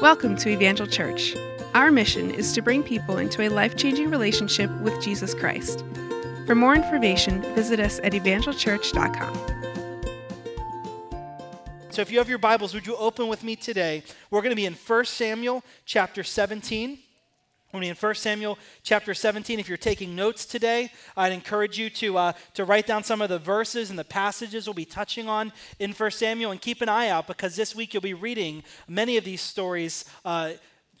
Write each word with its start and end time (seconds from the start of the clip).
Welcome 0.00 0.34
to 0.36 0.48
Evangel 0.48 0.86
Church. 0.86 1.36
Our 1.74 1.90
mission 1.90 2.30
is 2.30 2.54
to 2.54 2.62
bring 2.62 2.82
people 2.82 3.18
into 3.18 3.42
a 3.42 3.50
life 3.50 3.76
changing 3.76 4.08
relationship 4.08 4.70
with 4.80 4.98
Jesus 5.02 5.34
Christ. 5.34 5.84
For 6.46 6.54
more 6.54 6.74
information, 6.74 7.42
visit 7.54 7.78
us 7.80 8.00
at 8.02 8.12
evangelchurch.com. 8.12 9.34
So 11.90 12.00
if 12.00 12.10
you 12.10 12.16
have 12.16 12.30
your 12.30 12.38
Bibles, 12.38 12.72
would 12.72 12.86
you 12.86 12.96
open 12.96 13.28
with 13.28 13.44
me 13.44 13.56
today? 13.56 14.02
We're 14.30 14.40
going 14.40 14.52
to 14.52 14.56
be 14.56 14.64
in 14.64 14.72
1 14.72 15.04
Samuel 15.04 15.62
chapter 15.84 16.24
17. 16.24 16.98
We're 17.72 17.84
in 17.84 17.94
1 17.94 18.14
Samuel 18.16 18.58
chapter 18.82 19.14
17. 19.14 19.60
If 19.60 19.68
you're 19.68 19.78
taking 19.78 20.16
notes 20.16 20.44
today, 20.44 20.90
I'd 21.16 21.32
encourage 21.32 21.78
you 21.78 21.88
to, 21.90 22.18
uh, 22.18 22.32
to 22.54 22.64
write 22.64 22.84
down 22.84 23.04
some 23.04 23.22
of 23.22 23.28
the 23.28 23.38
verses 23.38 23.90
and 23.90 23.98
the 23.98 24.04
passages 24.04 24.66
we'll 24.66 24.74
be 24.74 24.84
touching 24.84 25.28
on 25.28 25.52
in 25.78 25.92
1 25.92 26.10
Samuel 26.10 26.50
and 26.50 26.60
keep 26.60 26.82
an 26.82 26.88
eye 26.88 27.08
out 27.08 27.28
because 27.28 27.54
this 27.54 27.76
week 27.76 27.94
you'll 27.94 28.00
be 28.00 28.12
reading 28.12 28.64
many 28.88 29.16
of 29.16 29.24
these 29.24 29.40
stories. 29.40 30.04
Uh, 30.24 30.52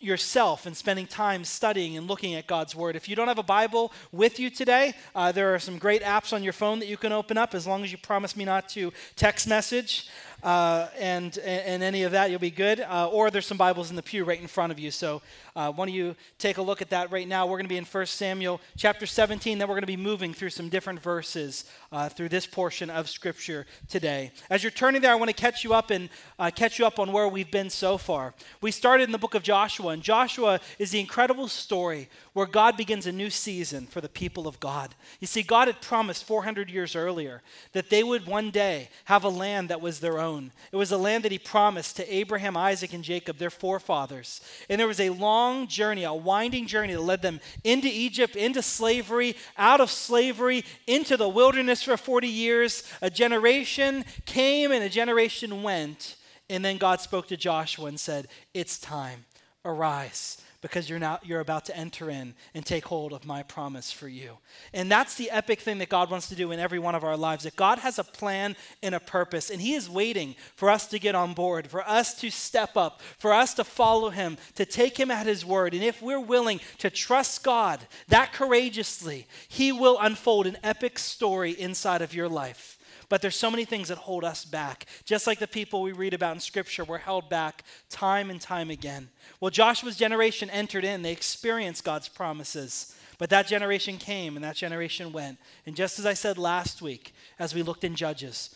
yourself 0.02 0.64
and 0.64 0.74
spending 0.74 1.06
time 1.06 1.44
studying 1.44 1.94
and 1.98 2.08
looking 2.08 2.34
at 2.34 2.46
God's 2.46 2.74
Word. 2.74 2.96
If 2.96 3.06
you 3.06 3.14
don't 3.14 3.28
have 3.28 3.38
a 3.38 3.42
Bible 3.42 3.92
with 4.12 4.40
you 4.40 4.48
today, 4.48 4.94
uh, 5.14 5.30
there 5.30 5.54
are 5.54 5.58
some 5.58 5.76
great 5.76 6.00
apps 6.02 6.32
on 6.32 6.42
your 6.42 6.54
phone 6.54 6.78
that 6.78 6.88
you 6.88 6.96
can 6.96 7.12
open 7.12 7.36
up 7.36 7.54
as 7.54 7.66
long 7.66 7.84
as 7.84 7.92
you 7.92 7.98
promise 7.98 8.34
me 8.34 8.46
not 8.46 8.66
to 8.70 8.94
text 9.14 9.46
message 9.46 10.08
uh, 10.42 10.88
and, 10.98 11.36
and 11.38 11.82
any 11.82 12.02
of 12.04 12.12
that, 12.12 12.30
you'll 12.30 12.38
be 12.38 12.50
good. 12.50 12.80
Uh, 12.80 13.08
or 13.08 13.30
there's 13.30 13.46
some 13.46 13.58
Bibles 13.58 13.90
in 13.90 13.96
the 13.96 14.02
pew 14.02 14.24
right 14.24 14.40
in 14.40 14.46
front 14.46 14.72
of 14.72 14.78
you. 14.78 14.90
So 14.90 15.22
uh, 15.54 15.72
why 15.72 15.86
don't 15.86 15.94
you 15.94 16.16
take 16.38 16.58
a 16.58 16.62
look 16.62 16.80
at 16.80 16.90
that 16.90 17.10
right 17.10 17.28
now? 17.28 17.46
We're 17.46 17.56
going 17.56 17.64
to 17.64 17.70
be 17.70 17.76
in 17.76 17.84
1 17.84 18.06
Samuel 18.06 18.60
chapter 18.76 19.06
17. 19.06 19.58
Then 19.58 19.68
we're 19.68 19.74
going 19.74 19.82
to 19.82 19.86
be 19.86 19.96
moving 19.96 20.32
through 20.32 20.50
some 20.50 20.68
different 20.68 21.02
verses 21.02 21.64
uh, 21.92 22.08
through 22.08 22.30
this 22.30 22.46
portion 22.46 22.90
of 22.90 23.08
Scripture 23.08 23.66
today. 23.88 24.32
As 24.48 24.62
you're 24.62 24.70
turning 24.70 25.02
there, 25.02 25.12
I 25.12 25.16
want 25.16 25.28
to 25.30 25.36
catch 25.36 25.64
you 25.64 25.74
up 25.74 25.90
and 25.90 26.08
uh, 26.38 26.50
catch 26.54 26.78
you 26.78 26.86
up 26.86 26.98
on 26.98 27.12
where 27.12 27.28
we've 27.28 27.50
been 27.50 27.70
so 27.70 27.98
far. 27.98 28.34
We 28.60 28.70
started 28.70 29.04
in 29.04 29.12
the 29.12 29.18
book 29.18 29.34
of 29.34 29.42
Joshua, 29.42 29.92
and 29.92 30.02
Joshua 30.02 30.60
is 30.78 30.90
the 30.90 31.00
incredible 31.00 31.48
story 31.48 32.08
where 32.32 32.46
God 32.46 32.76
begins 32.76 33.06
a 33.06 33.12
new 33.12 33.30
season 33.30 33.86
for 33.86 34.00
the 34.00 34.08
people 34.08 34.46
of 34.46 34.60
God. 34.60 34.94
You 35.18 35.26
see, 35.26 35.42
God 35.42 35.66
had 35.68 35.80
promised 35.80 36.24
400 36.24 36.70
years 36.70 36.94
earlier 36.94 37.42
that 37.72 37.90
they 37.90 38.02
would 38.02 38.26
one 38.26 38.50
day 38.50 38.88
have 39.06 39.24
a 39.24 39.28
land 39.28 39.68
that 39.70 39.80
was 39.80 40.00
their 40.00 40.18
own. 40.18 40.52
It 40.70 40.76
was 40.76 40.92
a 40.92 40.98
land 40.98 41.24
that 41.24 41.32
He 41.32 41.38
promised 41.38 41.96
to 41.96 42.14
Abraham, 42.14 42.56
Isaac, 42.56 42.92
and 42.92 43.02
Jacob, 43.02 43.38
their 43.38 43.50
forefathers. 43.50 44.40
And 44.68 44.78
there 44.78 44.86
was 44.86 45.00
a 45.00 45.10
long 45.10 45.66
journey, 45.66 46.04
a 46.04 46.14
winding 46.14 46.66
journey 46.66 46.92
that 46.92 47.00
led 47.00 47.22
them 47.22 47.40
into 47.64 47.88
Egypt, 47.88 48.36
into 48.36 48.62
slavery, 48.62 49.34
out 49.58 49.80
of 49.80 49.90
slavery, 49.90 50.64
into 50.86 51.16
the 51.16 51.28
wilderness 51.28 51.82
for 51.82 51.96
40 51.96 52.28
years. 52.28 52.84
A 53.02 53.10
generation 53.10 54.04
came 54.24 54.70
and 54.70 54.84
a 54.84 54.88
generation 54.88 55.62
went. 55.62 56.16
And 56.48 56.64
then 56.64 56.78
God 56.78 57.00
spoke 57.00 57.28
to 57.28 57.36
Joshua 57.36 57.86
and 57.86 57.98
said, 57.98 58.28
It's 58.54 58.78
time. 58.78 59.24
Arise 59.64 60.38
because 60.60 60.90
you're 60.90 60.98
now 60.98 61.18
you're 61.22 61.40
about 61.40 61.64
to 61.66 61.76
enter 61.76 62.10
in 62.10 62.34
and 62.54 62.64
take 62.64 62.84
hold 62.86 63.12
of 63.12 63.24
my 63.24 63.42
promise 63.42 63.90
for 63.90 64.08
you. 64.08 64.38
And 64.72 64.90
that's 64.90 65.14
the 65.14 65.30
epic 65.30 65.60
thing 65.60 65.78
that 65.78 65.88
God 65.88 66.10
wants 66.10 66.28
to 66.28 66.34
do 66.34 66.52
in 66.52 66.60
every 66.60 66.78
one 66.78 66.94
of 66.94 67.04
our 67.04 67.16
lives. 67.16 67.44
That 67.44 67.56
God 67.56 67.78
has 67.78 67.98
a 67.98 68.04
plan 68.04 68.56
and 68.82 68.94
a 68.94 69.00
purpose 69.00 69.50
and 69.50 69.60
he 69.60 69.74
is 69.74 69.88
waiting 69.88 70.34
for 70.56 70.70
us 70.70 70.86
to 70.88 70.98
get 70.98 71.14
on 71.14 71.34
board, 71.34 71.68
for 71.68 71.86
us 71.88 72.14
to 72.20 72.30
step 72.30 72.76
up, 72.76 73.00
for 73.18 73.32
us 73.32 73.54
to 73.54 73.64
follow 73.64 74.10
him, 74.10 74.36
to 74.54 74.64
take 74.64 74.98
him 74.98 75.10
at 75.10 75.26
his 75.26 75.44
word. 75.44 75.74
And 75.74 75.82
if 75.82 76.02
we're 76.02 76.20
willing 76.20 76.60
to 76.78 76.90
trust 76.90 77.42
God 77.42 77.80
that 78.08 78.32
courageously, 78.32 79.26
he 79.48 79.72
will 79.72 79.98
unfold 80.00 80.46
an 80.46 80.58
epic 80.62 80.98
story 80.98 81.52
inside 81.52 82.02
of 82.02 82.14
your 82.14 82.28
life. 82.28 82.78
But 83.10 83.20
there's 83.20 83.36
so 83.36 83.50
many 83.50 83.66
things 83.66 83.88
that 83.88 83.98
hold 83.98 84.24
us 84.24 84.44
back. 84.44 84.86
Just 85.04 85.26
like 85.26 85.40
the 85.40 85.48
people 85.48 85.82
we 85.82 85.92
read 85.92 86.14
about 86.14 86.34
in 86.34 86.40
Scripture 86.40 86.84
were 86.84 86.98
held 86.98 87.28
back 87.28 87.64
time 87.90 88.30
and 88.30 88.40
time 88.40 88.70
again. 88.70 89.10
Well, 89.40 89.50
Joshua's 89.50 89.96
generation 89.96 90.48
entered 90.48 90.84
in, 90.84 91.02
they 91.02 91.10
experienced 91.10 91.84
God's 91.84 92.08
promises. 92.08 92.96
But 93.18 93.28
that 93.30 93.48
generation 93.48 93.98
came 93.98 94.36
and 94.36 94.44
that 94.44 94.56
generation 94.56 95.12
went. 95.12 95.38
And 95.66 95.74
just 95.74 95.98
as 95.98 96.06
I 96.06 96.14
said 96.14 96.38
last 96.38 96.80
week, 96.80 97.12
as 97.38 97.52
we 97.52 97.64
looked 97.64 97.84
in 97.84 97.96
Judges, 97.96 98.54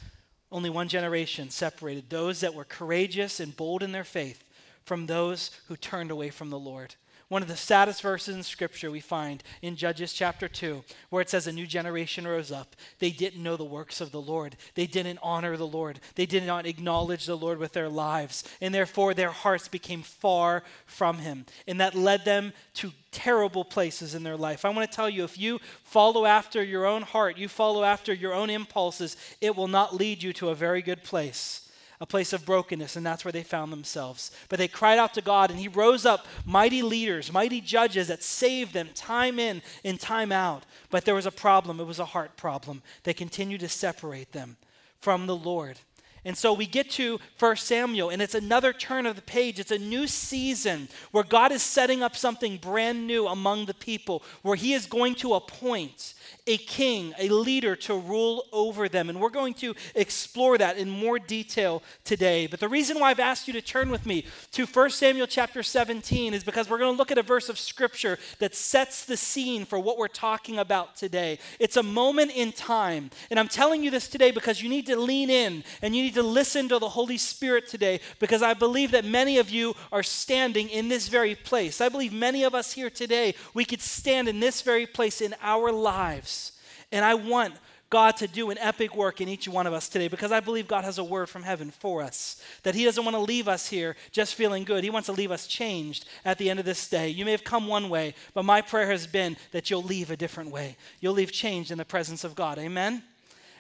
only 0.53 0.71
one 0.71 0.89
generation 0.89 1.51
separated 1.51 2.09
those 2.09 2.39
that 2.41 2.55
were 2.55 2.65
courageous 2.65 3.41
and 3.41 3.57
bold 3.57 3.83
in 3.83 3.91
their 3.91 4.05
faith 4.05 4.45
from 4.85 5.07
those 5.07 5.51
who 5.67 5.77
turned 5.77 6.13
away 6.13 6.31
from 6.31 6.51
the 6.51 6.59
Lord. 6.59 6.95
One 7.29 7.43
of 7.43 7.49
the 7.49 7.57
saddest 7.57 8.03
verses 8.03 8.37
in 8.37 8.43
Scripture 8.43 8.91
we 8.91 9.01
find 9.01 9.43
in 9.63 9.77
Judges 9.77 10.13
chapter 10.13 10.47
2, 10.47 10.85
where 11.09 11.23
it 11.23 11.31
says, 11.31 11.47
A 11.47 11.53
new 11.53 11.67
generation 11.67 12.27
rose 12.27 12.53
up. 12.53 12.77
They 12.99 13.11
didn't 13.11 13.43
know 13.43 13.57
the 13.57 13.65
works 13.65 14.01
of 14.01 14.13
the 14.13 14.21
Lord. 14.21 14.57
They 14.75 14.87
didn't 14.87 15.19
honor 15.23 15.57
the 15.57 15.67
Lord. 15.67 16.01
They 16.17 16.27
did 16.27 16.45
not 16.45 16.67
acknowledge 16.67 17.25
the 17.25 17.37
Lord 17.37 17.59
with 17.59 17.73
their 17.73 17.89
lives. 17.89 18.45
And 18.61 18.75
therefore, 18.75 19.15
their 19.15 19.31
hearts 19.31 19.69
became 19.69 20.03
far 20.03 20.63
from 20.85 21.19
Him. 21.19 21.47
And 21.67 21.81
that 21.81 21.95
led 21.95 22.25
them 22.27 22.53
to 22.75 22.93
terrible 23.11 23.65
places 23.65 24.15
in 24.15 24.23
their 24.23 24.37
life. 24.37 24.65
I 24.65 24.71
want 24.71 24.91
to 24.91 24.95
tell 24.95 25.09
you 25.09 25.25
if 25.25 25.39
you 25.39 25.61
follow 25.83 26.27
after 26.27 26.63
your 26.63 26.85
own 26.85 27.03
heart, 27.03 27.39
you 27.39 27.49
follow 27.49 27.85
after 27.85 28.13
your 28.13 28.35
own 28.35 28.51
impulses, 28.51 29.17
it 29.41 29.57
will 29.57 29.69
not 29.69 29.95
lead 29.95 30.23
you 30.23 30.33
to 30.35 30.51
a 30.51 30.55
very 30.55 30.83
good 30.83 31.03
place 31.03 31.64
a 32.05 32.07
place 32.07 32.35
of 32.35 32.45
brokenness, 32.45 32.97
and 32.97 33.07
that's 33.07 33.25
where 33.25 33.33
they 33.33 33.43
found 33.43 33.73
themselves. 33.73 34.31
But 34.51 34.59
they 34.59 34.69
cried 34.69 34.99
out 34.99 35.15
to 35.15 35.23
God, 35.23 35.51
and 35.51 35.59
He 35.59 35.69
rose 35.69 36.05
up 36.05 36.27
mighty 36.45 36.83
leaders, 36.83 37.33
mighty 37.33 37.63
judges 37.63 38.09
that 38.09 38.23
saved 38.23 38.75
them 38.75 38.91
time 38.95 39.39
in 39.39 39.63
and 39.87 39.99
time 39.99 40.31
out. 40.31 40.65
But 40.91 41.07
there 41.07 41.15
was 41.15 41.25
a 41.25 41.31
problem, 41.31 41.81
it 41.81 41.87
was 41.87 41.99
a 41.99 42.05
heart 42.05 42.37
problem. 42.37 42.83
They 43.05 43.15
continued 43.15 43.61
to 43.61 43.71
separate 43.71 44.33
them 44.33 44.59
from 45.01 45.27
the 45.27 45.35
Lord. 45.35 45.79
And 46.25 46.37
so 46.37 46.53
we 46.53 46.67
get 46.67 46.91
to 46.93 47.21
1 47.39 47.57
Samuel, 47.57 48.11
and 48.11 48.23
it's 48.23 48.35
another 48.35 48.73
turn 48.73 49.07
of 49.07 49.17
the 49.17 49.23
page. 49.23 49.59
It's 49.59 49.71
a 49.71 49.79
new 49.79 50.07
season 50.07 50.89
where 51.11 51.25
God 51.25 51.53
is 51.53 51.63
setting 51.63 52.03
up 52.03 52.17
something 52.17 52.57
brand 52.57 53.07
new 53.07 53.27
among 53.27 53.67
the 53.67 53.75
people, 53.75 54.23
where 54.43 54.57
He 54.57 54.73
is 54.73 54.87
going 54.87 55.15
to 55.17 55.35
appoint 55.35 56.15
a 56.47 56.57
king, 56.57 57.15
a 57.19 57.29
leader 57.29 57.77
to 57.77 57.95
rule 57.95 58.47
over 58.53 58.89
them. 58.89 59.09
And 59.09 59.21
we're 59.21 59.31
going 59.31 59.55
to 59.55 59.75
explore 59.95 60.59
that 60.59 60.77
in 60.77 60.89
more 60.89 61.19
detail 61.19 61.83
today. 62.05 62.47
But 62.47 62.61
the 62.61 62.69
reason 62.69 62.99
why 62.99 63.11
I've 63.11 63.21
asked 63.21 63.47
you 63.47 63.53
to 63.55 63.63
turn 63.63 63.91
with 63.91 64.07
me 64.07 64.27
to 64.53 64.67
1 64.67 64.91
Samuel 64.91 65.27
chapter 65.27 65.63
17 65.63 66.35
is 66.35 66.45
because 66.45 66.69
we're 66.69 66.79
going 66.79 66.93
to 66.93 66.99
look 66.99 67.13
at 67.13 67.19
a 67.19 67.23
verse 67.23 67.49
of 67.49 67.59
scripture 67.59 68.19
that 68.39 68.55
sets 68.55 69.05
the 69.05 69.17
scene 69.17 69.65
for 69.65 69.79
what 69.79 69.99
we're 69.99 70.09
talking 70.09 70.59
about 70.59 70.97
today. 70.97 71.39
It's 71.59 71.77
a 71.77 71.83
moment 71.83 72.33
in 72.35 72.53
time. 72.53 73.11
And 73.31 73.39
I'm 73.39 73.49
telling 73.49 73.83
you 73.83 73.91
this 73.91 74.09
today 74.09 74.31
because 74.31 74.63
you 74.63 74.69
need 74.69 74.87
to 74.87 74.97
lean 74.97 75.31
in 75.31 75.65
and 75.83 75.95
you 75.95 76.03
need 76.03 76.14
to 76.15 76.23
listen 76.23 76.69
to 76.71 76.79
the 76.79 76.89
Holy 76.89 77.19
Spirit 77.19 77.69
today 77.69 78.01
because 78.19 78.43
I 78.43 78.55
believe 78.55 78.91
that 78.93 79.05
many 79.05 79.39
of 79.39 79.51
you 79.51 79.75
are 79.93 80.03
standing 80.03 80.69
in 80.69 80.89
this 80.89 81.09
very 81.09 81.35
place. 81.35 81.81
I 81.81 81.89
believe 81.89 82.13
many 82.13 82.45
of 82.45 82.55
us 82.55 82.73
here 82.73 82.91
today, 82.91 83.35
we 83.53 83.65
could 83.65 83.81
stand 83.81 84.29
in 84.29 84.41
this 84.41 84.63
very 84.63 84.87
place 84.87 85.21
in 85.21 85.35
our 85.43 85.71
lives 85.71 86.53
and 86.95 87.05
I 87.05 87.15
want 87.15 87.55
God 87.91 88.17
to 88.19 88.29
do 88.29 88.51
an 88.51 88.59
epic 88.59 88.97
work 88.97 89.21
in 89.21 89.29
each 89.29 89.49
one 89.49 89.67
of 89.67 89.73
us 89.73 89.89
today 89.89 90.07
because 90.07 90.31
I 90.31 90.39
believe 90.41 90.69
God 90.69 90.85
has 90.85 90.99
a 90.99 91.05
word 91.05 91.29
from 91.29 91.43
heaven 91.43 91.71
for 91.73 92.03
us. 92.03 92.41
That 92.63 92.75
He 92.75 92.85
doesn't 92.85 93.05
want 93.05 93.17
to 93.17 93.21
leave 93.21 93.49
us 93.49 93.69
here 93.69 93.97
just 94.13 94.37
feeling 94.37 94.65
good. 94.65 94.85
He 94.85 94.91
wants 94.91 95.07
to 95.07 95.13
leave 95.13 95.33
us 95.33 95.49
changed 95.49 96.07
at 96.25 96.39
the 96.39 96.51
end 96.51 96.61
of 96.61 96.67
this 96.67 96.89
day. 96.89 97.09
You 97.09 97.25
may 97.25 97.33
have 97.33 97.45
come 97.45 97.67
one 97.67 97.89
way, 97.89 98.15
but 98.33 98.45
my 98.45 98.63
prayer 98.63 98.91
has 98.91 99.07
been 99.09 99.37
that 99.51 99.71
you'll 99.71 99.83
leave 99.83 100.11
a 100.11 100.17
different 100.17 100.51
way. 100.51 100.77
You'll 101.01 101.15
leave 101.15 101.33
changed 101.33 101.73
in 101.73 101.79
the 101.79 101.85
presence 101.85 102.23
of 102.23 102.35
God. 102.35 102.59
Amen? 102.59 103.03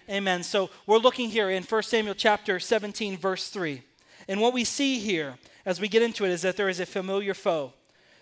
Amen. 0.09 0.43
So 0.43 0.69
we're 0.87 0.99
looking 0.99 1.31
here 1.31 1.49
in 1.49 1.63
1 1.63 1.83
Samuel 1.83 2.15
chapter 2.15 2.61
17, 2.61 3.17
verse 3.17 3.49
3. 3.49 3.83
And 4.29 4.39
what 4.39 4.53
we 4.53 4.63
see 4.63 4.99
here 4.99 5.39
as 5.65 5.81
we 5.81 5.89
get 5.89 6.03
into 6.03 6.27
it 6.27 6.31
is 6.31 6.43
that 6.43 6.59
there 6.59 6.69
is 6.69 6.79
a 6.79 6.85
familiar 6.85 7.33
foe. 7.33 7.73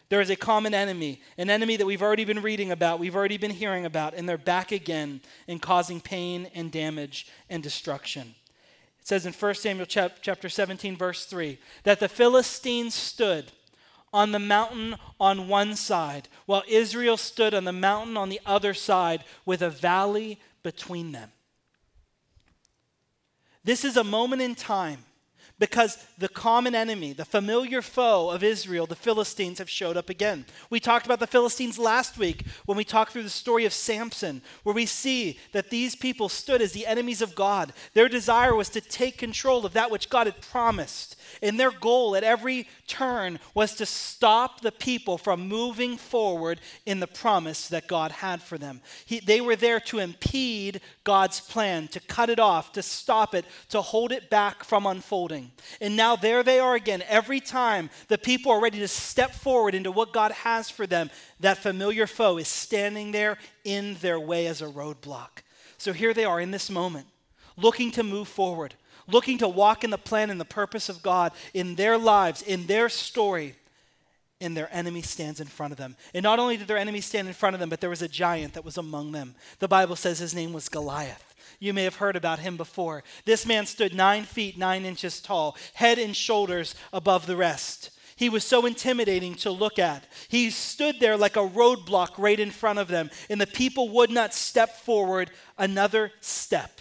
There 0.09 0.21
is 0.21 0.31
a 0.31 0.37
common 0.37 0.75
enemy, 0.75 1.21
an 1.39 1.51
enemy 1.51 1.77
that 1.77 1.87
we've 1.87 2.03
already 2.03 2.25
been 2.25 2.43
reading 2.43 2.71
about, 2.71 3.01
we've 3.01 3.17
already 3.17 3.39
been 3.39 3.51
hearing 3.51 3.85
about, 3.85 4.15
and 4.15 4.29
they're 4.29 4.39
back 4.39 4.71
again 4.71 5.23
and 5.49 5.61
causing 5.61 6.01
pain 6.01 6.49
and 6.55 6.71
damage 6.71 7.27
and 7.51 7.63
destruction. 7.63 8.35
It 9.01 9.09
says 9.09 9.27
in 9.27 9.33
1 9.33 9.55
Samuel 9.55 9.87
chapter 9.87 10.49
17, 10.49 10.97
verse 10.97 11.25
3, 11.25 11.59
that 11.83 11.99
the 11.99 12.09
Philistines 12.09 12.95
stood 12.95 13.51
on 14.13 14.31
the 14.31 14.39
mountain 14.39 14.97
on 15.19 15.49
one 15.49 15.75
side, 15.75 16.29
while 16.47 16.63
Israel 16.69 17.17
stood 17.17 17.55
on 17.55 17.65
the 17.65 17.73
mountain 17.73 18.17
on 18.17 18.29
the 18.29 18.41
other 18.47 18.75
side 18.75 19.25
with 19.45 19.63
a 19.63 19.71
valley 19.71 20.39
between 20.63 21.11
them. 21.11 21.31
This 23.65 23.85
is 23.85 23.97
a 23.97 24.05
moment 24.05 24.43
in 24.43 24.55
time 24.55 25.05
because 25.59 26.05
the 26.19 26.29
common 26.29 26.75
enemy, 26.75 27.13
the 27.13 27.25
familiar 27.25 27.83
foe 27.83 28.31
of 28.31 28.43
Israel, 28.43 28.85
the 28.85 28.97
Philistines, 28.97 29.59
have 29.59 29.71
showed 29.71 29.97
up 29.97 30.11
again. 30.11 30.45
We 30.71 30.81
talked 30.81 31.07
about 31.07 31.21
the 31.21 31.27
Philistines 31.29 31.79
last 31.79 32.19
week 32.19 32.45
when 32.67 32.77
we 32.77 32.83
talked 32.83 33.13
through 33.13 33.23
the 33.23 33.31
story 33.31 33.65
of 33.65 33.73
Samson, 33.73 34.43
where 34.65 34.75
we 34.75 34.87
see 34.87 35.39
that 35.53 35.71
these 35.71 35.95
people 35.95 36.29
stood 36.29 36.61
as 36.61 36.73
the 36.73 36.85
enemies 36.85 37.23
of 37.23 37.37
God. 37.37 37.73
Their 37.95 38.09
desire 38.09 38.57
was 38.57 38.71
to 38.71 38.81
take 38.81 39.19
control 39.19 39.65
of 39.65 39.75
that 39.75 39.93
which 39.93 40.11
God 40.11 40.27
had 40.27 40.41
promised. 40.41 41.15
And 41.41 41.59
their 41.59 41.71
goal 41.71 42.17
at 42.17 42.25
every 42.25 42.69
turn 42.87 43.39
was 43.55 43.75
to 43.77 43.87
stop 43.87 44.61
the 44.61 44.73
people 44.73 45.17
from 45.17 45.49
moving 45.49 45.97
forward 45.97 46.61
in 46.85 47.01
the 47.01 47.07
promise 47.07 47.69
that 47.69 47.87
God 47.87 48.13
had 48.13 48.43
for 48.43 48.59
them. 48.59 48.81
He, 49.07 49.21
they 49.21 49.41
were 49.41 49.57
there 49.57 49.81
to 49.81 49.99
impede 50.01 50.81
God's 51.05 51.41
plan, 51.41 51.89
to 51.89 52.01
cut 52.01 52.29
it 52.29 52.39
off, 52.39 52.73
to 52.73 52.83
stop 52.83 53.35
it, 53.35 53.45
to 53.71 53.81
hold 53.81 54.13
it 54.13 54.31
back 54.31 54.65
from 54.65 54.87
unfolding. 54.87 55.53
And 55.81 55.97
now 55.97 56.17
there 56.17 56.43
they 56.43 56.59
are 56.59 56.75
again. 56.75 57.03
Every 57.09 57.41
time 57.41 57.91
the 58.09 58.19
people 58.19 58.53
are 58.53 58.61
ready 58.61 58.79
to 58.81 58.89
step 58.89 59.33
forward 59.33 59.75
into 59.75 59.93
what 59.93 60.13
God 60.13 60.33
has 60.33 60.69
for 60.69 60.87
them, 60.87 61.11
that 61.41 61.59
familiar 61.59 62.07
foe 62.07 62.39
is 62.39 62.49
standing 62.49 63.13
there 63.13 63.39
in 63.65 63.95
their 64.01 64.19
way 64.19 64.47
as 64.47 64.63
a 64.63 64.67
roadblock. 64.67 65.43
So 65.79 65.93
here 65.93 66.15
they 66.15 66.25
are 66.25 66.41
in 66.41 66.53
this 66.53 66.71
moment, 66.71 67.07
looking 67.57 67.91
to 67.93 68.03
move 68.03 68.29
forward, 68.29 68.75
looking 69.07 69.39
to 69.39 69.49
walk 69.49 69.85
in 69.85 69.91
the 69.91 69.99
plan 69.99 70.31
and 70.31 70.41
the 70.41 70.45
purpose 70.45 70.89
of 70.89 71.03
God 71.03 71.33
in 71.55 71.75
their 71.75 71.99
lives, 71.99 72.43
in 72.43 72.67
their 72.67 72.89
story 72.89 73.55
and 74.43 74.57
their 74.57 74.69
enemy 74.73 75.03
stands 75.03 75.41
in 75.41 75.47
front 75.47 75.73
of 75.73 75.79
them. 75.79 75.97
And 76.13 76.25
not 76.25 76.39
only 76.39 76.57
did 76.57 76.67
their 76.67 76.77
enemy 76.77 77.01
stand 77.01 77.29
in 77.29 77.35
front 77.35 77.55
of 77.55 77.61
them, 77.61 77.69
but 77.69 77.81
there 77.81 77.91
was 77.91 78.03
a 78.03 78.09
giant 78.09 78.55
that 78.55 78.65
was 78.65 78.77
among 78.77 79.13
them. 79.13 79.37
The 79.61 79.69
Bible 79.69 79.97
says 79.97 80.19
his 80.19 80.35
name 80.35 80.53
was 80.53 80.69
Goliath. 80.69 81.35
You 81.61 81.73
may 81.73 81.85
have 81.85 81.97
heard 81.97 82.17
about 82.17 82.41
him 82.41 82.57
before. 82.57 83.05
This 83.25 83.47
man 83.47 83.67
stood 83.67 83.95
nine 83.95 84.25
feet, 84.25 84.59
nine 84.59 84.85
inches 84.85 85.21
tall, 85.21 85.57
head 85.75 85.99
and 85.99 86.17
shoulders 86.17 86.75
above 86.93 87.27
the 87.27 87.37
rest. 87.37 87.91
He 88.17 88.29
was 88.29 88.45
so 88.45 88.67
intimidating 88.67 89.37
to 89.37 89.51
look 89.51 89.79
at. 89.79 90.05
He 90.29 90.51
stood 90.51 90.99
there 90.99 91.17
like 91.17 91.37
a 91.37 91.49
roadblock 91.49 92.19
right 92.19 92.39
in 92.39 92.51
front 92.51 92.81
of 92.81 92.89
them, 92.89 93.11
and 93.31 93.41
the 93.41 93.47
people 93.47 93.89
would 93.91 94.11
not 94.11 94.35
step 94.35 94.77
forward 94.77 95.31
another 95.57 96.11
step. 96.21 96.81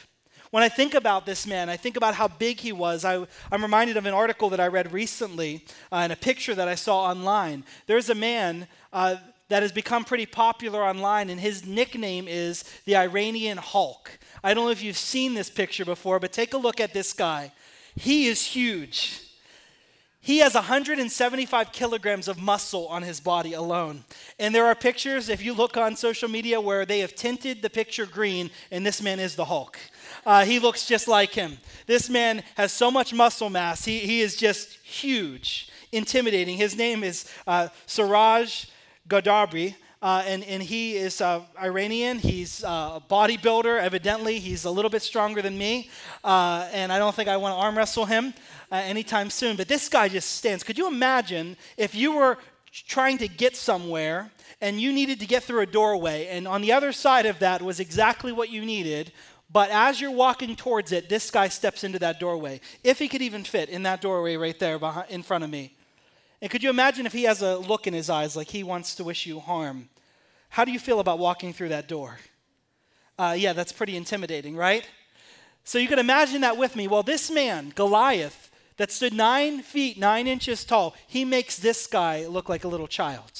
When 0.51 0.63
I 0.63 0.69
think 0.69 0.93
about 0.93 1.25
this 1.25 1.47
man, 1.47 1.69
I 1.69 1.77
think 1.77 1.95
about 1.95 2.13
how 2.13 2.27
big 2.27 2.59
he 2.59 2.73
was. 2.73 3.05
I, 3.05 3.25
am 3.51 3.61
reminded 3.61 3.95
of 3.95 4.05
an 4.05 4.13
article 4.13 4.49
that 4.49 4.59
I 4.59 4.67
read 4.67 4.91
recently 4.91 5.65
uh, 5.91 5.95
and 5.95 6.11
a 6.11 6.17
picture 6.17 6.53
that 6.53 6.67
I 6.67 6.75
saw 6.75 7.05
online. 7.05 7.63
There's 7.87 8.09
a 8.09 8.15
man 8.15 8.67
uh, 8.91 9.15
that 9.47 9.63
has 9.63 9.71
become 9.71 10.03
pretty 10.03 10.25
popular 10.25 10.83
online, 10.83 11.29
and 11.29 11.39
his 11.39 11.65
nickname 11.65 12.27
is 12.27 12.65
the 12.83 12.97
Iranian 12.97 13.57
Hulk. 13.57 14.19
I 14.43 14.53
don't 14.53 14.65
know 14.65 14.71
if 14.71 14.83
you've 14.83 14.97
seen 14.97 15.35
this 15.35 15.49
picture 15.49 15.85
before, 15.85 16.19
but 16.19 16.33
take 16.33 16.53
a 16.53 16.57
look 16.57 16.81
at 16.81 16.93
this 16.93 17.13
guy. 17.13 17.53
He 17.95 18.27
is 18.27 18.43
huge. 18.43 19.30
He 20.23 20.37
has 20.37 20.53
175 20.53 21.71
kilograms 21.71 22.27
of 22.27 22.39
muscle 22.39 22.87
on 22.89 23.01
his 23.01 23.19
body 23.19 23.53
alone. 23.53 24.03
And 24.37 24.53
there 24.53 24.67
are 24.67 24.75
pictures, 24.75 25.29
if 25.29 25.43
you 25.43 25.53
look 25.53 25.77
on 25.77 25.95
social 25.95 26.29
media, 26.29 26.61
where 26.61 26.85
they 26.85 26.99
have 26.99 27.15
tinted 27.15 27.63
the 27.63 27.71
picture 27.71 28.05
green, 28.05 28.51
and 28.69 28.85
this 28.85 29.01
man 29.01 29.19
is 29.19 29.35
the 29.35 29.45
Hulk. 29.45 29.79
Uh, 30.23 30.45
he 30.45 30.59
looks 30.59 30.85
just 30.85 31.07
like 31.07 31.33
him. 31.33 31.57
This 31.87 32.07
man 32.07 32.43
has 32.55 32.71
so 32.71 32.91
much 32.91 33.13
muscle 33.13 33.49
mass. 33.49 33.83
He, 33.83 33.97
he 33.99 34.21
is 34.21 34.35
just 34.35 34.77
huge, 34.83 35.69
intimidating. 35.91 36.55
His 36.55 36.75
name 36.75 37.03
is 37.03 37.25
uh, 37.47 37.69
Siraj 37.87 38.65
Gadabri. 39.09 39.73
Uh, 40.01 40.23
and, 40.25 40.43
and 40.45 40.63
he 40.63 40.95
is 40.95 41.21
uh, 41.21 41.41
Iranian. 41.61 42.17
He's 42.17 42.63
uh, 42.63 42.99
a 42.99 43.01
bodybuilder, 43.07 43.79
evidently. 43.79 44.39
He's 44.39 44.65
a 44.65 44.71
little 44.71 44.89
bit 44.89 45.03
stronger 45.03 45.41
than 45.43 45.57
me. 45.57 45.91
Uh, 46.23 46.67
and 46.73 46.91
I 46.91 46.97
don't 46.97 47.13
think 47.13 47.29
I 47.29 47.37
want 47.37 47.53
to 47.53 47.57
arm 47.57 47.77
wrestle 47.77 48.05
him 48.05 48.33
uh, 48.71 48.77
anytime 48.77 49.29
soon. 49.29 49.55
But 49.55 49.67
this 49.67 49.87
guy 49.89 50.07
just 50.09 50.31
stands. 50.31 50.63
Could 50.63 50.77
you 50.77 50.87
imagine 50.87 51.55
if 51.77 51.93
you 51.93 52.15
were 52.15 52.39
trying 52.87 53.19
to 53.19 53.27
get 53.27 53.55
somewhere 53.55 54.31
and 54.59 54.81
you 54.81 54.91
needed 54.91 55.19
to 55.19 55.27
get 55.27 55.43
through 55.43 55.61
a 55.61 55.65
doorway, 55.65 56.27
and 56.27 56.47
on 56.47 56.61
the 56.61 56.71
other 56.71 56.91
side 56.91 57.25
of 57.25 57.39
that 57.39 57.61
was 57.61 57.79
exactly 57.79 58.31
what 58.31 58.49
you 58.49 58.63
needed, 58.63 59.11
but 59.51 59.69
as 59.71 59.99
you're 59.99 60.11
walking 60.11 60.55
towards 60.55 60.91
it, 60.91 61.09
this 61.09 61.29
guy 61.29 61.47
steps 61.49 61.83
into 61.83 61.99
that 61.99 62.19
doorway. 62.19 62.61
If 62.83 62.99
he 62.99 63.07
could 63.07 63.21
even 63.21 63.43
fit 63.43 63.69
in 63.69 63.83
that 63.83 64.01
doorway 64.01 64.35
right 64.35 64.57
there 64.57 64.79
behind, 64.79 65.09
in 65.09 65.23
front 65.23 65.43
of 65.43 65.49
me. 65.49 65.75
And 66.41 66.49
could 66.49 66.63
you 66.63 66.69
imagine 66.69 67.05
if 67.05 67.13
he 67.13 67.23
has 67.23 67.41
a 67.41 67.57
look 67.57 67.85
in 67.85 67.93
his 67.93 68.09
eyes 68.09 68.35
like 68.35 68.49
he 68.49 68.63
wants 68.63 68.95
to 68.95 69.03
wish 69.03 69.25
you 69.25 69.39
harm? 69.39 69.89
How 70.51 70.65
do 70.65 70.73
you 70.73 70.79
feel 70.79 70.99
about 70.99 71.17
walking 71.17 71.53
through 71.53 71.69
that 71.69 71.87
door? 71.87 72.19
Uh, 73.17 73.35
yeah, 73.37 73.53
that's 73.53 73.71
pretty 73.71 73.95
intimidating, 73.95 74.57
right? 74.57 74.85
So 75.63 75.79
you 75.79 75.87
can 75.87 75.97
imagine 75.97 76.41
that 76.41 76.57
with 76.57 76.75
me. 76.75 76.89
Well, 76.89 77.03
this 77.03 77.31
man, 77.31 77.71
Goliath, 77.73 78.51
that 78.75 78.91
stood 78.91 79.13
nine 79.13 79.61
feet, 79.61 79.97
nine 79.97 80.27
inches 80.27 80.65
tall, 80.65 80.93
he 81.07 81.23
makes 81.23 81.55
this 81.55 81.87
guy 81.87 82.25
look 82.25 82.49
like 82.49 82.65
a 82.65 82.67
little 82.67 82.87
child. 82.87 83.31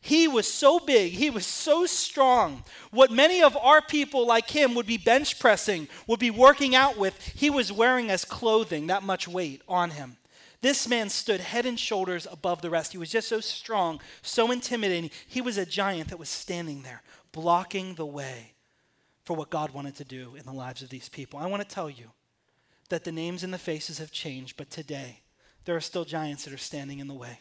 He 0.00 0.26
was 0.26 0.50
so 0.50 0.78
big, 0.78 1.12
he 1.12 1.28
was 1.28 1.44
so 1.44 1.84
strong. 1.84 2.64
What 2.92 3.10
many 3.10 3.42
of 3.42 3.54
our 3.54 3.82
people 3.82 4.26
like 4.26 4.48
him 4.48 4.74
would 4.74 4.86
be 4.86 4.96
bench 4.96 5.38
pressing, 5.38 5.86
would 6.06 6.20
be 6.20 6.30
working 6.30 6.74
out 6.74 6.96
with, 6.96 7.20
he 7.34 7.50
was 7.50 7.70
wearing 7.70 8.08
as 8.10 8.24
clothing, 8.24 8.86
that 8.86 9.02
much 9.02 9.28
weight 9.28 9.60
on 9.68 9.90
him. 9.90 10.16
This 10.60 10.88
man 10.88 11.08
stood 11.08 11.40
head 11.40 11.66
and 11.66 11.78
shoulders 11.78 12.26
above 12.30 12.62
the 12.62 12.70
rest. 12.70 12.92
He 12.92 12.98
was 12.98 13.10
just 13.10 13.28
so 13.28 13.40
strong, 13.40 14.00
so 14.22 14.50
intimidating. 14.50 15.10
He 15.26 15.40
was 15.40 15.58
a 15.58 15.66
giant 15.66 16.08
that 16.08 16.18
was 16.18 16.28
standing 16.28 16.82
there, 16.82 17.02
blocking 17.32 17.94
the 17.94 18.06
way 18.06 18.54
for 19.24 19.36
what 19.36 19.50
God 19.50 19.70
wanted 19.70 19.96
to 19.96 20.04
do 20.04 20.34
in 20.36 20.44
the 20.44 20.52
lives 20.52 20.82
of 20.82 20.88
these 20.88 21.08
people. 21.08 21.38
I 21.38 21.46
want 21.46 21.62
to 21.62 21.74
tell 21.74 21.90
you 21.90 22.12
that 22.88 23.04
the 23.04 23.12
names 23.12 23.42
and 23.42 23.52
the 23.52 23.58
faces 23.58 23.98
have 23.98 24.12
changed, 24.12 24.56
but 24.56 24.70
today 24.70 25.22
there 25.64 25.76
are 25.76 25.80
still 25.80 26.04
giants 26.04 26.44
that 26.44 26.54
are 26.54 26.58
standing 26.58 27.00
in 27.00 27.08
the 27.08 27.14
way 27.14 27.40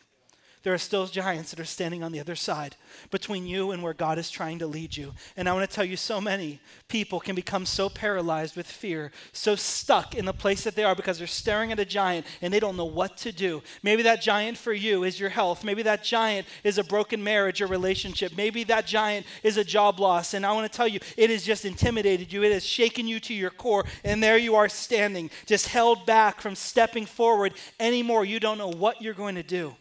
there 0.65 0.73
are 0.73 0.79
still 0.79 1.05
giants 1.05 1.51
that 1.51 1.59
are 1.59 1.63
standing 1.63 2.01
on 2.01 2.11
the 2.11 2.19
other 2.19 2.35
side 2.35 2.75
between 3.11 3.45
you 3.45 3.69
and 3.69 3.83
where 3.83 3.93
God 3.93 4.17
is 4.17 4.31
trying 4.31 4.57
to 4.57 4.65
lead 4.65 4.97
you. 4.97 5.13
And 5.37 5.47
I 5.47 5.53
want 5.53 5.69
to 5.69 5.73
tell 5.73 5.85
you, 5.85 5.95
so 5.95 6.19
many 6.19 6.59
people 6.87 7.19
can 7.19 7.35
become 7.35 7.67
so 7.67 7.87
paralyzed 7.87 8.55
with 8.55 8.65
fear, 8.65 9.11
so 9.31 9.55
stuck 9.55 10.15
in 10.15 10.25
the 10.25 10.33
place 10.33 10.63
that 10.63 10.75
they 10.75 10.83
are 10.83 10.95
because 10.95 11.19
they're 11.19 11.27
staring 11.27 11.71
at 11.71 11.79
a 11.79 11.85
giant 11.85 12.25
and 12.41 12.51
they 12.51 12.59
don't 12.59 12.77
know 12.77 12.83
what 12.83 13.15
to 13.17 13.31
do. 13.31 13.61
Maybe 13.83 14.01
that 14.01 14.23
giant 14.23 14.57
for 14.57 14.73
you 14.73 15.03
is 15.03 15.19
your 15.19 15.29
health. 15.29 15.63
Maybe 15.63 15.83
that 15.83 16.03
giant 16.03 16.47
is 16.63 16.79
a 16.79 16.83
broken 16.83 17.23
marriage 17.23 17.61
or 17.61 17.67
relationship. 17.67 18.35
Maybe 18.35 18.63
that 18.63 18.87
giant 18.87 19.27
is 19.43 19.57
a 19.57 19.63
job 19.63 19.99
loss. 19.99 20.33
And 20.33 20.47
I 20.47 20.51
want 20.51 20.71
to 20.71 20.75
tell 20.75 20.87
you, 20.87 20.99
it 21.15 21.29
has 21.29 21.43
just 21.43 21.65
intimidated 21.65 22.33
you, 22.33 22.41
it 22.41 22.51
has 22.51 22.65
shaken 22.65 23.07
you 23.07 23.19
to 23.19 23.35
your 23.35 23.51
core. 23.51 23.85
And 24.03 24.23
there 24.23 24.39
you 24.39 24.55
are 24.55 24.67
standing, 24.67 25.29
just 25.45 25.67
held 25.67 26.07
back 26.07 26.41
from 26.41 26.55
stepping 26.55 27.05
forward 27.05 27.53
anymore. 27.79 28.25
You 28.25 28.39
don't 28.39 28.57
know 28.57 28.71
what 28.71 28.99
you're 28.99 29.13
going 29.13 29.35
to 29.35 29.43
do 29.43 29.75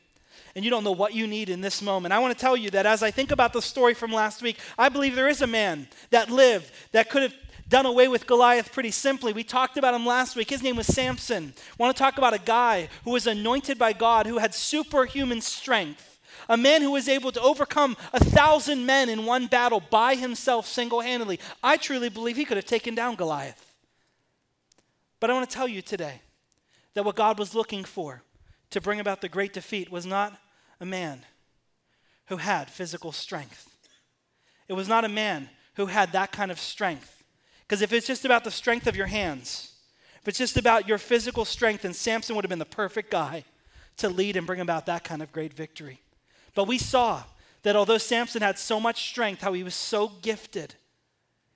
and 0.54 0.64
you 0.64 0.70
don't 0.70 0.84
know 0.84 0.92
what 0.92 1.14
you 1.14 1.26
need 1.26 1.48
in 1.48 1.60
this 1.60 1.82
moment. 1.82 2.12
I 2.12 2.18
want 2.18 2.36
to 2.36 2.40
tell 2.40 2.56
you 2.56 2.70
that 2.70 2.86
as 2.86 3.02
I 3.02 3.10
think 3.10 3.32
about 3.32 3.52
the 3.52 3.62
story 3.62 3.94
from 3.94 4.12
last 4.12 4.42
week, 4.42 4.58
I 4.78 4.88
believe 4.88 5.16
there 5.16 5.28
is 5.28 5.42
a 5.42 5.46
man 5.46 5.88
that 6.10 6.30
lived 6.30 6.70
that 6.92 7.10
could 7.10 7.22
have 7.22 7.34
done 7.68 7.86
away 7.86 8.08
with 8.08 8.26
Goliath 8.26 8.72
pretty 8.72 8.90
simply. 8.90 9.32
We 9.32 9.42
talked 9.42 9.76
about 9.76 9.94
him 9.94 10.06
last 10.06 10.36
week. 10.36 10.50
His 10.50 10.62
name 10.62 10.76
was 10.76 10.86
Samson. 10.86 11.54
I 11.56 11.82
want 11.82 11.96
to 11.96 12.00
talk 12.00 12.18
about 12.18 12.34
a 12.34 12.38
guy 12.38 12.88
who 13.04 13.10
was 13.10 13.26
anointed 13.26 13.78
by 13.78 13.92
God, 13.92 14.26
who 14.26 14.38
had 14.38 14.54
superhuman 14.54 15.40
strength. 15.40 16.20
A 16.48 16.56
man 16.56 16.82
who 16.82 16.90
was 16.90 17.08
able 17.08 17.32
to 17.32 17.40
overcome 17.40 17.96
a 18.12 18.22
thousand 18.22 18.84
men 18.84 19.08
in 19.08 19.24
one 19.24 19.46
battle 19.46 19.80
by 19.80 20.14
himself 20.14 20.66
single 20.66 21.00
handedly. 21.00 21.40
I 21.62 21.78
truly 21.78 22.10
believe 22.10 22.36
he 22.36 22.44
could 22.44 22.58
have 22.58 22.66
taken 22.66 22.94
down 22.94 23.14
Goliath. 23.14 23.74
But 25.20 25.30
I 25.30 25.32
want 25.32 25.48
to 25.48 25.56
tell 25.56 25.66
you 25.66 25.80
today 25.80 26.20
that 26.92 27.04
what 27.04 27.16
God 27.16 27.38
was 27.38 27.54
looking 27.54 27.82
for 27.82 28.22
to 28.70 28.80
bring 28.80 29.00
about 29.00 29.22
the 29.22 29.28
great 29.28 29.54
defeat 29.54 29.90
was 29.90 30.04
not 30.04 30.38
a 30.80 30.84
man 30.84 31.24
who 32.26 32.36
had 32.36 32.70
physical 32.70 33.12
strength. 33.12 33.70
It 34.68 34.72
was 34.74 34.88
not 34.88 35.04
a 35.04 35.08
man 35.08 35.50
who 35.74 35.86
had 35.86 36.12
that 36.12 36.32
kind 36.32 36.50
of 36.50 36.58
strength. 36.58 37.22
Because 37.62 37.82
if 37.82 37.92
it's 37.92 38.06
just 38.06 38.24
about 38.24 38.44
the 38.44 38.50
strength 38.50 38.86
of 38.86 38.96
your 38.96 39.06
hands, 39.06 39.72
if 40.20 40.28
it's 40.28 40.38
just 40.38 40.56
about 40.56 40.88
your 40.88 40.98
physical 40.98 41.44
strength, 41.44 41.82
then 41.82 41.92
Samson 41.92 42.34
would 42.34 42.44
have 42.44 42.50
been 42.50 42.58
the 42.58 42.64
perfect 42.64 43.10
guy 43.10 43.44
to 43.98 44.08
lead 44.08 44.36
and 44.36 44.46
bring 44.46 44.60
about 44.60 44.86
that 44.86 45.04
kind 45.04 45.22
of 45.22 45.32
great 45.32 45.52
victory. 45.52 46.00
But 46.54 46.66
we 46.66 46.78
saw 46.78 47.24
that 47.62 47.76
although 47.76 47.98
Samson 47.98 48.42
had 48.42 48.58
so 48.58 48.80
much 48.80 49.08
strength, 49.08 49.42
how 49.42 49.52
he 49.52 49.62
was 49.62 49.74
so 49.74 50.08
gifted, 50.22 50.74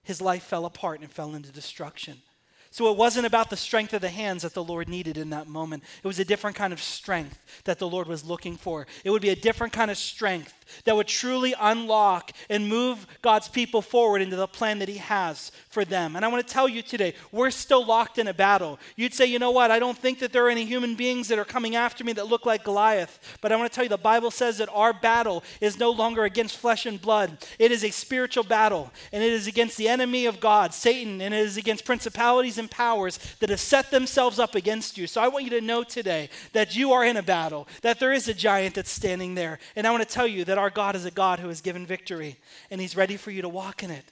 his 0.02 0.20
life 0.20 0.42
fell 0.42 0.64
apart 0.64 1.00
and 1.00 1.10
fell 1.10 1.34
into 1.34 1.52
destruction. 1.52 2.22
So 2.70 2.90
it 2.90 2.96
wasn't 2.96 3.26
about 3.26 3.50
the 3.50 3.56
strength 3.56 3.94
of 3.94 4.02
the 4.02 4.10
hands 4.10 4.42
that 4.42 4.54
the 4.54 4.62
Lord 4.62 4.88
needed 4.88 5.16
in 5.16 5.30
that 5.30 5.48
moment. 5.48 5.84
It 6.02 6.06
was 6.06 6.18
a 6.18 6.24
different 6.24 6.56
kind 6.56 6.72
of 6.72 6.82
strength 6.82 7.62
that 7.64 7.78
the 7.78 7.88
Lord 7.88 8.06
was 8.06 8.24
looking 8.24 8.56
for. 8.56 8.86
It 9.04 9.10
would 9.10 9.22
be 9.22 9.30
a 9.30 9.36
different 9.36 9.72
kind 9.72 9.90
of 9.90 9.96
strength 9.96 10.54
that 10.84 10.96
would 10.96 11.08
truly 11.08 11.54
unlock 11.58 12.32
and 12.48 12.68
move 12.68 13.06
God's 13.22 13.48
people 13.48 13.82
forward 13.82 14.22
into 14.22 14.36
the 14.36 14.46
plan 14.46 14.78
that 14.78 14.88
He 14.88 14.98
has 14.98 15.52
for 15.68 15.84
them. 15.84 16.16
And 16.16 16.24
I 16.24 16.28
want 16.28 16.46
to 16.46 16.52
tell 16.52 16.68
you 16.68 16.82
today, 16.82 17.14
we're 17.32 17.50
still 17.50 17.84
locked 17.84 18.18
in 18.18 18.28
a 18.28 18.34
battle. 18.34 18.78
You'd 18.96 19.14
say, 19.14 19.26
you 19.26 19.38
know 19.38 19.50
what? 19.50 19.70
I 19.70 19.78
don't 19.78 19.98
think 19.98 20.18
that 20.20 20.32
there 20.32 20.46
are 20.46 20.50
any 20.50 20.64
human 20.64 20.94
beings 20.94 21.28
that 21.28 21.38
are 21.38 21.44
coming 21.44 21.76
after 21.76 22.04
me 22.04 22.12
that 22.14 22.28
look 22.28 22.46
like 22.46 22.64
Goliath. 22.64 23.36
But 23.40 23.52
I 23.52 23.56
want 23.56 23.70
to 23.70 23.74
tell 23.74 23.84
you, 23.84 23.90
the 23.90 23.98
Bible 23.98 24.30
says 24.30 24.58
that 24.58 24.68
our 24.72 24.92
battle 24.92 25.44
is 25.60 25.78
no 25.78 25.90
longer 25.90 26.24
against 26.24 26.56
flesh 26.56 26.86
and 26.86 27.00
blood, 27.00 27.38
it 27.58 27.72
is 27.72 27.84
a 27.84 27.90
spiritual 27.90 28.44
battle, 28.44 28.90
and 29.12 29.22
it 29.22 29.32
is 29.32 29.46
against 29.46 29.76
the 29.76 29.88
enemy 29.88 30.26
of 30.26 30.40
God, 30.40 30.74
Satan, 30.74 31.20
and 31.20 31.34
it 31.34 31.40
is 31.40 31.56
against 31.56 31.84
principalities 31.84 32.58
and 32.58 32.70
powers 32.70 33.18
that 33.40 33.50
have 33.50 33.60
set 33.60 33.90
themselves 33.90 34.38
up 34.38 34.54
against 34.54 34.98
you. 34.98 35.06
So 35.06 35.20
I 35.20 35.28
want 35.28 35.44
you 35.44 35.50
to 35.50 35.60
know 35.60 35.82
today 35.84 36.28
that 36.52 36.76
you 36.76 36.92
are 36.92 37.04
in 37.04 37.16
a 37.16 37.22
battle, 37.22 37.68
that 37.82 38.00
there 38.00 38.12
is 38.12 38.28
a 38.28 38.34
giant 38.34 38.74
that's 38.74 38.90
standing 38.90 39.34
there. 39.34 39.58
And 39.76 39.86
I 39.86 39.90
want 39.90 40.02
to 40.02 40.08
tell 40.08 40.26
you 40.26 40.44
that 40.44 40.57
our 40.58 40.70
God 40.70 40.96
is 40.96 41.04
a 41.04 41.10
God 41.10 41.38
who 41.38 41.48
has 41.48 41.60
given 41.60 41.86
victory, 41.86 42.36
and 42.70 42.80
He's 42.80 42.96
ready 42.96 43.16
for 43.16 43.30
you 43.30 43.42
to 43.42 43.48
walk 43.48 43.82
in 43.82 43.90
it. 43.90 44.04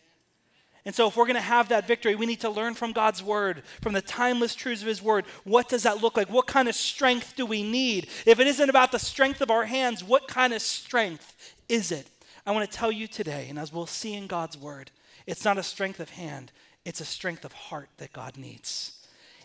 And 0.84 0.94
so, 0.94 1.08
if 1.08 1.16
we're 1.16 1.26
going 1.26 1.34
to 1.34 1.40
have 1.40 1.68
that 1.68 1.86
victory, 1.86 2.14
we 2.14 2.26
need 2.26 2.40
to 2.40 2.50
learn 2.50 2.74
from 2.74 2.92
God's 2.92 3.22
word, 3.22 3.64
from 3.82 3.92
the 3.92 4.00
timeless 4.00 4.54
truths 4.54 4.82
of 4.82 4.88
His 4.88 5.02
word. 5.02 5.24
What 5.44 5.68
does 5.68 5.82
that 5.82 6.00
look 6.00 6.16
like? 6.16 6.30
What 6.30 6.46
kind 6.46 6.68
of 6.68 6.76
strength 6.76 7.34
do 7.36 7.44
we 7.44 7.62
need? 7.62 8.08
If 8.24 8.38
it 8.38 8.46
isn't 8.46 8.70
about 8.70 8.92
the 8.92 8.98
strength 8.98 9.40
of 9.40 9.50
our 9.50 9.64
hands, 9.64 10.04
what 10.04 10.28
kind 10.28 10.52
of 10.52 10.62
strength 10.62 11.54
is 11.68 11.90
it? 11.90 12.08
I 12.46 12.52
want 12.52 12.70
to 12.70 12.76
tell 12.76 12.92
you 12.92 13.08
today, 13.08 13.48
and 13.50 13.58
as 13.58 13.72
we'll 13.72 13.86
see 13.86 14.14
in 14.14 14.28
God's 14.28 14.56
word, 14.56 14.92
it's 15.26 15.44
not 15.44 15.58
a 15.58 15.62
strength 15.64 15.98
of 15.98 16.10
hand, 16.10 16.52
it's 16.84 17.00
a 17.00 17.04
strength 17.04 17.44
of 17.44 17.52
heart 17.52 17.88
that 17.96 18.12
God 18.12 18.36
needs. 18.36 18.92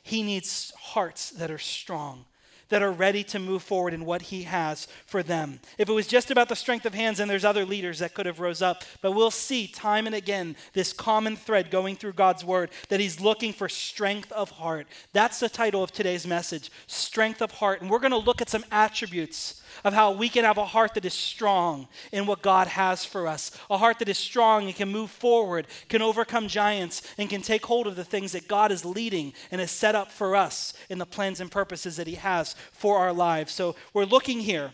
he 0.04 0.24
needs 0.24 0.72
hearts 0.78 1.32
that 1.32 1.52
are 1.52 1.58
strong 1.58 2.26
that 2.72 2.82
are 2.82 2.92
ready 2.92 3.24
to 3.26 3.40
move 3.40 3.62
forward 3.62 3.94
in 3.94 4.04
what 4.04 4.24
he 4.24 4.44
has 4.44 4.88
for 5.06 5.22
them. 5.22 5.60
If 5.78 5.88
it 5.88 5.94
was 5.94 6.08
just 6.08 6.32
about 6.32 6.50
the 6.50 6.56
strength 6.56 6.86
of 6.86 6.94
hands, 6.94 7.20
and 7.20 7.30
there's 7.30 7.46
other 7.46 7.66
leaders 7.66 8.00
that 8.00 8.16
could 8.16 8.26
have 8.26 8.40
rose 8.40 8.62
up, 8.62 8.84
but 9.02 9.12
we'll 9.12 9.30
see 9.30 9.68
time 9.68 10.08
and 10.08 10.16
again 10.16 10.56
this 10.74 10.92
common 10.92 11.36
thread 11.36 11.70
going 11.70 11.96
through 11.96 12.14
God's 12.14 12.44
word 12.44 12.72
that 12.90 13.00
he's 13.00 13.22
looking 13.22 13.54
for 13.54 13.70
strength 13.70 14.32
of 14.32 14.50
heart. 14.52 14.88
That's 15.14 15.40
the 15.40 15.50
title 15.50 15.84
of 15.84 15.92
today's 15.92 16.26
message, 16.26 16.72
strength 16.88 17.42
of 17.42 17.52
heart. 17.52 17.82
And 17.82 17.90
we're 17.90 18.00
going 18.00 18.12
to 18.12 18.18
look 18.18 18.42
at 18.42 18.50
some 18.50 18.66
attributes 18.72 19.61
of 19.84 19.94
how 19.94 20.12
we 20.12 20.30
can 20.30 20.44
have 20.44 20.58
a 20.58 20.66
heart 20.66 20.94
that 20.94 21.06
is 21.06 21.14
strong 21.14 21.88
in 22.12 22.26
what 22.26 22.42
God 22.42 22.68
has 22.68 23.06
for 23.06 23.28
us. 23.28 23.52
A 23.70 23.78
heart 23.78 24.00
that 24.00 24.10
is 24.10 24.18
strong 24.18 24.66
and 24.66 24.76
can 24.76 24.92
move 24.92 25.12
forward, 25.12 25.68
can 25.90 26.02
overcome 26.02 26.48
giants, 26.48 27.02
and 27.18 27.30
can 27.30 27.42
take 27.42 27.66
hold 27.66 27.88
of 27.88 27.96
the 27.96 28.04
things 28.04 28.32
that 28.32 28.48
God 28.48 28.72
is 28.72 28.86
leading 28.86 29.34
and 29.52 29.62
has 29.62 29.72
set 29.72 29.96
up 29.96 30.12
for 30.12 30.36
us 30.36 30.74
in 30.90 30.98
the 30.98 31.06
plans 31.06 31.40
and 31.40 31.52
purposes 31.52 31.98
that 31.98 32.08
He 32.08 32.16
has 32.16 32.56
for 32.72 32.98
our 32.98 33.14
lives. 33.14 33.54
So 33.54 33.76
we're 33.94 34.06
looking 34.06 34.40
here 34.40 34.72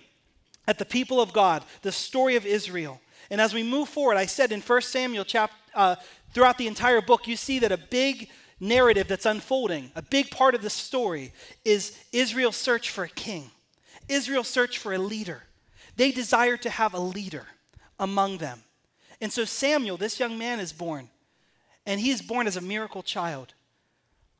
at 0.67 0.77
the 0.79 0.85
people 0.85 1.21
of 1.21 1.33
God, 1.33 1.63
the 1.81 1.91
story 1.91 2.35
of 2.35 2.45
Israel. 2.45 2.99
And 3.29 3.41
as 3.41 3.53
we 3.53 3.63
move 3.63 3.89
forward, 3.89 4.17
I 4.17 4.25
said 4.25 4.51
in 4.51 4.61
1 4.61 4.81
Samuel, 4.81 5.25
chapter, 5.25 5.55
uh, 5.73 5.95
throughout 6.33 6.57
the 6.57 6.67
entire 6.67 7.01
book, 7.01 7.27
you 7.27 7.35
see 7.35 7.59
that 7.59 7.71
a 7.71 7.77
big 7.77 8.29
narrative 8.59 9.07
that's 9.07 9.25
unfolding, 9.25 9.91
a 9.95 10.01
big 10.01 10.31
part 10.31 10.55
of 10.55 10.61
the 10.61 10.69
story, 10.69 11.33
is 11.63 11.97
Israel's 12.11 12.55
search 12.55 12.89
for 12.89 13.03
a 13.03 13.09
king. 13.09 13.51
Israel 14.07 14.43
searched 14.43 14.77
for 14.77 14.93
a 14.93 14.97
leader. 14.97 15.43
They 15.95 16.11
desired 16.11 16.61
to 16.63 16.69
have 16.69 16.93
a 16.93 16.99
leader 16.99 17.45
among 17.99 18.37
them. 18.37 18.63
And 19.19 19.31
so 19.33 19.45
Samuel, 19.45 19.97
this 19.97 20.19
young 20.19 20.37
man, 20.37 20.59
is 20.59 20.73
born. 20.73 21.09
And 21.85 21.99
he 21.99 22.11
is 22.11 22.21
born 22.21 22.47
as 22.47 22.57
a 22.57 22.61
miracle 22.61 23.03
child. 23.03 23.53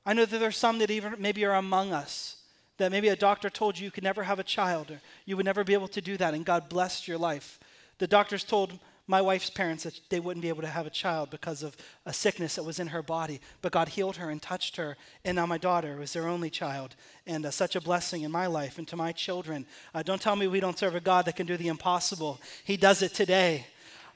I 0.05 0.13
know 0.13 0.25
that 0.25 0.37
there 0.37 0.49
are 0.49 0.51
some 0.51 0.79
that 0.79 0.91
even 0.91 1.15
maybe 1.17 1.43
are 1.45 1.55
among 1.55 1.91
us 1.91 2.37
that 2.77 2.91
maybe 2.91 3.09
a 3.09 3.15
doctor 3.15 3.49
told 3.49 3.77
you 3.77 3.85
you 3.85 3.91
could 3.91 4.03
never 4.03 4.23
have 4.23 4.39
a 4.39 4.43
child 4.43 4.91
or 4.91 5.01
you 5.25 5.35
would 5.35 5.45
never 5.45 5.63
be 5.63 5.73
able 5.73 5.87
to 5.89 6.01
do 6.01 6.15
that, 6.17 6.33
and 6.33 6.45
God 6.45 6.69
blessed 6.69 7.07
your 7.07 7.17
life. 7.17 7.59
The 7.97 8.07
doctors 8.07 8.43
told 8.43 8.77
my 9.07 9.21
wife's 9.21 9.49
parents 9.49 9.87
they 10.09 10.19
wouldn't 10.19 10.41
be 10.41 10.49
able 10.49 10.61
to 10.61 10.67
have 10.67 10.85
a 10.85 10.91
child 10.91 11.29
because 11.29 11.63
of 11.63 11.77
a 12.05 12.13
sickness 12.13 12.55
that 12.55 12.63
was 12.63 12.79
in 12.79 12.87
her 12.87 13.01
body. 13.01 13.39
But 13.61 13.71
God 13.71 13.87
healed 13.89 14.17
her 14.17 14.29
and 14.29 14.41
touched 14.41 14.75
her. 14.75 14.97
And 15.23 15.37
now 15.37 15.45
my 15.45 15.57
daughter 15.57 15.95
was 15.95 16.11
their 16.11 16.27
only 16.27 16.49
child. 16.49 16.95
And 17.25 17.45
uh, 17.45 17.51
such 17.51 17.75
a 17.77 17.81
blessing 17.81 18.23
in 18.23 18.31
my 18.31 18.47
life 18.47 18.77
and 18.77 18.87
to 18.89 18.97
my 18.97 19.13
children. 19.13 19.65
Uh, 19.95 20.03
don't 20.03 20.21
tell 20.21 20.35
me 20.35 20.47
we 20.47 20.59
don't 20.59 20.77
serve 20.77 20.95
a 20.95 20.99
God 20.99 21.25
that 21.25 21.37
can 21.37 21.47
do 21.47 21.55
the 21.55 21.69
impossible. 21.69 22.41
He 22.65 22.75
does 22.75 23.01
it 23.01 23.13
today. 23.13 23.67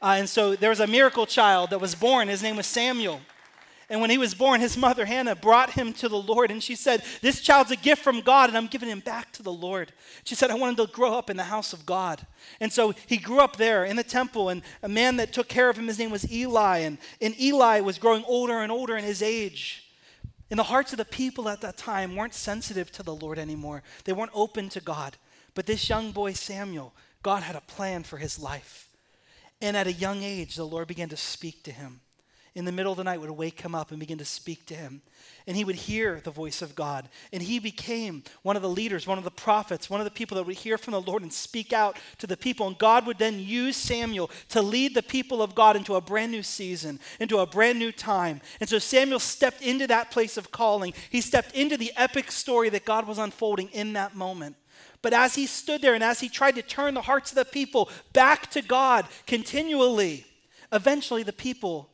Uh, 0.01 0.15
and 0.17 0.27
so 0.27 0.55
there 0.55 0.69
was 0.69 0.79
a 0.81 0.87
miracle 0.87 1.25
child 1.25 1.69
that 1.69 1.79
was 1.79 1.95
born. 1.95 2.27
His 2.27 2.43
name 2.43 2.57
was 2.57 2.67
Samuel. 2.67 3.21
And 3.91 3.99
when 3.99 4.09
he 4.09 4.17
was 4.17 4.33
born, 4.33 4.61
his 4.61 4.77
mother 4.77 5.03
Hannah 5.03 5.35
brought 5.35 5.71
him 5.71 5.91
to 5.95 6.07
the 6.07 6.17
Lord. 6.17 6.49
And 6.49 6.63
she 6.63 6.75
said, 6.75 7.03
This 7.21 7.41
child's 7.41 7.71
a 7.71 7.75
gift 7.75 8.01
from 8.01 8.21
God, 8.21 8.47
and 8.47 8.57
I'm 8.57 8.67
giving 8.67 8.87
him 8.87 9.01
back 9.01 9.33
to 9.33 9.43
the 9.43 9.51
Lord. 9.51 9.91
She 10.23 10.33
said, 10.33 10.49
I 10.49 10.55
want 10.55 10.79
him 10.79 10.87
to 10.87 10.93
grow 10.93 11.13
up 11.13 11.29
in 11.29 11.35
the 11.35 11.43
house 11.43 11.73
of 11.73 11.85
God. 11.85 12.25
And 12.61 12.71
so 12.71 12.93
he 13.05 13.17
grew 13.17 13.41
up 13.41 13.57
there 13.57 13.83
in 13.83 13.97
the 13.97 14.03
temple, 14.03 14.47
and 14.47 14.61
a 14.81 14.87
man 14.87 15.17
that 15.17 15.33
took 15.33 15.49
care 15.49 15.69
of 15.69 15.77
him, 15.77 15.87
his 15.87 15.99
name 15.99 16.09
was 16.09 16.31
Eli. 16.31 16.77
And, 16.77 16.99
and 17.19 17.37
Eli 17.37 17.81
was 17.81 17.97
growing 17.97 18.23
older 18.29 18.59
and 18.59 18.71
older 18.71 18.95
in 18.95 19.03
his 19.03 19.21
age. 19.21 19.91
And 20.49 20.57
the 20.57 20.63
hearts 20.63 20.93
of 20.93 20.97
the 20.97 21.03
people 21.03 21.49
at 21.49 21.59
that 21.59 21.75
time 21.75 22.15
weren't 22.15 22.33
sensitive 22.33 22.93
to 22.93 23.03
the 23.03 23.13
Lord 23.13 23.37
anymore, 23.37 23.83
they 24.05 24.13
weren't 24.13 24.31
open 24.33 24.69
to 24.69 24.79
God. 24.79 25.17
But 25.53 25.65
this 25.65 25.89
young 25.89 26.13
boy, 26.13 26.31
Samuel, 26.31 26.93
God 27.23 27.43
had 27.43 27.57
a 27.57 27.61
plan 27.61 28.03
for 28.03 28.15
his 28.15 28.39
life. 28.39 28.87
And 29.61 29.75
at 29.75 29.85
a 29.85 29.91
young 29.91 30.23
age, 30.23 30.55
the 30.55 30.63
Lord 30.63 30.87
began 30.87 31.09
to 31.09 31.17
speak 31.17 31.63
to 31.63 31.73
him 31.73 31.99
in 32.53 32.65
the 32.65 32.71
middle 32.71 32.91
of 32.91 32.97
the 32.97 33.03
night 33.05 33.21
would 33.21 33.31
wake 33.31 33.61
him 33.61 33.73
up 33.73 33.91
and 33.91 33.99
begin 33.99 34.17
to 34.17 34.25
speak 34.25 34.65
to 34.65 34.75
him. 34.75 35.01
And 35.47 35.55
he 35.55 35.63
would 35.63 35.75
hear 35.75 36.19
the 36.21 36.31
voice 36.31 36.61
of 36.61 36.75
God. 36.75 37.07
And 37.31 37.41
he 37.41 37.59
became 37.59 38.23
one 38.43 38.57
of 38.57 38.61
the 38.61 38.69
leaders, 38.69 39.07
one 39.07 39.17
of 39.17 39.23
the 39.23 39.31
prophets, 39.31 39.89
one 39.89 40.01
of 40.01 40.05
the 40.05 40.11
people 40.11 40.35
that 40.35 40.45
would 40.45 40.57
hear 40.57 40.77
from 40.77 40.91
the 40.91 41.01
Lord 41.01 41.23
and 41.23 41.31
speak 41.31 41.71
out 41.71 41.97
to 42.17 42.27
the 42.27 42.35
people. 42.35 42.67
And 42.67 42.77
God 42.77 43.05
would 43.07 43.19
then 43.19 43.39
use 43.39 43.77
Samuel 43.77 44.29
to 44.49 44.61
lead 44.61 44.93
the 44.93 45.03
people 45.03 45.41
of 45.41 45.55
God 45.55 45.77
into 45.77 45.95
a 45.95 46.01
brand 46.01 46.31
new 46.31 46.43
season, 46.43 46.99
into 47.21 47.39
a 47.39 47.45
brand 47.45 47.79
new 47.79 47.91
time. 47.91 48.41
And 48.59 48.67
so 48.67 48.79
Samuel 48.79 49.19
stepped 49.19 49.61
into 49.61 49.87
that 49.87 50.11
place 50.11 50.35
of 50.35 50.51
calling. 50.51 50.93
He 51.09 51.21
stepped 51.21 51.55
into 51.55 51.77
the 51.77 51.93
epic 51.95 52.31
story 52.31 52.67
that 52.69 52.83
God 52.83 53.07
was 53.07 53.17
unfolding 53.17 53.69
in 53.69 53.93
that 53.93 54.13
moment. 54.13 54.57
But 55.01 55.13
as 55.13 55.35
he 55.35 55.47
stood 55.47 55.81
there 55.81 55.93
and 55.93 56.03
as 56.03 56.19
he 56.19 56.27
tried 56.27 56.55
to 56.55 56.61
turn 56.61 56.95
the 56.95 57.01
hearts 57.01 57.31
of 57.31 57.35
the 57.35 57.45
people 57.45 57.89
back 58.11 58.51
to 58.51 58.61
God 58.61 59.05
continually, 59.25 60.25
eventually 60.71 61.23
the 61.23 61.33
people 61.33 61.90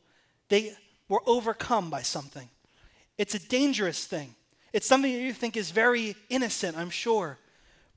they 0.48 0.76
were 1.08 1.22
overcome 1.26 1.90
by 1.90 2.02
something. 2.02 2.48
It's 3.16 3.34
a 3.34 3.38
dangerous 3.38 4.04
thing. 4.04 4.34
It's 4.72 4.86
something 4.86 5.12
that 5.12 5.20
you 5.20 5.32
think 5.32 5.56
is 5.56 5.70
very 5.70 6.14
innocent, 6.28 6.76
I'm 6.76 6.90
sure. 6.90 7.38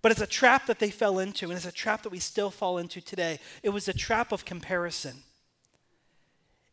But 0.02 0.12
it's 0.12 0.22
a 0.22 0.28
trap 0.28 0.66
that 0.66 0.80
they 0.80 0.90
fell 0.90 1.20
into, 1.20 1.46
and 1.46 1.54
it's 1.56 1.66
a 1.66 1.72
trap 1.72 2.04
that 2.04 2.12
we 2.12 2.20
still 2.20 2.50
fall 2.50 2.78
into 2.78 3.02
today. 3.02 3.40
It 3.62 3.70
was 3.70 3.88
a 3.88 3.94
trap 3.94 4.32
of 4.32 4.46
comparison. 4.46 5.24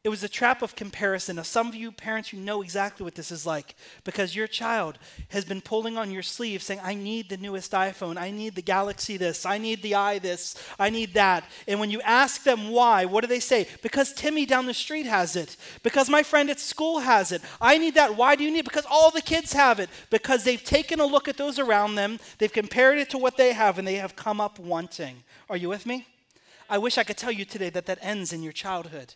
It 0.04 0.10
was 0.10 0.22
a 0.22 0.28
trap 0.28 0.62
of 0.62 0.76
comparison. 0.76 1.36
Now, 1.36 1.42
some 1.42 1.66
of 1.66 1.74
you 1.74 1.90
parents, 1.90 2.32
you 2.32 2.38
know 2.38 2.62
exactly 2.62 3.02
what 3.02 3.16
this 3.16 3.32
is 3.32 3.44
like 3.44 3.74
because 4.04 4.36
your 4.36 4.46
child 4.46 4.96
has 5.30 5.44
been 5.44 5.60
pulling 5.60 5.98
on 5.98 6.12
your 6.12 6.22
sleeve 6.22 6.62
saying, 6.62 6.80
I 6.84 6.94
need 6.94 7.28
the 7.28 7.36
newest 7.36 7.72
iPhone. 7.72 8.16
I 8.16 8.30
need 8.30 8.54
the 8.54 8.62
Galaxy 8.62 9.16
this. 9.16 9.44
I 9.44 9.58
need 9.58 9.82
the 9.82 9.96
i 9.96 10.20
this. 10.20 10.54
I 10.78 10.90
need 10.90 11.14
that. 11.14 11.44
And 11.66 11.80
when 11.80 11.90
you 11.90 12.00
ask 12.02 12.44
them 12.44 12.70
why, 12.70 13.06
what 13.06 13.22
do 13.22 13.26
they 13.26 13.40
say? 13.40 13.66
Because 13.82 14.12
Timmy 14.12 14.46
down 14.46 14.66
the 14.66 14.74
street 14.74 15.06
has 15.06 15.34
it. 15.34 15.56
Because 15.82 16.08
my 16.08 16.22
friend 16.22 16.48
at 16.48 16.60
school 16.60 17.00
has 17.00 17.32
it. 17.32 17.42
I 17.60 17.76
need 17.76 17.94
that. 17.94 18.16
Why 18.16 18.36
do 18.36 18.44
you 18.44 18.52
need 18.52 18.60
it? 18.60 18.64
Because 18.66 18.86
all 18.88 19.10
the 19.10 19.20
kids 19.20 19.52
have 19.52 19.80
it. 19.80 19.90
Because 20.10 20.44
they've 20.44 20.62
taken 20.62 21.00
a 21.00 21.06
look 21.06 21.26
at 21.26 21.36
those 21.36 21.58
around 21.58 21.96
them, 21.96 22.20
they've 22.38 22.52
compared 22.52 22.98
it 22.98 23.10
to 23.10 23.18
what 23.18 23.36
they 23.36 23.52
have, 23.52 23.78
and 23.78 23.86
they 23.86 23.96
have 23.96 24.14
come 24.14 24.40
up 24.40 24.60
wanting. 24.60 25.24
Are 25.50 25.56
you 25.56 25.68
with 25.68 25.86
me? 25.86 26.06
I 26.70 26.78
wish 26.78 26.98
I 26.98 27.04
could 27.04 27.16
tell 27.16 27.32
you 27.32 27.44
today 27.44 27.70
that 27.70 27.86
that 27.86 27.98
ends 28.00 28.32
in 28.32 28.44
your 28.44 28.52
childhood. 28.52 29.14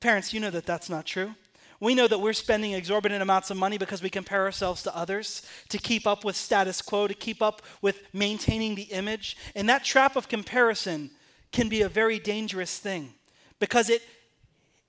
Parents, 0.00 0.32
you 0.32 0.40
know 0.40 0.50
that 0.50 0.66
that's 0.66 0.88
not 0.88 1.06
true. 1.06 1.34
We 1.80 1.94
know 1.94 2.08
that 2.08 2.20
we're 2.20 2.32
spending 2.32 2.72
exorbitant 2.72 3.22
amounts 3.22 3.50
of 3.50 3.56
money 3.56 3.78
because 3.78 4.02
we 4.02 4.10
compare 4.10 4.42
ourselves 4.42 4.82
to 4.82 4.96
others 4.96 5.42
to 5.68 5.78
keep 5.78 6.06
up 6.06 6.24
with 6.24 6.34
status 6.34 6.82
quo, 6.82 7.06
to 7.06 7.14
keep 7.14 7.40
up 7.40 7.62
with 7.82 8.02
maintaining 8.12 8.74
the 8.74 8.82
image. 8.82 9.36
And 9.54 9.68
that 9.68 9.84
trap 9.84 10.16
of 10.16 10.28
comparison 10.28 11.10
can 11.52 11.68
be 11.68 11.82
a 11.82 11.88
very 11.88 12.18
dangerous 12.18 12.78
thing 12.78 13.14
because 13.60 13.90
it 13.90 14.02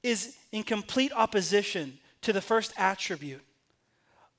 is 0.01 0.35
in 0.51 0.63
complete 0.63 1.11
opposition 1.15 1.99
to 2.21 2.33
the 2.33 2.41
first 2.41 2.73
attribute 2.77 3.41